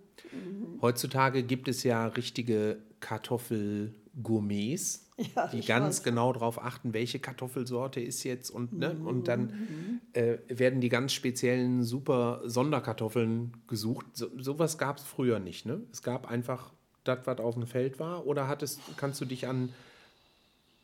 Heutzutage 0.80 1.42
gibt 1.42 1.68
es 1.68 1.82
ja 1.82 2.06
richtige 2.06 2.78
Kartoffelgourmets, 3.00 5.09
Ja, 5.36 5.46
die 5.48 5.60
ganz 5.60 5.98
weiß. 5.98 6.02
genau 6.04 6.32
darauf 6.32 6.62
achten, 6.62 6.92
welche 6.94 7.18
Kartoffelsorte 7.18 8.00
ist 8.00 8.24
jetzt 8.24 8.50
und, 8.50 8.72
ne, 8.72 8.94
Mhm. 8.94 9.06
und 9.06 9.28
dann 9.28 10.00
äh, 10.14 10.38
werden 10.48 10.80
die 10.80 10.88
ganz 10.88 11.12
speziellen 11.12 11.82
super 11.82 12.40
Sonderkartoffeln 12.44 13.52
gesucht. 13.68 14.06
So, 14.14 14.28
sowas 14.38 14.78
gab 14.78 14.96
es 14.98 15.02
früher 15.04 15.38
nicht. 15.38 15.66
Ne? 15.66 15.82
Es 15.92 16.02
gab 16.02 16.28
einfach 16.30 16.72
das, 17.04 17.18
was 17.26 17.38
auf 17.38 17.54
dem 17.54 17.66
Feld 17.66 17.98
war. 17.98 18.26
Oder 18.26 18.48
hattest, 18.48 18.80
kannst 18.96 19.20
du 19.20 19.24
dich 19.24 19.46
an 19.46 19.70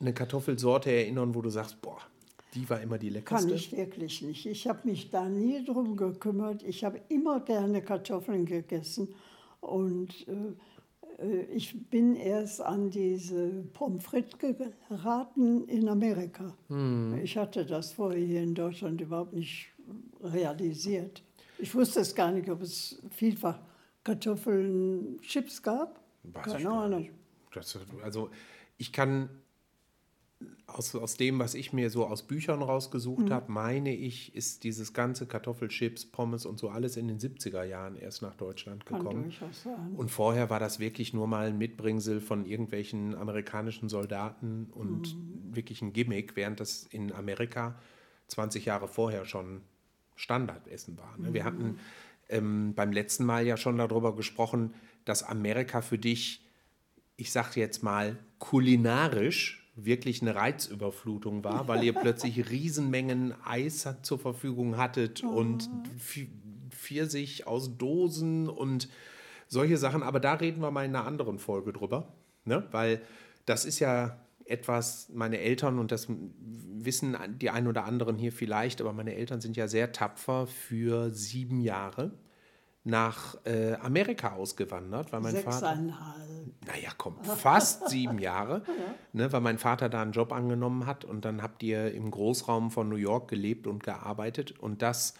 eine 0.00 0.12
Kartoffelsorte 0.12 0.90
erinnern, 0.90 1.34
wo 1.34 1.40
du 1.42 1.48
sagst, 1.50 1.80
boah, 1.80 1.98
die 2.54 2.68
war 2.68 2.80
immer 2.80 2.98
die 2.98 3.08
Kann 3.08 3.14
leckerste? 3.48 3.54
ich 3.54 3.72
wirklich 3.76 4.22
nicht. 4.22 4.46
Ich 4.46 4.66
habe 4.68 4.86
mich 4.88 5.10
da 5.10 5.28
nie 5.28 5.64
drum 5.64 5.96
gekümmert. 5.96 6.62
Ich 6.62 6.84
habe 6.84 7.00
immer 7.08 7.40
gerne 7.40 7.82
Kartoffeln 7.82 8.44
gegessen. 8.46 9.08
Und 9.60 10.28
äh, 10.28 10.52
ich 11.50 11.88
bin 11.88 12.14
erst 12.14 12.60
an 12.60 12.90
diese 12.90 13.64
Pommes 13.72 14.04
frites 14.04 14.38
geraten 14.38 15.66
in 15.68 15.88
Amerika. 15.88 16.54
Ich 17.22 17.36
hatte 17.36 17.64
das 17.64 17.92
vorher 17.92 18.24
hier 18.24 18.42
in 18.42 18.54
Deutschland 18.54 19.00
überhaupt 19.00 19.32
nicht 19.32 19.68
realisiert. 20.22 21.22
Ich 21.58 21.74
wusste 21.74 22.00
es 22.00 22.14
gar 22.14 22.32
nicht, 22.32 22.50
ob 22.50 22.60
es 22.60 23.00
vielfach 23.10 23.58
Kartoffeln, 24.04 25.18
Chips 25.22 25.62
gab. 25.62 26.00
Weiß 26.22 26.52
Keine 26.52 26.70
Ahnung. 26.70 27.10
Das, 27.52 27.78
also 28.02 28.30
ich 28.76 28.92
kann 28.92 29.30
aus, 30.66 30.94
aus 30.94 31.16
dem, 31.16 31.38
was 31.38 31.54
ich 31.54 31.72
mir 31.72 31.88
so 31.90 32.06
aus 32.06 32.24
Büchern 32.24 32.62
rausgesucht 32.62 33.30
habe, 33.30 33.50
meine 33.50 33.94
ich, 33.94 34.34
ist 34.34 34.64
dieses 34.64 34.92
ganze 34.92 35.26
Kartoffelchips, 35.26 36.06
Pommes 36.06 36.44
und 36.44 36.58
so 36.58 36.68
alles 36.68 36.96
in 36.96 37.08
den 37.08 37.18
70er 37.18 37.62
Jahren 37.64 37.96
erst 37.96 38.20
nach 38.20 38.34
Deutschland 38.34 38.84
gekommen. 38.84 39.32
Und 39.96 40.10
vorher 40.10 40.50
war 40.50 40.60
das 40.60 40.78
wirklich 40.78 41.14
nur 41.14 41.26
mal 41.26 41.46
ein 41.46 41.58
Mitbringsel 41.58 42.20
von 42.20 42.44
irgendwelchen 42.44 43.14
amerikanischen 43.14 43.88
Soldaten 43.88 44.68
und 44.74 45.16
wirklich 45.54 45.80
ein 45.80 45.92
Gimmick, 45.92 46.36
während 46.36 46.60
das 46.60 46.84
in 46.84 47.12
Amerika 47.12 47.78
20 48.28 48.66
Jahre 48.66 48.88
vorher 48.88 49.24
schon 49.24 49.62
Standardessen 50.16 50.98
war. 50.98 51.16
Ne? 51.18 51.32
Wir 51.32 51.44
hatten 51.44 51.78
ähm, 52.28 52.74
beim 52.74 52.92
letzten 52.92 53.24
Mal 53.24 53.46
ja 53.46 53.56
schon 53.56 53.78
darüber 53.78 54.14
gesprochen, 54.14 54.74
dass 55.04 55.22
Amerika 55.22 55.80
für 55.80 55.98
dich, 55.98 56.44
ich 57.16 57.32
sag 57.32 57.56
jetzt 57.56 57.82
mal, 57.82 58.18
kulinarisch 58.38 59.65
wirklich 59.76 60.22
eine 60.22 60.34
Reizüberflutung 60.34 61.44
war, 61.44 61.68
weil 61.68 61.84
ihr 61.84 61.92
plötzlich 61.94 62.50
Riesenmengen 62.50 63.34
Eis 63.44 63.88
zur 64.02 64.18
Verfügung 64.18 64.76
hattet 64.76 65.22
und 65.22 65.68
Pf- 65.98 66.28
Pfirsich 66.70 67.46
aus 67.46 67.76
Dosen 67.76 68.48
und 68.48 68.88
solche 69.48 69.76
Sachen. 69.76 70.02
Aber 70.02 70.18
da 70.20 70.34
reden 70.34 70.60
wir 70.62 70.70
mal 70.70 70.84
in 70.84 70.96
einer 70.96 71.06
anderen 71.06 71.38
Folge 71.38 71.72
drüber, 71.72 72.14
ne? 72.44 72.66
weil 72.70 73.02
das 73.44 73.64
ist 73.64 73.78
ja 73.78 74.20
etwas, 74.44 75.10
meine 75.12 75.38
Eltern, 75.38 75.78
und 75.78 75.90
das 75.92 76.08
wissen 76.08 77.16
die 77.40 77.50
ein 77.50 77.66
oder 77.66 77.84
anderen 77.84 78.16
hier 78.16 78.32
vielleicht, 78.32 78.80
aber 78.80 78.92
meine 78.92 79.14
Eltern 79.14 79.40
sind 79.40 79.56
ja 79.56 79.66
sehr 79.68 79.92
tapfer 79.92 80.46
für 80.46 81.10
sieben 81.10 81.60
Jahre 81.60 82.12
nach 82.86 83.36
äh, 83.44 83.74
Amerika 83.74 84.34
ausgewandert, 84.34 85.12
weil 85.12 85.20
mein 85.20 85.34
Vater. 85.34 85.52
Sechseinhalb. 85.52 86.16
Naja, 86.66 86.90
komm, 86.96 87.16
fast 87.22 87.88
sieben 87.90 88.18
Jahre, 88.18 88.62
ne, 89.12 89.32
weil 89.32 89.40
mein 89.40 89.58
Vater 89.58 89.88
da 89.88 90.02
einen 90.02 90.12
Job 90.12 90.32
angenommen 90.32 90.86
hat 90.86 91.04
und 91.04 91.24
dann 91.24 91.42
habt 91.42 91.64
ihr 91.64 91.92
im 91.92 92.10
Großraum 92.12 92.70
von 92.70 92.88
New 92.88 92.96
York 92.96 93.28
gelebt 93.28 93.66
und 93.66 93.82
gearbeitet 93.82 94.58
und 94.58 94.82
das 94.82 95.14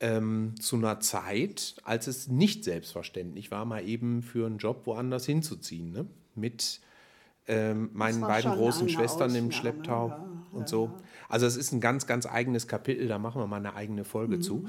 ähm, 0.00 0.54
zu 0.60 0.76
einer 0.76 0.98
Zeit, 0.98 1.76
als 1.84 2.08
es 2.08 2.26
nicht 2.26 2.64
selbstverständlich 2.64 3.52
war, 3.52 3.64
mal 3.64 3.86
eben 3.86 4.22
für 4.22 4.46
einen 4.46 4.58
Job 4.58 4.86
woanders 4.86 5.24
hinzuziehen, 5.24 5.92
ne? 5.92 6.06
mit 6.34 6.80
ähm, 7.46 7.90
meinen 7.92 8.20
beiden 8.20 8.52
großen 8.52 8.88
Schwestern 8.88 9.34
im 9.34 9.48
Ausnahme, 9.48 9.52
Schlepptau 9.52 10.08
ja, 10.08 10.28
und 10.52 10.68
so. 10.68 10.90
Also 11.28 11.46
es 11.46 11.56
ist 11.56 11.72
ein 11.72 11.80
ganz, 11.80 12.06
ganz 12.06 12.26
eigenes 12.26 12.66
Kapitel, 12.66 13.08
da 13.08 13.18
machen 13.18 13.40
wir 13.40 13.46
mal 13.46 13.56
eine 13.56 13.74
eigene 13.74 14.04
Folge 14.04 14.40
zu. 14.40 14.68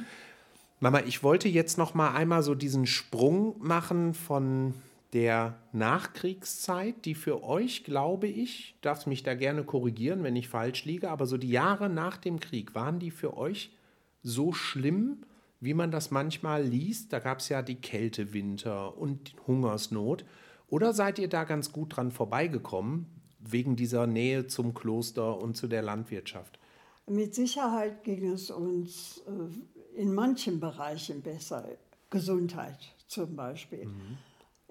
Mama, 0.81 1.01
ich 1.01 1.23
wollte 1.23 1.49
jetzt 1.49 1.77
noch 1.77 1.93
mal 1.93 2.13
einmal 2.13 2.41
so 2.41 2.55
diesen 2.55 2.85
Sprung 2.85 3.55
machen 3.59 4.13
von 4.13 4.73
der 5.11 5.57
Nachkriegszeit, 5.73 7.03
die 7.03 7.15
für 7.15 7.43
euch, 7.43 7.83
glaube 7.83 8.27
ich, 8.27 8.77
darfst 8.81 9.05
mich 9.05 9.23
da 9.23 9.33
gerne 9.33 9.65
korrigieren, 9.65 10.23
wenn 10.23 10.37
ich 10.37 10.47
falsch 10.47 10.85
liege, 10.85 11.09
aber 11.09 11.25
so 11.25 11.37
die 11.37 11.49
Jahre 11.49 11.89
nach 11.89 12.15
dem 12.15 12.39
Krieg, 12.39 12.75
waren 12.75 12.99
die 12.99 13.11
für 13.11 13.35
euch 13.35 13.75
so 14.23 14.53
schlimm, 14.53 15.17
wie 15.59 15.73
man 15.73 15.91
das 15.91 16.11
manchmal 16.11 16.63
liest? 16.63 17.11
Da 17.11 17.19
gab 17.19 17.39
es 17.39 17.49
ja 17.49 17.61
die 17.61 17.75
Kältewinter 17.75 18.97
und 18.97 19.35
Hungersnot. 19.47 20.23
Oder 20.69 20.93
seid 20.93 21.19
ihr 21.19 21.27
da 21.27 21.43
ganz 21.43 21.73
gut 21.73 21.97
dran 21.97 22.11
vorbeigekommen, 22.11 23.07
wegen 23.39 23.75
dieser 23.75 24.07
Nähe 24.07 24.47
zum 24.47 24.73
Kloster 24.73 25.41
und 25.41 25.57
zu 25.57 25.67
der 25.67 25.81
Landwirtschaft? 25.81 26.59
Mit 27.07 27.33
Sicherheit 27.35 28.03
ging 28.03 28.31
es 28.31 28.51
uns 28.51 29.23
äh, 29.27 29.78
in 29.95 30.13
manchen 30.13 30.59
Bereichen 30.59 31.21
besser. 31.21 31.65
Gesundheit 32.09 32.79
zum 33.07 33.35
Beispiel. 33.35 33.87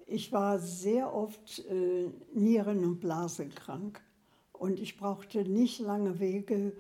Ich 0.07 0.33
war 0.33 0.59
sehr 0.59 1.15
oft 1.15 1.61
äh, 1.67 2.11
Nieren- 2.35 2.85
und 2.85 3.01
Blasenkrank 3.01 4.01
und 4.53 4.81
ich 4.81 4.97
brauchte 4.97 5.45
nicht 5.45 5.81
lange 5.81 6.19
Wege 6.19 6.73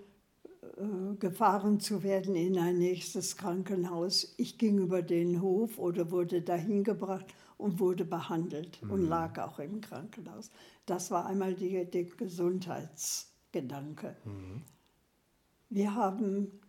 äh, 0.62 1.14
gefahren 1.18 1.78
zu 1.78 2.02
werden 2.02 2.34
in 2.34 2.58
ein 2.58 2.78
nächstes 2.78 3.36
Krankenhaus. 3.36 4.34
Ich 4.38 4.58
ging 4.58 4.78
über 4.78 5.02
den 5.02 5.42
Hof 5.42 5.78
oder 5.78 6.10
wurde 6.10 6.42
dahin 6.42 6.82
gebracht 6.84 7.26
und 7.56 7.78
wurde 7.78 8.04
behandelt 8.04 8.80
und 8.88 9.08
lag 9.08 9.38
auch 9.38 9.58
im 9.58 9.80
Krankenhaus. 9.80 10.50
Das 10.86 11.10
war 11.10 11.26
einmal 11.26 11.54
der 11.54 11.84
Gesundheitsgedanke. 11.84 14.16
Wir 15.68 15.94
haben 15.94 16.60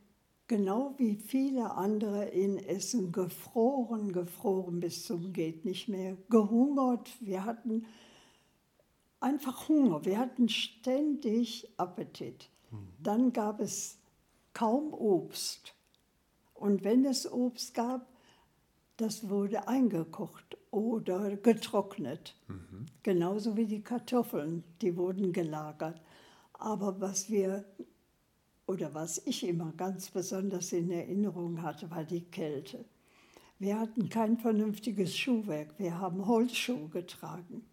genau 0.50 0.96
wie 0.98 1.16
viele 1.16 1.72
andere 1.72 2.26
in 2.26 2.58
Essen 2.58 3.14
gefroren, 3.14 4.12
gefroren 4.12 4.82
bis 4.82 5.06
zum 5.06 5.32
geht 5.32 5.64
nicht 5.64 5.88
mehr, 5.88 6.18
gehungert. 6.30 7.10
Wir 7.22 7.46
hatten 7.46 7.86
einfach 9.22 9.70
Hunger. 9.70 10.04
Wir 10.04 10.18
hatten 10.18 10.50
ständig 10.50 11.70
Appetit. 11.78 12.50
Dann 13.02 13.32
gab 13.32 13.62
es 13.62 13.98
kaum 14.54 14.94
Obst. 14.94 15.74
Und 16.54 16.84
wenn 16.84 17.06
es 17.06 17.32
Obst 17.32 17.74
gab, 17.74 18.08
das 18.98 19.30
wurde 19.30 19.68
eingekocht 19.68 20.58
oder 20.72 21.38
getrocknet. 21.38 22.36
Genauso 23.04 23.56
wie 23.56 23.66
die 23.66 23.82
Kartoffeln, 23.82 24.64
die 24.82 24.98
wurden 24.98 25.32
gelagert. 25.32 26.02
Aber 26.54 27.00
was 27.00 27.30
wir 27.30 27.64
oder 28.70 28.94
was 28.94 29.20
ich 29.26 29.48
immer 29.48 29.74
ganz 29.76 30.12
besonders 30.12 30.74
in 30.74 30.92
Erinnerung 30.92 31.64
hatte, 31.64 31.90
war 31.90 32.04
die 32.04 32.22
Kälte. 32.22 32.86
Wir 33.58 33.80
hatten 33.80 34.10
kein 34.10 34.38
vernünftiges 34.38 35.18
Schuhwerk. 35.18 35.74
Wir 35.80 35.98
haben 36.00 36.28
Holzschuhe 36.28 36.88
getragen. 36.90 37.64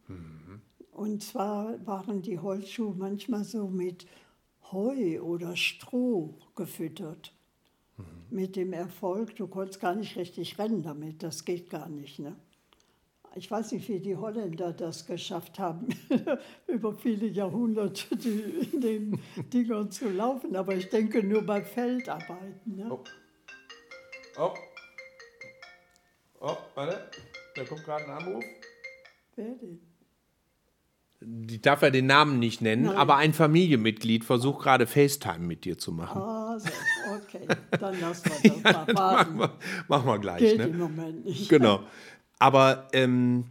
Und 0.93 1.23
zwar 1.23 1.87
waren 1.87 2.23
die 2.23 2.39
Holzschuhe 2.39 2.95
manchmal 2.97 3.45
so 3.45 3.69
mit 3.69 4.07
Heu 4.73 5.21
oder 5.21 5.55
Stroh 5.55 6.39
gefüttert. 6.55 7.35
Mit 8.31 8.57
dem 8.57 8.73
Erfolg, 8.73 9.37
du 9.37 9.49
konntest 9.49 9.81
gar 9.81 9.95
nicht 9.95 10.17
richtig 10.17 10.59
rennen 10.59 10.83
damit, 10.83 11.23
das 11.23 11.45
geht 11.45 11.69
gar 11.69 11.91
nicht. 11.91 12.21
Ne? 12.21 12.37
Ich 13.37 13.51
weiß 13.51 13.73
nicht, 13.73 13.87
wie 13.89 14.01
die 14.01 14.17
Holländer 14.17 14.73
das 14.73 15.07
geschafft 15.07 15.59
haben, 15.59 15.89
über 16.67 16.95
viele 16.97 17.27
Jahrhunderte 17.27 18.17
die, 18.17 18.41
in 18.73 18.81
den 18.81 19.21
Dingern 19.53 19.91
zu 19.91 20.09
laufen, 20.09 20.57
aber 20.57 20.75
ich 20.75 20.89
denke 20.89 21.23
nur 21.23 21.43
bei 21.43 21.63
Feldarbeiten. 21.63 22.77
Ne? 22.77 22.87
Oh. 22.91 23.05
Oh. 24.39 24.55
Oh, 26.41 26.57
warte. 26.75 27.11
Da 27.55 27.65
kommt 27.65 27.85
gerade 27.85 28.05
ein 28.05 28.11
Anruf. 28.11 28.45
Wer 29.37 29.55
denn? 29.55 29.81
Ich 31.49 31.63
darf 31.63 31.81
ja 31.83 31.89
den 31.91 32.07
Namen 32.07 32.39
nicht 32.39 32.61
nennen, 32.61 32.85
Nein. 32.85 32.97
aber 32.97 33.17
ein 33.17 33.33
Familienmitglied 33.33 34.23
versucht 34.25 34.63
gerade 34.63 34.87
FaceTime 34.87 35.39
mit 35.39 35.65
dir 35.65 35.79
zu 35.79 35.91
machen. 35.93 36.21
Ah, 36.21 36.59
so, 36.59 36.69
okay, 37.17 37.47
dann 37.81 37.99
lassen 38.01 38.31
wir 38.43 38.51
das 38.63 38.63
mal 38.63 38.73
Machen 38.85 38.97
warten. 38.97 39.39
wir, 39.39 39.53
machen 39.89 40.07
wir 40.07 40.19
gleich. 40.19 40.41
Geht 40.41 40.59
Ne? 40.59 40.65
im 40.65 40.79
Moment 40.79 41.25
nicht. 41.25 41.49
Genau. 41.49 41.81
Aber 42.39 42.89
ähm, 42.93 43.47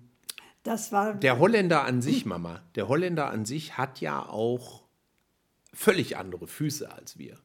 der 0.65 1.39
Holländer 1.39 1.83
an 1.85 2.01
sich, 2.01 2.25
Mama, 2.25 2.61
der 2.75 2.87
Holländer 2.87 3.29
an 3.29 3.45
sich 3.45 3.77
hat 3.77 4.01
ja 4.01 4.27
auch 4.27 4.83
völlig 5.73 6.17
andere 6.17 6.47
Füße 6.47 6.91
als 6.91 7.17
wir. 7.17 7.37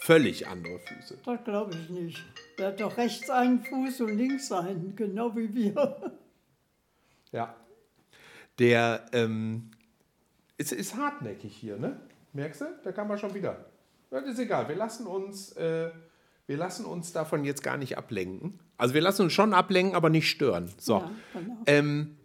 Völlig 0.00 0.46
andere 0.46 0.78
Füße. 0.78 1.18
Das 1.24 1.44
glaube 1.44 1.74
ich 1.74 1.90
nicht. 1.90 2.24
Der 2.58 2.68
hat 2.68 2.80
doch 2.80 2.96
rechts 2.96 3.30
einen 3.30 3.64
Fuß 3.64 4.00
und 4.02 4.16
links 4.16 4.50
einen, 4.52 4.94
genau 4.96 5.34
wie 5.36 5.54
wir. 5.54 6.12
Ja. 7.30 7.54
Der 8.58 9.04
ähm, 9.12 9.70
ist, 10.56 10.72
ist 10.72 10.96
hartnäckig 10.96 11.54
hier, 11.54 11.76
ne? 11.76 12.00
Merkst 12.32 12.62
du? 12.62 12.66
Da 12.82 12.92
kann 12.92 13.06
man 13.06 13.18
schon 13.18 13.34
wieder. 13.34 13.66
Das 14.08 14.24
ist 14.24 14.38
egal. 14.38 14.66
Wir 14.66 14.76
lassen 14.76 15.06
uns, 15.06 15.52
äh, 15.52 15.90
wir 16.48 16.56
lassen 16.56 16.86
uns 16.86 17.12
davon 17.12 17.44
jetzt 17.44 17.62
gar 17.62 17.76
nicht 17.76 17.96
ablenken. 17.96 18.58
Also 18.78 18.94
wir 18.94 19.02
lassen 19.02 19.22
uns 19.22 19.32
schon 19.34 19.52
ablenken, 19.54 19.94
aber 19.94 20.10
nicht 20.10 20.28
stören. 20.28 20.72
So. 20.78 20.94
Ja, 20.94 21.10
genau. 21.34 21.56
ähm, 21.66 22.16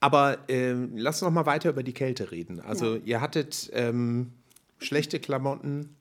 aber 0.00 0.38
ähm, 0.48 0.92
lass 0.96 1.16
uns 1.16 1.22
noch 1.22 1.32
mal 1.32 1.46
weiter 1.46 1.70
über 1.70 1.82
die 1.82 1.92
Kälte 1.92 2.30
reden. 2.30 2.60
Also 2.60 2.96
ihr 2.96 3.20
hattet 3.20 3.70
ähm, 3.74 4.32
schlechte 4.78 5.20
Klamotten. 5.20 5.96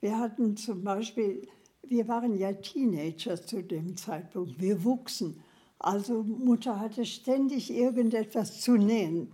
Wir 0.00 0.18
hatten 0.18 0.56
zum 0.56 0.82
Beispiel, 0.82 1.46
wir 1.82 2.08
waren 2.08 2.36
ja 2.36 2.52
Teenager 2.54 3.40
zu 3.40 3.62
dem 3.62 3.96
Zeitpunkt, 3.96 4.60
wir 4.60 4.82
wuchsen. 4.82 5.42
Also 5.78 6.22
Mutter 6.22 6.80
hatte 6.80 7.04
ständig 7.04 7.70
irgendetwas 7.70 8.60
zu 8.60 8.76
nähen 8.76 9.32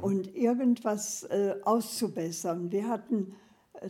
und 0.00 0.34
irgendwas 0.34 1.24
äh, 1.24 1.54
auszubessern. 1.62 2.72
Wir 2.72 2.88
hatten 2.88 3.34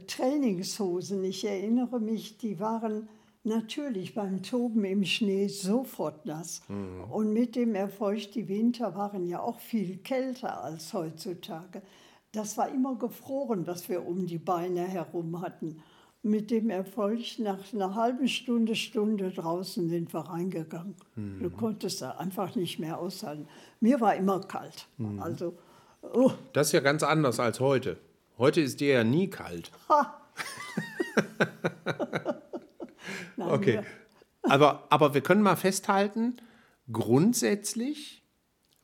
Trainingshosen, 0.07 1.23
ich 1.25 1.45
erinnere 1.45 2.01
mich, 2.01 2.39
die 2.39 2.59
waren 2.61 3.09
natürlich 3.45 4.15
beim 4.15 4.43
Toben 4.43 4.85
im 4.85 5.05
Schnee 5.05 5.49
sofort 5.49 6.27
nass. 6.27 6.61
Und 7.11 7.33
mit 7.33 7.57
dem 7.57 7.75
Erfolg, 7.75 8.33
die 8.33 8.49
Winter 8.49 8.95
waren 8.95 9.27
ja 9.27 9.41
auch 9.41 9.59
viel 9.61 9.99
kälter 9.99 10.63
als 10.63 10.93
heutzutage. 10.93 11.83
Das 12.33 12.59
war 12.59 12.69
immer 12.69 12.97
gefroren, 12.97 13.67
was 13.67 13.89
wir 13.89 14.07
um 14.07 14.27
die 14.27 14.39
Beine 14.39 14.83
herum 14.83 15.41
hatten. 15.41 15.83
Mit 16.23 16.51
dem 16.51 16.69
Erfolg, 16.69 17.21
nach 17.39 17.73
einer 17.73 17.95
halben 17.95 18.29
Stunde, 18.29 18.75
Stunde 18.75 19.31
draußen 19.31 19.89
sind 19.89 20.13
wir 20.13 20.21
reingegangen. 20.21 20.97
Du 21.41 21.49
konntest 21.49 22.03
da 22.03 22.11
einfach 22.13 22.55
nicht 22.57 22.79
mehr 22.81 22.99
aushalten. 22.99 23.47
Mir 23.81 24.01
war 24.01 24.15
immer 24.17 24.41
kalt. 24.41 24.89
Also, 25.21 25.55
oh, 26.13 26.33
Das 26.53 26.67
ist 26.67 26.73
ja 26.73 26.81
ganz 26.81 27.03
anders 27.03 27.41
als 27.41 27.61
heute. 27.61 27.97
Heute 28.39 28.61
ist 28.61 28.81
dir 28.81 28.95
ja 28.95 29.05
nie 29.05 29.29
kalt. 29.29 29.71
nein, 33.37 33.51
Okay. 33.51 33.81
Aber, 34.43 34.87
aber 34.91 35.15
wir 35.15 35.21
können 35.21 35.43
mal 35.43 35.57
festhalten, 35.57 36.37
grundsätzlich 36.91 38.23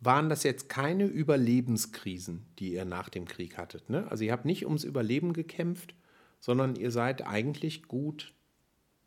waren 0.01 0.29
das 0.29 0.43
jetzt 0.43 0.69
keine 0.69 1.07
Überlebenskrisen, 1.07 2.45
die 2.59 2.73
ihr 2.73 2.85
nach 2.85 3.09
dem 3.09 3.25
Krieg 3.27 3.57
hattet. 3.57 3.89
Ne? 3.89 4.07
Also 4.11 4.25
ihr 4.25 4.33
habt 4.33 4.45
nicht 4.45 4.67
ums 4.67 4.85
Überleben 4.85 5.33
gekämpft, 5.33 5.95
sondern 6.41 6.77
ihr 6.77 6.91
seid 6.91 7.27
eigentlich 7.27 7.85
gut 7.89 8.35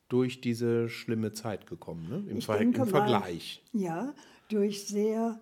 durch 0.10 0.42
diese 0.42 0.90
schlimme 0.90 1.34
Zeit 1.34 1.68
gekommen, 1.68 2.08
ne? 2.08 2.24
Im, 2.32 2.42
Ver 2.42 2.58
denke 2.58 2.78
im 2.82 2.90
mal- 2.90 2.90
Vergleich. 2.90 3.62
Ja, 3.74 4.16
durch 4.50 4.88
sehr 4.88 5.40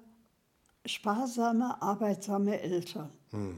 sparsame, 0.86 1.82
arbeitsame 1.82 2.60
Eltern. 2.60 3.12
Wir- 3.32 3.54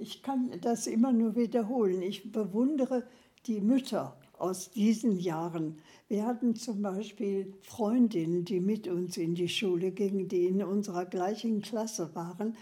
Ich 0.00 0.22
kann 0.22 0.50
das 0.60 0.86
immer 0.86 1.12
nur 1.12 1.36
wiederholen. 1.36 2.02
Ich 2.02 2.32
bewundere 2.32 3.04
die 3.46 3.60
Mütter 3.60 4.16
aus 4.38 4.70
diesen 4.70 5.18
Jahren. 5.18 5.78
Wir 6.08 6.26
hatten 6.26 6.56
zum 6.56 6.82
Beispiel 6.82 7.54
Freundinnen, 7.62 8.44
die 8.44 8.60
mit 8.60 8.88
uns 8.88 9.16
in 9.16 9.34
die 9.34 9.48
Schule 9.48 9.92
gingen, 9.92 10.28
die 10.28 10.46
in 10.46 10.62
unserer 10.62 11.04
gleichen 11.04 11.62
Klasse 11.62 12.14
waren, 12.14 12.56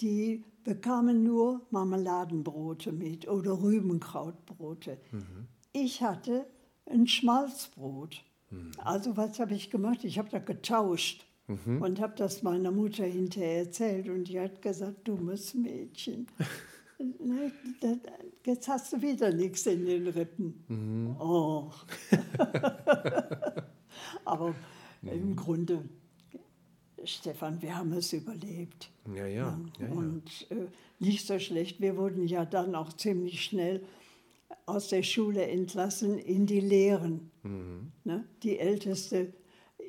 die 0.00 0.44
bekamen 0.64 1.22
nur 1.22 1.62
Marmeladenbrote 1.70 2.92
mit 2.92 3.28
oder 3.28 3.60
Rübenkrautbrote. 3.60 4.98
Ich 5.72 6.02
hatte 6.02 6.46
ein 6.86 7.06
Schmalzbrot. 7.06 8.24
Also 8.78 9.16
was 9.16 9.40
habe 9.40 9.54
ich 9.54 9.70
gemacht? 9.70 10.04
Ich 10.04 10.18
habe 10.18 10.28
da 10.28 10.38
getauscht 10.38 11.26
und 11.80 12.00
habe 12.00 12.14
das 12.16 12.42
meiner 12.42 12.70
Mutter 12.70 13.04
hinterher 13.04 13.58
erzählt 13.58 14.08
und 14.08 14.24
die 14.24 14.40
hat 14.40 14.62
gesagt, 14.62 15.08
dummes 15.08 15.54
Mädchen. 15.54 16.26
Ne, 17.18 17.50
Jetzt 18.46 18.68
hast 18.68 18.92
du 18.92 19.02
wieder 19.02 19.32
nichts 19.32 19.66
in 19.66 19.86
den 19.86 20.06
Rippen. 20.06 21.16
Oh. 21.18 21.68
Aber 24.24 24.54
im 25.02 25.34
Grunde, 25.34 25.82
Stefan, 27.02 27.60
wir 27.60 27.76
haben 27.76 27.92
es 27.92 28.12
überlebt. 28.12 28.92
Ja, 29.08 29.26
ja. 29.26 29.58
ja, 29.80 29.86
ja. 29.86 29.92
Und 29.92 30.46
äh, 30.50 30.68
nicht 31.00 31.26
so 31.26 31.40
schlecht. 31.40 31.80
Wir 31.80 31.96
wurden 31.96 32.24
ja 32.26 32.44
dann 32.44 32.76
auch 32.76 32.92
ziemlich 32.92 33.42
schnell 33.42 33.82
aus 34.66 34.88
der 34.88 35.02
Schule 35.02 35.46
entlassen 35.46 36.18
in 36.18 36.46
die 36.46 36.60
Lehren. 36.60 37.30
Ne? 38.04 38.24
Die 38.42 38.58
Älteste 38.58 39.32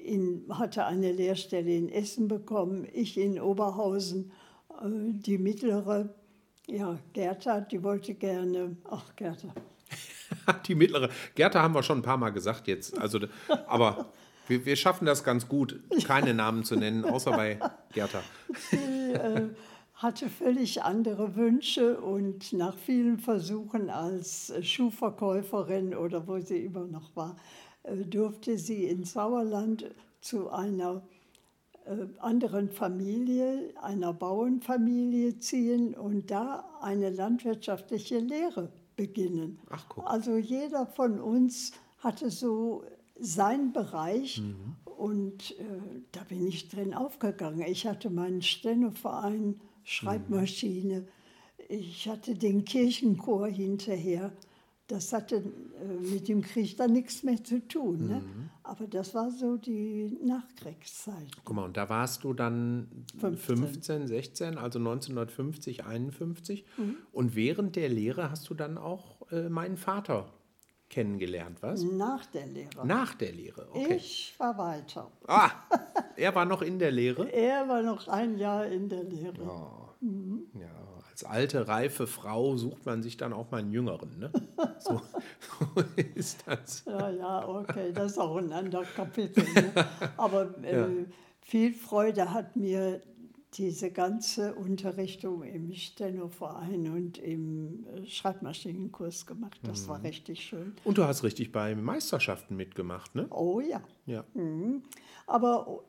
in, 0.03 0.45
hatte 0.49 0.85
eine 0.85 1.11
Lehrstelle 1.11 1.73
in 1.73 1.89
Essen 1.89 2.27
bekommen, 2.27 2.87
ich 2.93 3.17
in 3.17 3.39
Oberhausen. 3.39 4.31
Äh, 4.69 4.85
die 5.13 5.37
mittlere, 5.37 6.13
ja, 6.67 6.99
Gerda, 7.13 7.61
die 7.61 7.83
wollte 7.83 8.13
gerne, 8.13 8.77
ach 8.89 9.15
Gerda, 9.15 9.53
Die 10.67 10.75
mittlere. 10.75 11.09
Gerda 11.35 11.61
haben 11.61 11.73
wir 11.73 11.83
schon 11.83 11.99
ein 11.99 12.03
paar 12.03 12.17
Mal 12.17 12.31
gesagt 12.31 12.67
jetzt. 12.67 12.97
Also, 12.97 13.19
aber 13.67 14.07
wir, 14.47 14.65
wir 14.65 14.75
schaffen 14.75 15.05
das 15.05 15.23
ganz 15.23 15.47
gut, 15.47 15.79
keine 16.05 16.33
Namen 16.33 16.63
zu 16.63 16.75
nennen, 16.75 17.05
außer 17.05 17.31
bei 17.31 17.59
Gerda. 17.93 18.21
die 18.71 19.13
äh, 19.13 19.49
hatte 19.95 20.29
völlig 20.29 20.83
andere 20.83 21.35
Wünsche 21.35 21.99
und 21.99 22.51
nach 22.53 22.77
vielen 22.77 23.19
Versuchen 23.19 23.89
als 23.89 24.53
Schuhverkäuferin 24.61 25.95
oder 25.95 26.27
wo 26.27 26.39
sie 26.39 26.65
immer 26.65 26.85
noch 26.85 27.15
war, 27.15 27.37
durfte 27.83 28.57
sie 28.57 28.85
ins 28.85 29.13
Sauerland 29.13 29.93
zu 30.21 30.49
einer 30.49 31.03
äh, 31.85 32.05
anderen 32.19 32.69
Familie, 32.69 33.73
einer 33.81 34.13
Bauernfamilie 34.13 35.39
ziehen 35.39 35.93
und 35.93 36.31
da 36.31 36.65
eine 36.81 37.09
landwirtschaftliche 37.09 38.19
Lehre 38.19 38.71
beginnen. 38.95 39.59
Ach, 39.69 39.85
guck. 39.89 40.09
Also 40.09 40.37
jeder 40.37 40.85
von 40.85 41.19
uns 41.19 41.73
hatte 41.99 42.29
so 42.29 42.83
seinen 43.19 43.73
Bereich 43.73 44.41
und 44.85 45.51
äh, 45.59 45.65
da 46.11 46.23
bin 46.23 46.47
ich 46.47 46.69
drin 46.69 46.93
aufgegangen. 46.93 47.63
Ich 47.67 47.85
hatte 47.85 48.09
meinen 48.09 48.41
Stenoverein, 48.41 49.59
Schreibmaschine, 49.83 51.05
ich 51.67 52.07
hatte 52.07 52.35
den 52.35 52.65
Kirchenchor 52.65 53.47
hinterher. 53.47 54.31
Das 54.87 55.13
hatte 55.13 55.37
äh, 55.37 56.13
mit 56.13 56.27
dem 56.27 56.41
Krieg 56.41 56.75
dann 56.77 56.91
nichts 56.91 57.23
mehr 57.23 57.41
zu 57.41 57.65
tun. 57.67 58.07
Ne? 58.07 58.21
Aber 58.63 58.85
das 58.87 59.15
war 59.15 59.31
so 59.31 59.57
die 59.57 60.17
Nachkriegszeit. 60.21 61.27
Guck 61.43 61.55
mal, 61.55 61.65
und 61.65 61.77
da 61.77 61.87
warst 61.89 62.23
du 62.23 62.33
dann 62.33 63.05
15. 63.17 63.57
15, 63.57 64.07
16, 64.07 64.57
also 64.57 64.79
1950, 64.79 65.85
51. 65.85 66.65
Und 67.11 67.35
während 67.35 67.75
der 67.75 67.89
Lehre 67.89 68.29
hast 68.29 68.49
du 68.49 68.53
dann 68.53 68.77
auch 68.77 69.31
äh, 69.31 69.49
meinen 69.49 69.77
Vater 69.77 70.33
kennengelernt, 70.89 71.57
was? 71.61 71.81
Nach 71.81 72.25
der 72.27 72.45
Lehre. 72.45 72.85
Nach 72.85 73.15
der 73.15 73.31
Lehre, 73.31 73.67
okay. 73.71 73.95
Ich 73.95 74.35
war 74.37 74.57
weiter. 74.57 75.11
Ah, 75.27 75.49
er 76.15 76.35
war 76.35 76.45
noch 76.45 76.61
in 76.61 76.77
der 76.77 76.91
Lehre. 76.91 77.27
Er 77.31 77.67
war 77.67 77.81
noch 77.81 78.07
ein 78.07 78.37
Jahr 78.37 78.67
in 78.67 78.89
der 78.89 79.03
Lehre. 79.03 79.43
Ja, 79.43 80.82
als 81.23 81.31
alte, 81.31 81.67
reife 81.67 82.07
Frau 82.07 82.55
sucht 82.57 82.85
man 82.85 83.01
sich 83.03 83.17
dann 83.17 83.33
auch 83.33 83.49
mal 83.51 83.57
einen 83.59 83.71
Jüngeren, 83.71 84.17
ne? 84.19 84.31
So, 84.79 85.01
so 85.59 85.83
ist 86.15 86.43
das. 86.45 86.83
Ja, 86.85 87.09
ja, 87.09 87.47
okay, 87.47 87.91
das 87.93 88.13
ist 88.13 88.17
auch 88.17 88.35
ein 88.37 88.51
anderer 88.51 88.83
Kapitel. 88.85 89.43
Ne? 89.53 89.71
Aber 90.17 90.57
äh, 90.63 91.05
viel 91.41 91.73
Freude 91.73 92.33
hat 92.33 92.55
mir 92.55 93.01
diese 93.55 93.91
ganze 93.91 94.55
Unterrichtung 94.55 95.43
im 95.43 95.73
Stenoverein 95.73 96.87
und 96.91 97.17
im 97.19 97.85
äh, 97.95 98.05
Schreibmaschinenkurs 98.07 99.25
gemacht. 99.25 99.59
Das 99.63 99.87
war 99.87 100.01
richtig 100.03 100.43
schön. 100.43 100.75
Und 100.83 100.97
du 100.97 101.03
hast 101.05 101.23
richtig 101.23 101.51
bei 101.51 101.75
Meisterschaften 101.75 102.55
mitgemacht, 102.55 103.13
ne? 103.15 103.27
Oh 103.29 103.59
ja. 103.61 103.81
Ja. 104.07 104.25
Aber 105.27 105.83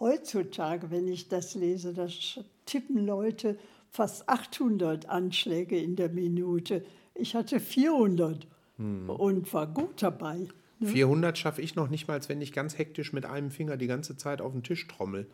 heutzutage, 0.00 0.90
wenn 0.90 1.06
ich 1.08 1.28
das 1.28 1.54
lese, 1.54 1.92
da 1.94 2.04
sch- 2.06 2.42
tippen 2.64 3.04
Leute 3.06 3.58
fast 3.96 4.28
800 4.28 5.08
Anschläge 5.08 5.78
in 5.78 5.96
der 5.96 6.10
Minute. 6.10 6.84
Ich 7.14 7.34
hatte 7.34 7.60
400 7.60 8.46
und 8.78 9.54
war 9.54 9.66
gut 9.66 10.02
dabei. 10.02 10.48
400 10.82 11.38
schaffe 11.38 11.62
ich 11.62 11.74
noch 11.74 11.88
nicht 11.88 12.06
mal, 12.06 12.14
als 12.14 12.28
wenn 12.28 12.42
ich 12.42 12.52
ganz 12.52 12.76
hektisch 12.76 13.14
mit 13.14 13.24
einem 13.24 13.50
Finger 13.50 13.78
die 13.78 13.86
ganze 13.86 14.18
Zeit 14.18 14.42
auf 14.42 14.52
den 14.52 14.62
Tisch 14.62 14.86
trommel. 14.86 15.26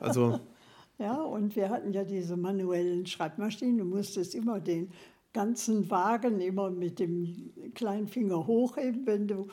Also, 0.00 0.40
Ja, 0.98 1.14
und 1.14 1.54
wir 1.54 1.70
hatten 1.70 1.92
ja 1.92 2.02
diese 2.02 2.36
manuellen 2.36 3.06
Schreibmaschinen. 3.06 3.78
Du 3.78 3.84
musstest 3.84 4.34
immer 4.34 4.58
den 4.58 4.90
ganzen 5.32 5.88
Wagen 5.90 6.40
immer 6.40 6.70
mit 6.70 6.98
dem 6.98 7.52
kleinen 7.74 8.08
Finger 8.08 8.46
hochheben, 8.48 9.06
wenn 9.06 9.28
du 9.28 9.46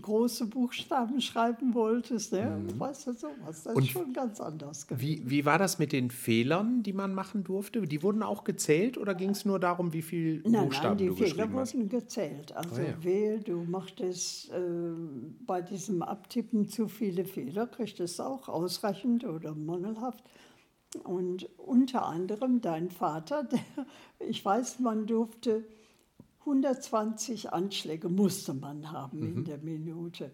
große 0.00 0.46
Buchstaben 0.46 1.20
schreiben 1.20 1.74
wolltest. 1.74 2.32
Ne? 2.32 2.62
Weißt 2.78 3.08
du 3.08 3.12
sowas? 3.12 3.64
Das 3.64 3.74
Und 3.74 3.82
ist 3.82 3.90
schon 3.90 4.12
ganz 4.12 4.40
anders 4.40 4.86
gewesen. 4.86 5.24
wie, 5.24 5.30
wie 5.30 5.44
war 5.44 5.58
das 5.58 5.78
mit 5.80 5.92
den 5.92 6.10
Fehlern, 6.10 6.82
die 6.84 6.92
man 6.92 7.12
machen 7.12 7.42
durfte? 7.42 7.82
Die 7.82 8.02
wurden 8.02 8.22
auch 8.22 8.44
gezählt 8.44 8.96
oder 8.98 9.14
ging 9.16 9.30
es 9.30 9.44
nur 9.44 9.58
darum, 9.58 9.92
wie 9.92 10.02
viel 10.02 10.42
Nein, 10.42 10.52
nein, 10.52 10.64
Buchstaben 10.66 10.96
die 10.98 11.06
du 11.08 11.14
Fehler 11.16 11.28
geschrieben 11.48 11.56
hast? 11.56 11.74
wurden 11.74 11.88
gezählt. 11.88 12.56
Also 12.56 12.76
Ah, 12.76 12.84
ja. 12.84 13.02
wehe, 13.04 13.40
du 13.40 13.64
machtest 13.64 14.50
äh, 14.52 14.58
bei 15.44 15.60
diesem 15.60 16.02
Abtippen 16.02 16.68
zu 16.68 16.86
viele 16.86 17.24
Fehler, 17.24 17.66
kriegtest 17.66 18.20
auch 18.20 18.48
ausreichend 18.48 19.24
oder 19.24 19.54
mangelhaft. 19.56 20.22
Und 21.02 21.48
unter 21.58 22.06
anderem 22.06 22.60
dein 22.60 22.90
Vater, 22.90 23.42
der, 23.50 23.58
ich 24.20 24.44
weiß, 24.44 24.78
man 24.78 25.06
durfte 25.06 25.64
120 26.46 27.52
Anschläge 27.52 28.08
musste 28.08 28.54
man 28.54 28.90
haben 28.92 29.20
Mhm. 29.20 29.36
in 29.38 29.44
der 29.44 29.58
Minute. 29.58 30.30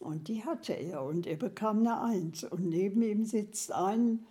Und 0.00 0.26
die 0.28 0.44
hatte 0.44 0.72
er 0.72 1.04
und 1.04 1.26
er 1.26 1.36
bekam 1.36 1.78
eine 1.80 2.00
Eins. 2.00 2.42
Und 2.44 2.68
neben 2.68 3.02
ihm 3.02 3.24
sitzt 3.24 3.72
ein 3.72 4.26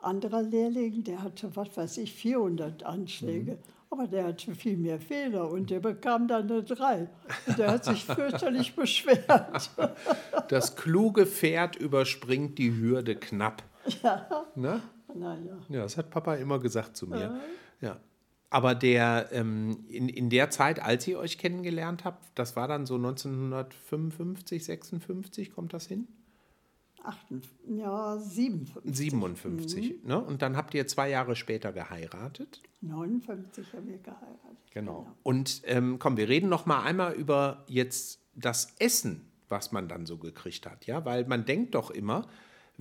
anderer 0.00 0.42
Lehrling, 0.42 1.04
der 1.04 1.22
hatte, 1.22 1.54
was 1.56 1.76
weiß 1.76 1.98
ich, 1.98 2.14
400 2.14 2.84
Anschläge. 2.84 3.58
Aber 3.90 4.06
der 4.06 4.24
hatte 4.28 4.54
viel 4.54 4.76
mehr 4.78 5.00
Fehler 5.00 5.50
und 5.50 5.68
der 5.68 5.80
bekam 5.80 6.26
dann 6.28 6.44
eine 6.50 6.62
Drei. 6.62 7.10
Und 7.46 7.58
der 7.58 7.72
hat 7.72 7.84
sich 7.84 8.04
fürchterlich 8.04 8.74
beschwert. 8.76 9.70
Das 10.48 10.76
kluge 10.76 11.26
Pferd 11.26 11.76
überspringt 11.76 12.56
die 12.58 12.74
Hürde 12.74 13.16
knapp. 13.16 13.62
Ja. 14.02 14.46
Ne? 14.54 14.80
naja. 15.14 15.58
Ja, 15.68 15.82
das 15.82 15.96
hat 15.96 16.08
Papa 16.10 16.36
immer 16.36 16.58
gesagt 16.60 16.96
zu 16.96 17.08
mir. 17.08 17.40
Ja. 17.80 17.98
Aber 18.50 18.74
der, 18.74 19.28
ähm, 19.30 19.84
in, 19.88 20.08
in 20.08 20.28
der 20.28 20.50
Zeit, 20.50 20.82
als 20.82 21.06
ihr 21.06 21.18
euch 21.18 21.38
kennengelernt 21.38 22.04
habt, 22.04 22.26
das 22.34 22.56
war 22.56 22.66
dann 22.66 22.84
so 22.84 22.96
1955, 22.96 24.64
56, 24.64 25.52
kommt 25.52 25.72
das 25.72 25.86
hin? 25.86 26.08
Achten, 27.02 27.40
ja, 27.68 28.18
57. 28.18 29.10
57. 29.10 30.04
Ne? 30.04 30.22
Und 30.22 30.42
dann 30.42 30.56
habt 30.56 30.74
ihr 30.74 30.86
zwei 30.86 31.08
Jahre 31.08 31.36
später 31.36 31.72
geheiratet. 31.72 32.60
59 32.82 33.72
haben 33.72 33.86
wir 33.86 33.98
geheiratet. 33.98 34.58
Genau. 34.72 35.06
Und 35.22 35.62
ähm, 35.64 35.98
komm, 35.98 36.16
wir 36.16 36.28
reden 36.28 36.48
noch 36.48 36.66
mal 36.66 36.82
einmal 36.82 37.14
über 37.14 37.64
jetzt 37.68 38.20
das 38.34 38.74
Essen, 38.78 39.30
was 39.48 39.72
man 39.72 39.88
dann 39.88 40.06
so 40.06 40.18
gekriegt 40.18 40.66
hat, 40.66 40.86
ja, 40.86 41.04
weil 41.04 41.24
man 41.26 41.44
denkt 41.44 41.74
doch 41.74 41.90
immer, 41.90 42.26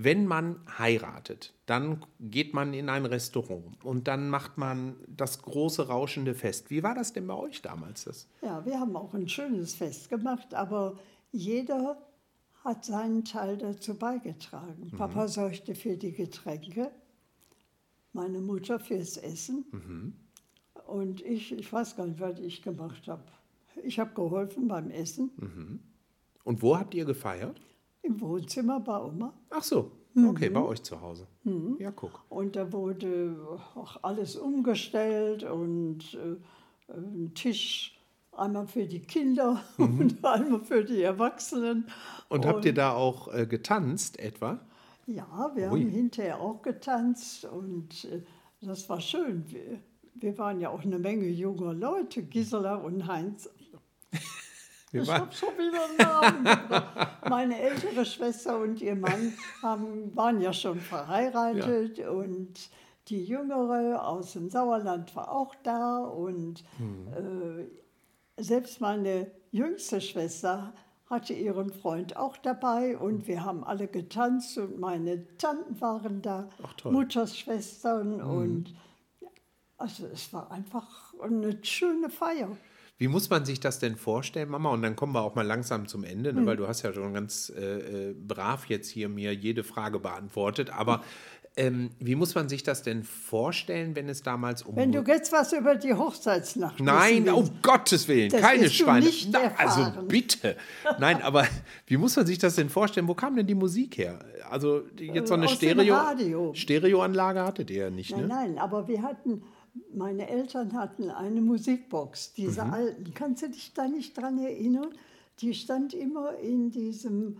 wenn 0.01 0.27
man 0.27 0.61
heiratet, 0.77 1.53
dann 1.65 2.05
geht 2.21 2.53
man 2.53 2.73
in 2.73 2.87
ein 2.87 3.05
Restaurant 3.05 3.83
und 3.83 4.07
dann 4.07 4.29
macht 4.29 4.57
man 4.57 4.95
das 5.07 5.41
große 5.41 5.89
rauschende 5.89 6.35
Fest. 6.35 6.69
Wie 6.69 6.83
war 6.83 6.95
das 6.95 7.11
denn 7.11 7.27
bei 7.27 7.33
euch 7.33 7.61
damals? 7.61 8.05
Das? 8.05 8.25
Ja, 8.41 8.65
wir 8.65 8.79
haben 8.79 8.95
auch 8.95 9.13
ein 9.13 9.27
schönes 9.27 9.75
Fest 9.75 10.09
gemacht, 10.09 10.53
aber 10.53 10.97
jeder 11.33 12.01
hat 12.63 12.85
seinen 12.85 13.25
Teil 13.25 13.57
dazu 13.57 13.93
beigetragen. 13.93 14.89
Papa 14.97 15.27
sorgte 15.27 15.75
für 15.75 15.97
die 15.97 16.13
Getränke, 16.13 16.91
meine 18.13 18.39
Mutter 18.39 18.79
fürs 18.79 19.17
Essen 19.17 19.65
und 20.87 21.21
ich, 21.25 21.51
ich 21.51 21.73
weiß 21.73 21.97
gar 21.97 22.07
nicht, 22.07 22.21
was 22.21 22.39
ich 22.39 22.61
gemacht 22.61 23.05
habe. 23.09 23.25
Ich 23.83 23.99
habe 23.99 24.13
geholfen 24.13 24.69
beim 24.69 24.91
Essen 24.91 25.29
Und 26.45 26.61
wo 26.61 26.77
habt 26.77 26.93
ihr 26.93 27.03
gefeiert? 27.03 27.59
Im 28.01 28.19
Wohnzimmer 28.21 28.79
bei 28.79 28.99
Oma. 29.01 29.33
Ach 29.49 29.63
so, 29.63 29.91
okay, 30.15 30.49
bei 30.49 30.61
euch 30.61 30.83
zu 30.83 30.99
Hause. 31.01 31.27
Ja, 31.79 31.91
guck. 31.91 32.23
Und 32.29 32.55
da 32.55 32.71
wurde 32.71 33.59
auch 33.75 34.03
alles 34.03 34.35
umgestellt 34.35 35.43
und 35.43 36.13
äh, 36.15 36.93
ein 36.93 37.33
Tisch 37.33 37.99
einmal 38.31 38.67
für 38.67 38.85
die 38.85 39.01
Kinder 39.01 39.63
und 39.77 40.23
einmal 40.23 40.61
für 40.61 40.83
die 40.83 41.01
Erwachsenen. 41.01 41.87
Und 42.29 42.45
habt 42.45 42.65
ihr 42.65 42.73
da 42.73 42.93
auch 42.93 43.33
äh, 43.33 43.45
getanzt 43.45 44.19
etwa? 44.19 44.59
Ja, 45.05 45.51
wir 45.55 45.71
Ui. 45.71 45.81
haben 45.81 45.89
hinterher 45.89 46.39
auch 46.39 46.61
getanzt 46.61 47.45
und 47.45 48.05
äh, 48.05 48.21
das 48.61 48.87
war 48.89 49.01
schön. 49.01 49.43
Wir, 49.47 49.79
wir 50.15 50.37
waren 50.37 50.59
ja 50.59 50.69
auch 50.69 50.83
eine 50.83 50.99
Menge 50.99 51.27
junger 51.27 51.73
Leute, 51.73 52.23
Gisela 52.23 52.75
und 52.75 53.07
Heinz. 53.07 53.49
Wir 54.91 55.03
Ich 55.03 55.11
habe 55.11 55.31
schon 55.31 55.49
wieder 55.57 55.85
einen 55.85 55.97
Namen 55.97 56.43
gebracht. 56.43 57.29
Meine 57.29 57.59
ältere 57.59 58.05
Schwester 58.05 58.57
und 58.59 58.81
ihr 58.81 58.95
Mann 58.95 59.33
haben, 59.61 60.15
waren 60.15 60.41
ja 60.41 60.51
schon 60.51 60.79
verheiratet 60.79 61.99
und 62.07 62.69
die 63.07 63.23
jüngere 63.23 64.07
aus 64.07 64.33
dem 64.33 64.49
Sauerland 64.49 65.15
war 65.15 65.31
auch 65.31 65.55
da 65.63 65.99
und 65.99 66.63
Hm. 66.77 67.67
äh, 68.37 68.41
selbst 68.43 68.81
meine 68.81 69.31
jüngste 69.51 69.99
Schwester 70.01 70.73
hatte 71.09 71.33
ihren 71.33 71.71
Freund 71.73 72.15
auch 72.17 72.37
dabei 72.37 72.97
und 72.97 73.27
wir 73.27 73.43
haben 73.43 73.63
alle 73.63 73.87
getanzt 73.87 74.57
und 74.59 74.79
meine 74.79 75.25
Tanten 75.37 75.81
waren 75.81 76.21
da, 76.21 76.49
Ach, 76.63 76.73
toll. 76.73 76.91
Mhm. 78.19 78.29
Und 78.29 78.75
also 79.77 80.05
es 80.07 80.31
war 80.33 80.51
einfach 80.51 81.13
eine 81.21 81.63
schöne 81.63 82.09
Feier. 82.09 82.55
Wie 82.99 83.07
muss 83.07 83.29
man 83.29 83.45
sich 83.45 83.59
das 83.59 83.79
denn 83.79 83.95
vorstellen, 83.95 84.49
Mama? 84.49 84.69
Und 84.69 84.81
dann 84.83 84.95
kommen 84.95 85.13
wir 85.13 85.21
auch 85.21 85.33
mal 85.33 85.45
langsam 85.47 85.87
zum 85.87 86.03
Ende, 86.03 86.29
Hm. 86.31 86.41
ne? 86.41 86.45
weil 86.45 86.57
du 86.57 86.67
hast 86.67 86.83
ja 86.83 86.93
schon 86.93 87.13
ganz 87.13 87.51
äh, 87.57 88.09
äh, 88.09 88.13
brav 88.13 88.65
jetzt 88.67 88.89
hier 88.89 89.09
mir 89.09 89.33
jede 89.33 89.63
Frage 89.63 89.99
beantwortet. 89.99 90.69
Aber 90.69 91.01
ähm, 91.55 91.89
wie 91.99 92.15
muss 92.15 92.35
man 92.35 92.47
sich 92.47 92.63
das 92.63 92.83
denn 92.83 93.03
vorstellen, 93.03 93.95
wenn 93.95 94.07
es 94.07 94.21
damals 94.21 94.63
um... 94.63 94.75
Wenn 94.75 94.91
du 94.91 95.01
jetzt 95.01 95.31
was 95.31 95.51
über 95.53 95.75
die 95.75 95.93
Hochzeitsnacht 95.93 96.79
Nein, 96.79 97.25
wissen 97.25 97.33
um 97.35 97.43
willst, 97.47 97.63
Gottes 97.63 98.07
Willen, 98.07 98.29
Das 98.29 98.41
keine 98.41 98.69
Schweine. 98.69 99.05
nicht 99.05 99.29
Na, 99.31 99.53
also 99.57 99.91
bitte. 100.07 100.55
Nein, 100.99 101.21
aber 101.21 101.45
wie 101.87 101.97
muss 101.97 102.15
man 102.15 102.25
sich 102.25 102.37
das 102.37 102.55
denn 102.55 102.69
vorstellen? 102.69 103.07
Wo 103.07 103.15
kam 103.15 103.35
denn 103.35 103.47
die 103.47 103.55
Musik 103.55 103.97
her? 103.97 104.19
Also 104.49 104.83
jetzt 104.99 105.29
so 105.29 105.33
eine 105.35 105.45
aus 105.45 105.51
Stereo 105.53 105.95
Radio. 105.95 106.53
Stereoanlage 106.53 107.41
hattet 107.43 107.71
ihr 107.71 107.83
ja 107.85 107.89
nicht, 107.89 108.11
Nein, 108.11 108.21
ne? 108.21 108.27
nein, 108.27 108.57
aber 108.57 108.87
wir 108.87 109.01
hatten, 109.01 109.41
meine 109.93 110.27
Eltern 110.29 110.73
hatten 110.73 111.09
eine 111.09 111.41
Musikbox, 111.41 112.33
diese 112.33 112.63
Mhm. 112.65 112.73
alten. 112.73 113.13
Kannst 113.13 113.43
du 113.43 113.49
dich 113.49 113.73
da 113.73 113.87
nicht 113.87 114.17
dran 114.17 114.37
erinnern? 114.39 114.89
Die 115.39 115.53
stand 115.53 115.93
immer 115.93 116.37
in 116.39 116.69
diesem 116.71 117.37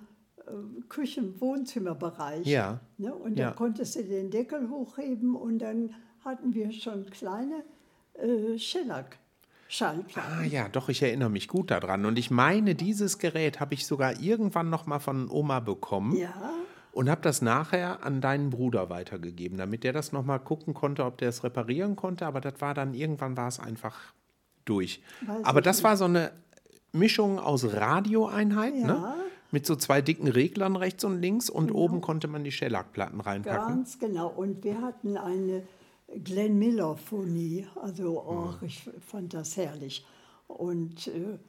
äh, 0.47 0.81
Küchen-Wohnzimmerbereich. 0.89 2.45
Ja. 2.47 2.79
Ne? 2.97 3.13
Und 3.13 3.37
Ja. 3.37 3.49
da 3.49 3.55
konntest 3.55 3.95
du 3.95 4.03
den 4.03 4.31
Deckel 4.31 4.69
hochheben 4.69 5.35
und 5.35 5.59
dann 5.59 5.93
hatten 6.25 6.53
wir 6.53 6.71
schon 6.71 7.05
kleine 7.09 7.63
äh, 8.15 8.57
Shellac-Schallplatten. 8.57 10.39
Ah 10.39 10.43
ja, 10.43 10.67
doch, 10.69 10.89
ich 10.89 11.01
erinnere 11.01 11.29
mich 11.29 11.47
gut 11.47 11.71
daran. 11.71 12.05
Und 12.05 12.17
ich 12.19 12.31
meine, 12.31 12.75
dieses 12.75 13.17
Gerät 13.19 13.59
habe 13.59 13.73
ich 13.75 13.85
sogar 13.87 14.19
irgendwann 14.19 14.69
noch 14.69 14.85
mal 14.87 14.99
von 14.99 15.29
Oma 15.29 15.59
bekommen. 15.59 16.15
Ja, 16.17 16.51
Und 16.91 17.09
habe 17.09 17.21
das 17.21 17.41
nachher 17.41 18.03
an 18.03 18.19
deinen 18.19 18.49
Bruder 18.49 18.89
weitergegeben, 18.89 19.57
damit 19.57 19.83
der 19.83 19.93
das 19.93 20.11
nochmal 20.11 20.39
gucken 20.39 20.73
konnte, 20.73 21.05
ob 21.05 21.17
der 21.17 21.29
es 21.29 21.43
reparieren 21.43 21.95
konnte. 21.95 22.25
Aber 22.25 22.41
das 22.41 22.59
war 22.61 22.73
dann, 22.73 22.93
irgendwann 22.93 23.37
war 23.37 23.47
es 23.47 23.59
einfach 23.59 23.95
durch. 24.65 25.01
Weiß 25.25 25.45
Aber 25.45 25.61
das 25.61 25.77
nicht. 25.77 25.83
war 25.83 25.97
so 25.97 26.05
eine 26.05 26.31
Mischung 26.91 27.39
aus 27.39 27.73
Radioeinheit, 27.73 28.75
ne? 28.75 28.87
Ja. 28.87 29.15
Mit 29.51 29.65
so 29.65 29.75
zwei 29.75 30.01
dicken 30.01 30.27
Reglern 30.27 30.75
rechts 30.75 31.03
und 31.03 31.19
links 31.19 31.49
und 31.49 31.71
oben 31.71 32.01
konnte 32.01 32.27
man 32.27 32.43
die 32.43 32.51
Shellac-Platten 32.51 33.19
reinpacken. 33.19 33.77
Ganz 33.77 33.97
genau. 33.97 34.27
Und 34.27 34.63
wir 34.63 34.79
hatten 34.81 35.17
eine 35.17 35.63
Glenn 36.23 36.59
Miller-Phonie. 36.59 37.67
Also, 37.81 38.23
oh, 38.27 38.53
ich 38.63 38.87
fand 39.07 39.33
das 39.33 39.57
herrlich. 39.57 40.05
Und 40.47 41.07
äh, 41.07 41.39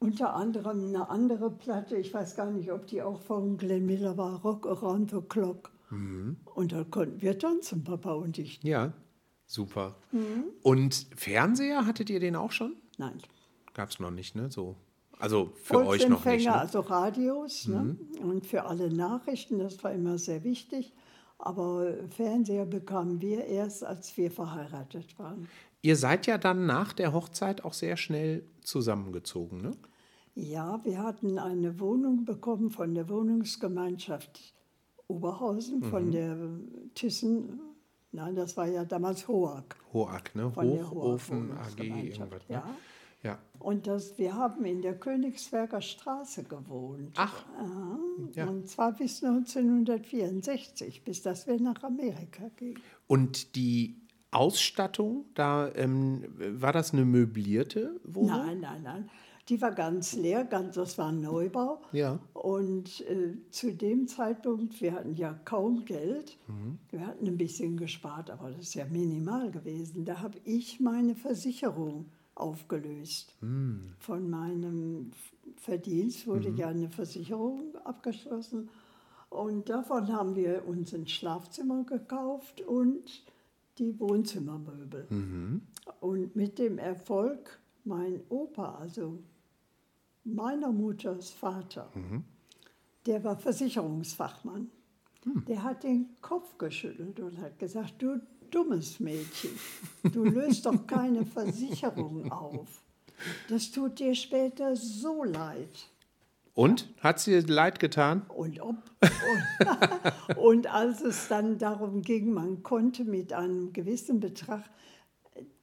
unter 0.00 0.34
anderem 0.34 0.88
eine 0.88 1.08
andere 1.08 1.50
Platte, 1.50 1.96
ich 1.96 2.12
weiß 2.12 2.34
gar 2.34 2.50
nicht, 2.50 2.72
ob 2.72 2.86
die 2.86 3.02
auch 3.02 3.20
von 3.20 3.56
Glenn 3.56 3.86
Miller 3.86 4.16
war, 4.16 4.40
Rock 4.42 4.66
Around 4.66 5.10
the 5.10 5.20
Clock. 5.28 5.70
Und 5.90 6.72
da 6.72 6.84
konnten 6.84 7.20
wir 7.20 7.38
tanzen, 7.38 7.82
Papa 7.82 8.12
und 8.12 8.38
ich. 8.38 8.62
Ja, 8.62 8.92
super. 9.46 9.96
Mhm. 10.12 10.44
Und 10.62 11.06
Fernseher, 11.16 11.84
hattet 11.84 12.10
ihr 12.10 12.20
den 12.20 12.36
auch 12.36 12.52
schon? 12.52 12.76
Nein. 12.96 13.18
Gab 13.74 13.90
es 13.90 13.98
noch 13.98 14.10
nicht, 14.10 14.36
ne? 14.36 14.50
So. 14.50 14.76
Also 15.18 15.52
für 15.62 15.86
euch 15.86 16.08
noch 16.08 16.24
nicht. 16.24 16.46
Ne? 16.46 16.54
also 16.54 16.80
Radios 16.80 17.66
ne? 17.66 17.96
und 18.22 18.46
für 18.46 18.64
alle 18.64 18.90
Nachrichten, 18.90 19.58
das 19.58 19.82
war 19.84 19.92
immer 19.92 20.16
sehr 20.16 20.44
wichtig. 20.44 20.92
Aber 21.38 21.92
Fernseher 22.08 22.66
bekamen 22.66 23.20
wir 23.20 23.44
erst, 23.46 23.84
als 23.84 24.16
wir 24.16 24.30
verheiratet 24.30 25.18
waren. 25.18 25.48
Ihr 25.82 25.96
seid 25.96 26.26
ja 26.26 26.38
dann 26.38 26.66
nach 26.66 26.92
der 26.92 27.12
Hochzeit 27.12 27.64
auch 27.64 27.72
sehr 27.72 27.96
schnell 27.96 28.44
zusammengezogen, 28.62 29.60
ne? 29.60 29.72
Ja, 30.40 30.80
wir 30.84 31.02
hatten 31.02 31.38
eine 31.38 31.78
Wohnung 31.80 32.24
bekommen 32.24 32.70
von 32.70 32.94
der 32.94 33.08
Wohnungsgemeinschaft 33.10 34.54
Oberhausen, 35.06 35.80
Mhm. 35.80 35.84
von 35.84 36.10
der 36.12 36.36
Thyssen, 36.94 37.60
nein, 38.12 38.34
das 38.36 38.56
war 38.56 38.66
ja 38.66 38.84
damals 38.84 39.28
Hoag. 39.28 39.64
Hoag, 39.92 40.34
ne? 40.34 40.50
Von 40.50 40.70
der 40.70 40.90
Hochofen 40.90 41.52
AG, 41.52 41.78
irgendwas. 41.80 42.48
Ne? 42.48 42.54
ja. 42.54 42.64
ja. 43.22 43.38
Und 43.58 43.86
das, 43.86 44.16
wir 44.18 44.34
haben 44.34 44.64
in 44.64 44.80
der 44.80 44.98
Königsberger 44.98 45.82
Straße 45.82 46.44
gewohnt. 46.44 47.12
Ach. 47.16 47.44
Ja. 48.34 48.46
Und 48.48 48.68
zwar 48.68 48.92
bis 48.92 49.22
1964, 49.22 51.04
bis 51.04 51.20
dass 51.22 51.46
wir 51.46 51.60
nach 51.60 51.82
Amerika 51.82 52.50
gingen. 52.56 52.80
Und 53.08 53.56
die 53.56 53.96
Ausstattung, 54.30 55.26
da 55.34 55.68
ähm, 55.74 56.24
war 56.38 56.72
das 56.72 56.92
eine 56.94 57.04
möblierte 57.04 58.00
Wohnung? 58.04 58.30
Nein, 58.30 58.60
nein, 58.60 58.82
nein. 58.82 59.10
Die 59.48 59.60
war 59.60 59.72
ganz 59.72 60.14
leer, 60.14 60.44
ganz, 60.44 60.76
das 60.76 60.96
war 60.98 61.08
ein 61.08 61.20
Neubau. 61.20 61.80
Ja. 61.92 62.18
Und 62.34 63.00
äh, 63.08 63.36
zu 63.50 63.72
dem 63.72 64.06
Zeitpunkt, 64.06 64.80
wir 64.80 64.92
hatten 64.92 65.14
ja 65.14 65.32
kaum 65.44 65.84
Geld. 65.84 66.38
Mhm. 66.46 66.78
Wir 66.90 67.06
hatten 67.06 67.26
ein 67.26 67.36
bisschen 67.36 67.76
gespart, 67.76 68.30
aber 68.30 68.50
das 68.50 68.60
ist 68.60 68.74
ja 68.74 68.84
minimal 68.84 69.50
gewesen. 69.50 70.04
Da 70.04 70.20
habe 70.20 70.38
ich 70.44 70.78
meine 70.78 71.14
Versicherung 71.14 72.06
aufgelöst. 72.34 73.34
Mhm. 73.40 73.94
Von 73.98 74.30
meinem 74.30 75.10
Verdienst 75.56 76.26
wurde 76.26 76.50
ja 76.50 76.68
eine 76.68 76.88
Versicherung 76.88 77.76
abgeschlossen. 77.84 78.68
Und 79.30 79.68
davon 79.68 80.12
haben 80.12 80.34
wir 80.34 80.66
uns 80.66 80.92
ein 80.92 81.06
Schlafzimmer 81.06 81.84
gekauft 81.84 82.62
und 82.62 83.24
die 83.78 83.98
Wohnzimmermöbel. 83.98 85.06
Und 86.00 86.36
mit 86.36 86.58
dem 86.58 86.78
Erfolg, 86.78 87.60
mein 87.84 88.20
Opa, 88.28 88.74
also 88.74 89.18
meiner 90.24 90.72
Mutters 90.72 91.30
Vater, 91.30 91.90
der 93.06 93.24
war 93.24 93.36
Versicherungsfachmann. 93.36 94.70
Der 95.46 95.62
hat 95.62 95.82
den 95.82 96.08
Kopf 96.22 96.56
geschüttelt 96.56 97.20
und 97.20 97.38
hat 97.38 97.58
gesagt, 97.58 98.00
du 98.00 98.20
dummes 98.50 99.00
Mädchen, 99.00 99.50
du 100.02 100.24
löst 100.24 100.66
doch 100.66 100.86
keine 100.86 101.26
Versicherung 101.26 102.32
auf. 102.32 102.82
Das 103.48 103.70
tut 103.70 103.98
dir 103.98 104.14
später 104.14 104.76
so 104.76 105.24
leid. 105.24 105.88
Und? 106.54 106.88
Hat 107.00 107.24
dir 107.24 107.42
leid 107.46 107.78
getan? 107.78 108.22
Und, 108.28 108.60
ob, 108.60 108.76
und, 109.00 110.36
und 110.36 110.66
als 110.66 111.00
es 111.00 111.28
dann 111.28 111.58
darum 111.58 112.02
ging, 112.02 112.32
man 112.32 112.62
konnte 112.62 113.04
mit 113.04 113.32
einem 113.32 113.72
gewissen 113.72 114.20
Betrag 114.20 114.64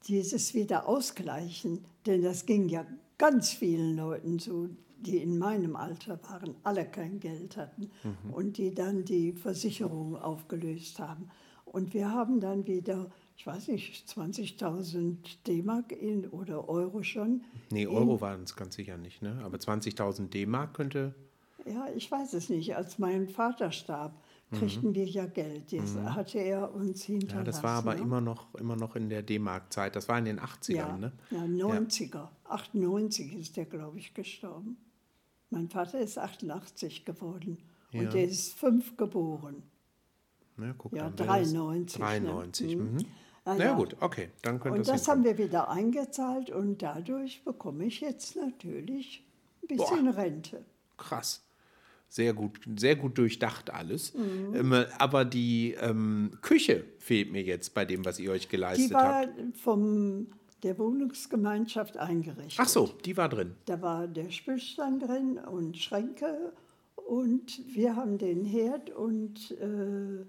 dieses 0.06 0.54
wieder 0.54 0.88
ausgleichen, 0.88 1.84
denn 2.06 2.22
das 2.22 2.46
ging 2.46 2.68
ja 2.68 2.86
ganz 3.18 3.52
vielen 3.52 3.96
Leuten 3.96 4.38
so, 4.38 4.68
die 5.00 5.18
in 5.18 5.38
meinem 5.38 5.76
Alter 5.76 6.18
waren, 6.28 6.54
alle 6.64 6.84
kein 6.84 7.20
Geld 7.20 7.56
hatten 7.56 7.90
und 8.32 8.58
die 8.58 8.74
dann 8.74 9.04
die 9.04 9.32
Versicherung 9.32 10.16
aufgelöst 10.16 10.98
haben. 10.98 11.28
Und 11.64 11.94
wir 11.94 12.10
haben 12.10 12.40
dann 12.40 12.66
wieder, 12.66 13.10
ich 13.36 13.46
weiß 13.46 13.68
nicht, 13.68 14.08
20.000 14.08 15.16
D-Mark 15.46 15.92
in- 15.92 16.26
oder 16.28 16.68
Euro 16.68 17.02
schon. 17.02 17.42
Nee, 17.70 17.86
Euro 17.86 18.20
waren 18.20 18.42
es 18.42 18.56
ganz 18.56 18.74
sicher 18.74 18.96
nicht, 18.96 19.22
ne? 19.22 19.38
Aber 19.44 19.58
20.000 19.58 20.30
D-Mark 20.30 20.74
könnte. 20.74 21.14
Ja, 21.66 21.86
ich 21.94 22.10
weiß 22.10 22.32
es 22.32 22.48
nicht. 22.48 22.74
Als 22.74 22.98
mein 22.98 23.28
Vater 23.28 23.70
starb, 23.70 24.20
kriegten 24.50 24.94
wir 24.94 25.04
ja 25.06 25.26
Geld. 25.26 25.72
Das 25.72 25.94
hatte 25.96 26.38
er 26.38 26.74
uns 26.74 27.04
hinterlassen. 27.04 27.34
Mhm. 27.34 27.38
Ja, 27.40 27.44
das 27.44 27.62
war 27.62 27.78
aber 27.78 27.94
ne? 27.94 28.00
immer 28.00 28.20
noch, 28.20 28.54
immer 28.54 28.76
noch 28.76 28.96
in 28.96 29.08
der 29.08 29.22
D-Mark-Zeit. 29.22 29.94
Das 29.96 30.08
war 30.08 30.18
in 30.18 30.24
den 30.24 30.40
80ern, 30.40 30.74
ja, 30.74 30.96
ne? 30.96 31.12
ja, 31.30 31.42
90er. 31.42 32.28
98 32.44 33.34
ist 33.38 33.56
der, 33.56 33.66
glaube 33.66 33.98
ich, 33.98 34.14
gestorben. 34.14 34.78
Mein 35.50 35.68
Vater 35.68 35.98
ist 36.00 36.18
88 36.18 37.04
geworden 37.04 37.58
Ja. 37.92 38.00
und 38.00 38.12
der 38.14 38.24
ist 38.24 38.54
fünf 38.54 38.96
geboren. 38.96 39.62
ne 40.56 40.74
guck, 40.76 40.92
Ja, 40.92 41.10
dann 41.10 41.18
wäre 41.28 41.40
das 41.40 41.52
93, 41.52 41.98
ne? 41.98 42.04
93. 42.04 42.76
Mhm. 42.76 42.98
Ah, 43.44 43.54
Na 43.56 43.64
ja. 43.64 43.74
gut, 43.76 43.96
okay, 44.00 44.28
dann 44.42 44.60
könnte 44.60 44.76
Und 44.76 44.80
es 44.82 44.88
das 44.88 45.08
haben 45.08 45.24
wir 45.24 45.38
wieder 45.38 45.70
eingezahlt 45.70 46.50
und 46.50 46.82
dadurch 46.82 47.42
bekomme 47.44 47.86
ich 47.86 48.00
jetzt 48.00 48.36
natürlich 48.36 49.24
ein 49.62 49.76
bisschen 49.76 50.08
Rente. 50.08 50.64
Krass. 50.98 51.42
Sehr 52.08 52.32
gut, 52.32 52.60
sehr 52.76 52.96
gut 52.96 53.18
durchdacht 53.18 53.72
alles. 53.72 54.14
Mhm. 54.14 54.54
Ähm, 54.54 54.84
aber 54.98 55.24
die 55.24 55.76
ähm, 55.80 56.30
Küche 56.40 56.84
fehlt 56.98 57.30
mir 57.32 57.42
jetzt 57.42 57.74
bei 57.74 57.84
dem, 57.84 58.04
was 58.04 58.18
ihr 58.18 58.30
euch 58.30 58.48
geleistet 58.48 58.90
Die 58.90 58.94
war 58.94 59.20
habt. 59.20 59.56
von 59.56 60.26
der 60.62 60.78
Wohnungsgemeinschaft 60.78 61.96
eingerichtet. 61.98 62.58
Ach 62.58 62.68
so, 62.68 62.86
die 63.04 63.16
war 63.16 63.28
drin. 63.28 63.54
Da 63.66 63.80
war 63.82 64.08
der 64.08 64.30
Spülstand 64.30 65.02
drin 65.02 65.38
und 65.38 65.76
Schränke 65.76 66.52
und 66.96 67.60
wir 67.74 67.94
haben 67.94 68.18
den 68.18 68.44
Herd 68.44 68.90
und 68.90 69.52
äh, 69.52 70.24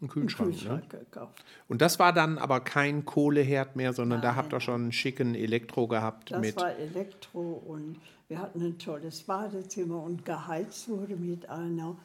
Ein 0.00 0.08
Kühlschrank. 0.08 0.50
Ne? 0.50 0.54
Kühlschrank 0.56 0.90
gekauft. 0.90 1.44
Und 1.68 1.80
das 1.80 1.98
war 1.98 2.12
dann 2.12 2.38
aber 2.38 2.60
kein 2.60 3.04
Kohleherd 3.04 3.76
mehr, 3.76 3.92
sondern 3.92 4.20
da 4.20 4.34
habt 4.34 4.52
ihr 4.52 4.60
schon 4.60 4.82
einen 4.82 4.92
schicken 4.92 5.34
Elektro 5.34 5.86
gehabt 5.86 6.30
Das 6.30 6.40
mit. 6.40 6.56
war 6.56 6.76
Elektro 6.76 7.62
und 7.66 7.98
wir 8.28 8.38
hatten 8.38 8.60
ein 8.62 8.78
tolles 8.78 9.22
Badezimmer 9.22 10.02
und 10.02 10.24
geheizt 10.24 10.88
wurde 10.88 11.16
mit, 11.16 11.48
einer, 11.48 11.96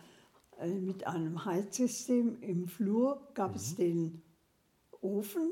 äh, 0.60 0.68
mit 0.68 1.08
einem 1.08 1.44
Heizsystem. 1.46 2.38
Im 2.42 2.68
Flur 2.68 3.22
gab 3.34 3.56
es 3.56 3.76
den 3.76 4.22
Ofen 5.02 5.52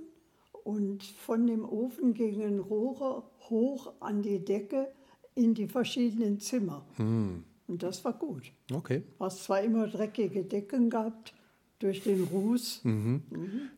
und 0.63 1.03
von 1.03 1.47
dem 1.47 1.67
Ofen 1.67 2.13
gingen 2.13 2.59
Rohre 2.59 3.23
hoch 3.49 3.93
an 3.99 4.21
die 4.21 4.43
Decke 4.43 4.91
in 5.35 5.53
die 5.53 5.67
verschiedenen 5.67 6.39
Zimmer. 6.39 6.85
Und 6.97 7.45
das 7.67 8.03
war 8.03 8.13
gut. 8.13 8.51
Okay. 8.73 9.03
Hast 9.19 9.45
zwar 9.45 9.61
immer 9.61 9.88
dreckige 9.88 10.43
Decken 10.43 10.89
gehabt 10.89 11.33
durch 11.80 12.03
den 12.03 12.23
Ruß, 12.23 12.82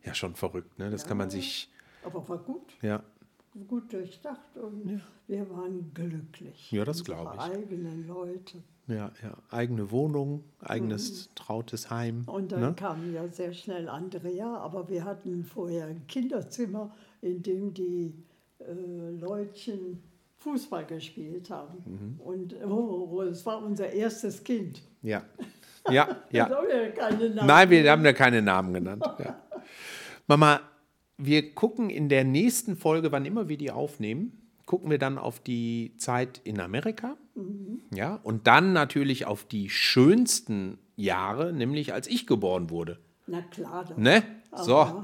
Ja, 0.04 0.14
schon 0.14 0.36
verrückt, 0.36 0.78
ne? 0.80 0.89
Das 0.89 1.06
kann 1.06 1.18
man 1.18 1.30
sich. 1.30 1.70
aber 2.04 2.28
war 2.28 2.38
gut. 2.38 2.74
Ja. 2.82 3.04
gut 3.68 3.91
durchdacht 3.91 4.58
und 4.58 5.02
wir 5.28 5.50
waren 5.50 5.91
glücklich. 5.93 6.72
Ja, 6.72 6.86
das 6.86 7.00
Unsere 7.00 7.18
glaub 7.18 7.34
ich. 7.36 7.39
eigenen 7.41 8.08
Leute. 8.08 8.64
Ja, 8.88 9.12
ja. 9.22 9.38
Eigene 9.52 9.91
Wohnung, 9.91 10.43
eigenes 10.62 11.30
trautes 11.36 11.91
Heim. 11.91 12.24
Und 12.26 12.52
dann 12.52 12.62
ne? 12.62 12.74
kamen 12.74 13.14
ja 13.14 13.28
sehr 13.28 13.54
schnell 13.54 13.88
andere, 13.88 14.32
ja, 14.32 14.58
aber 14.58 14.89
wir 14.89 15.04
hatten 15.04 15.43
vorher 15.43 15.86
ein 15.88 16.08
Kinderzimmer, 16.08 16.95
in 17.22 17.43
dem 17.43 17.74
die 17.74 18.16
äh, 18.60 19.12
Leutchen 19.20 20.02
Fußball 20.38 20.86
gespielt 20.86 21.50
haben. 21.50 21.84
Mhm. 21.86 22.20
Und 22.20 22.56
oh, 22.66 23.10
oh, 23.12 23.22
es 23.22 23.45
war 23.45 23.64
unser 23.64 23.91
erstes 23.91 24.43
Kind. 24.43 24.82
Ja. 25.02 25.24
Ja, 25.92 26.18
ja. 26.32 26.50
Namen. 26.50 27.46
Nein, 27.46 27.70
wir 27.70 27.92
haben 27.92 28.04
da 28.04 28.14
keine 28.14 28.42
Namen 28.42 28.74
genannt. 28.74 29.04
Ja. 29.18 29.42
Mama, 30.28 30.62
wir 31.18 31.54
gucken 31.54 31.90
in 31.90 32.10
der 32.10 32.24
nächsten 32.24 32.78
Folge, 32.78 33.12
wann 33.12 33.26
immer 33.26 33.50
wir 33.50 33.58
die 33.58 33.72
aufnehmen, 33.72 34.40
gucken 34.66 34.90
wir 34.90 35.00
dann 35.00 35.18
auf 35.18 35.40
die 35.40 35.94
Zeit 35.98 36.40
in 36.44 36.60
Amerika. 36.60 37.18
Ja, 37.94 38.20
und 38.24 38.48
dann 38.48 38.74
natürlich 38.74 39.26
auf 39.26 39.44
die 39.44 39.70
schönsten 39.70 40.78
Jahre, 40.96 41.54
nämlich 41.54 41.94
als 41.94 42.08
ich 42.08 42.28
geboren 42.28 42.70
wurde. 42.70 43.00
Na 43.28 43.42
klar, 43.42 43.86
doch. 43.88 43.98
Ne? 43.98 44.24
So. 44.56 44.78
Aha. 44.78 45.04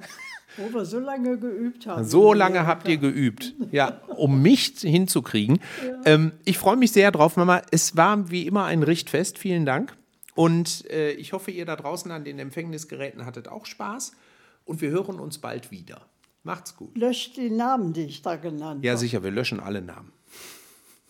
Wo 0.57 0.73
wir 0.73 0.86
so 0.86 0.99
lange 0.99 1.38
geübt 1.38 1.86
haben. 1.86 2.05
So 2.05 2.33
lange 2.33 2.65
habt 2.65 2.88
ihr 2.88 2.97
geübt, 2.97 3.53
ja, 3.71 3.99
um 4.15 4.41
mich 4.41 4.75
hinzukriegen. 4.79 5.59
Ähm, 6.05 6.31
ich 6.45 6.57
freue 6.57 6.77
mich 6.77 6.91
sehr 6.91 7.11
drauf, 7.11 7.36
Mama. 7.36 7.61
Es 7.71 7.97
war 7.97 8.29
wie 8.29 8.47
immer 8.47 8.65
ein 8.65 8.83
Richtfest. 8.83 9.38
Vielen 9.38 9.65
Dank. 9.65 9.97
Und 10.36 10.89
äh, 10.91 11.11
ich 11.11 11.33
hoffe, 11.33 11.49
ihr 11.51 11.65
da 11.65 11.75
draußen 11.75 12.11
an 12.11 12.23
den 12.25 12.38
Empfängnisgeräten 12.39 13.25
hattet 13.25 13.47
auch 13.47 13.65
Spaß. 13.65 14.11
Und 14.65 14.81
wir 14.81 14.89
hören 14.91 15.19
uns 15.19 15.38
bald 15.39 15.71
wieder. 15.71 16.01
Macht's 16.43 16.75
gut. 16.75 16.95
Löscht 16.97 17.38
die 17.38 17.49
Namen, 17.49 17.93
die 17.93 18.03
ich 18.03 18.21
da 18.21 18.36
genannt 18.36 18.83
Ja, 18.83 18.91
habe. 18.91 18.99
sicher, 18.99 19.23
wir 19.23 19.31
löschen 19.31 19.59
alle 19.59 19.81
Namen. 19.81 20.11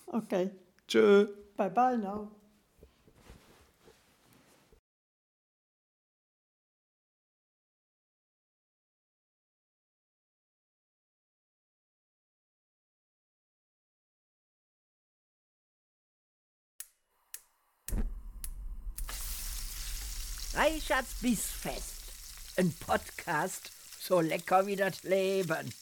Okay. 0.07 0.51
Tschö. 0.87 1.27
Bye 1.57 1.69
bye 1.71 1.97
now. 1.97 2.31
Reichards 20.55 21.15
Bissfest. 21.21 22.13
Ein 22.55 22.73
Podcast 22.87 23.71
so 23.99 24.21
lecker 24.21 24.65
wie 24.65 24.77
das 24.77 25.03
Leben. 25.03 25.73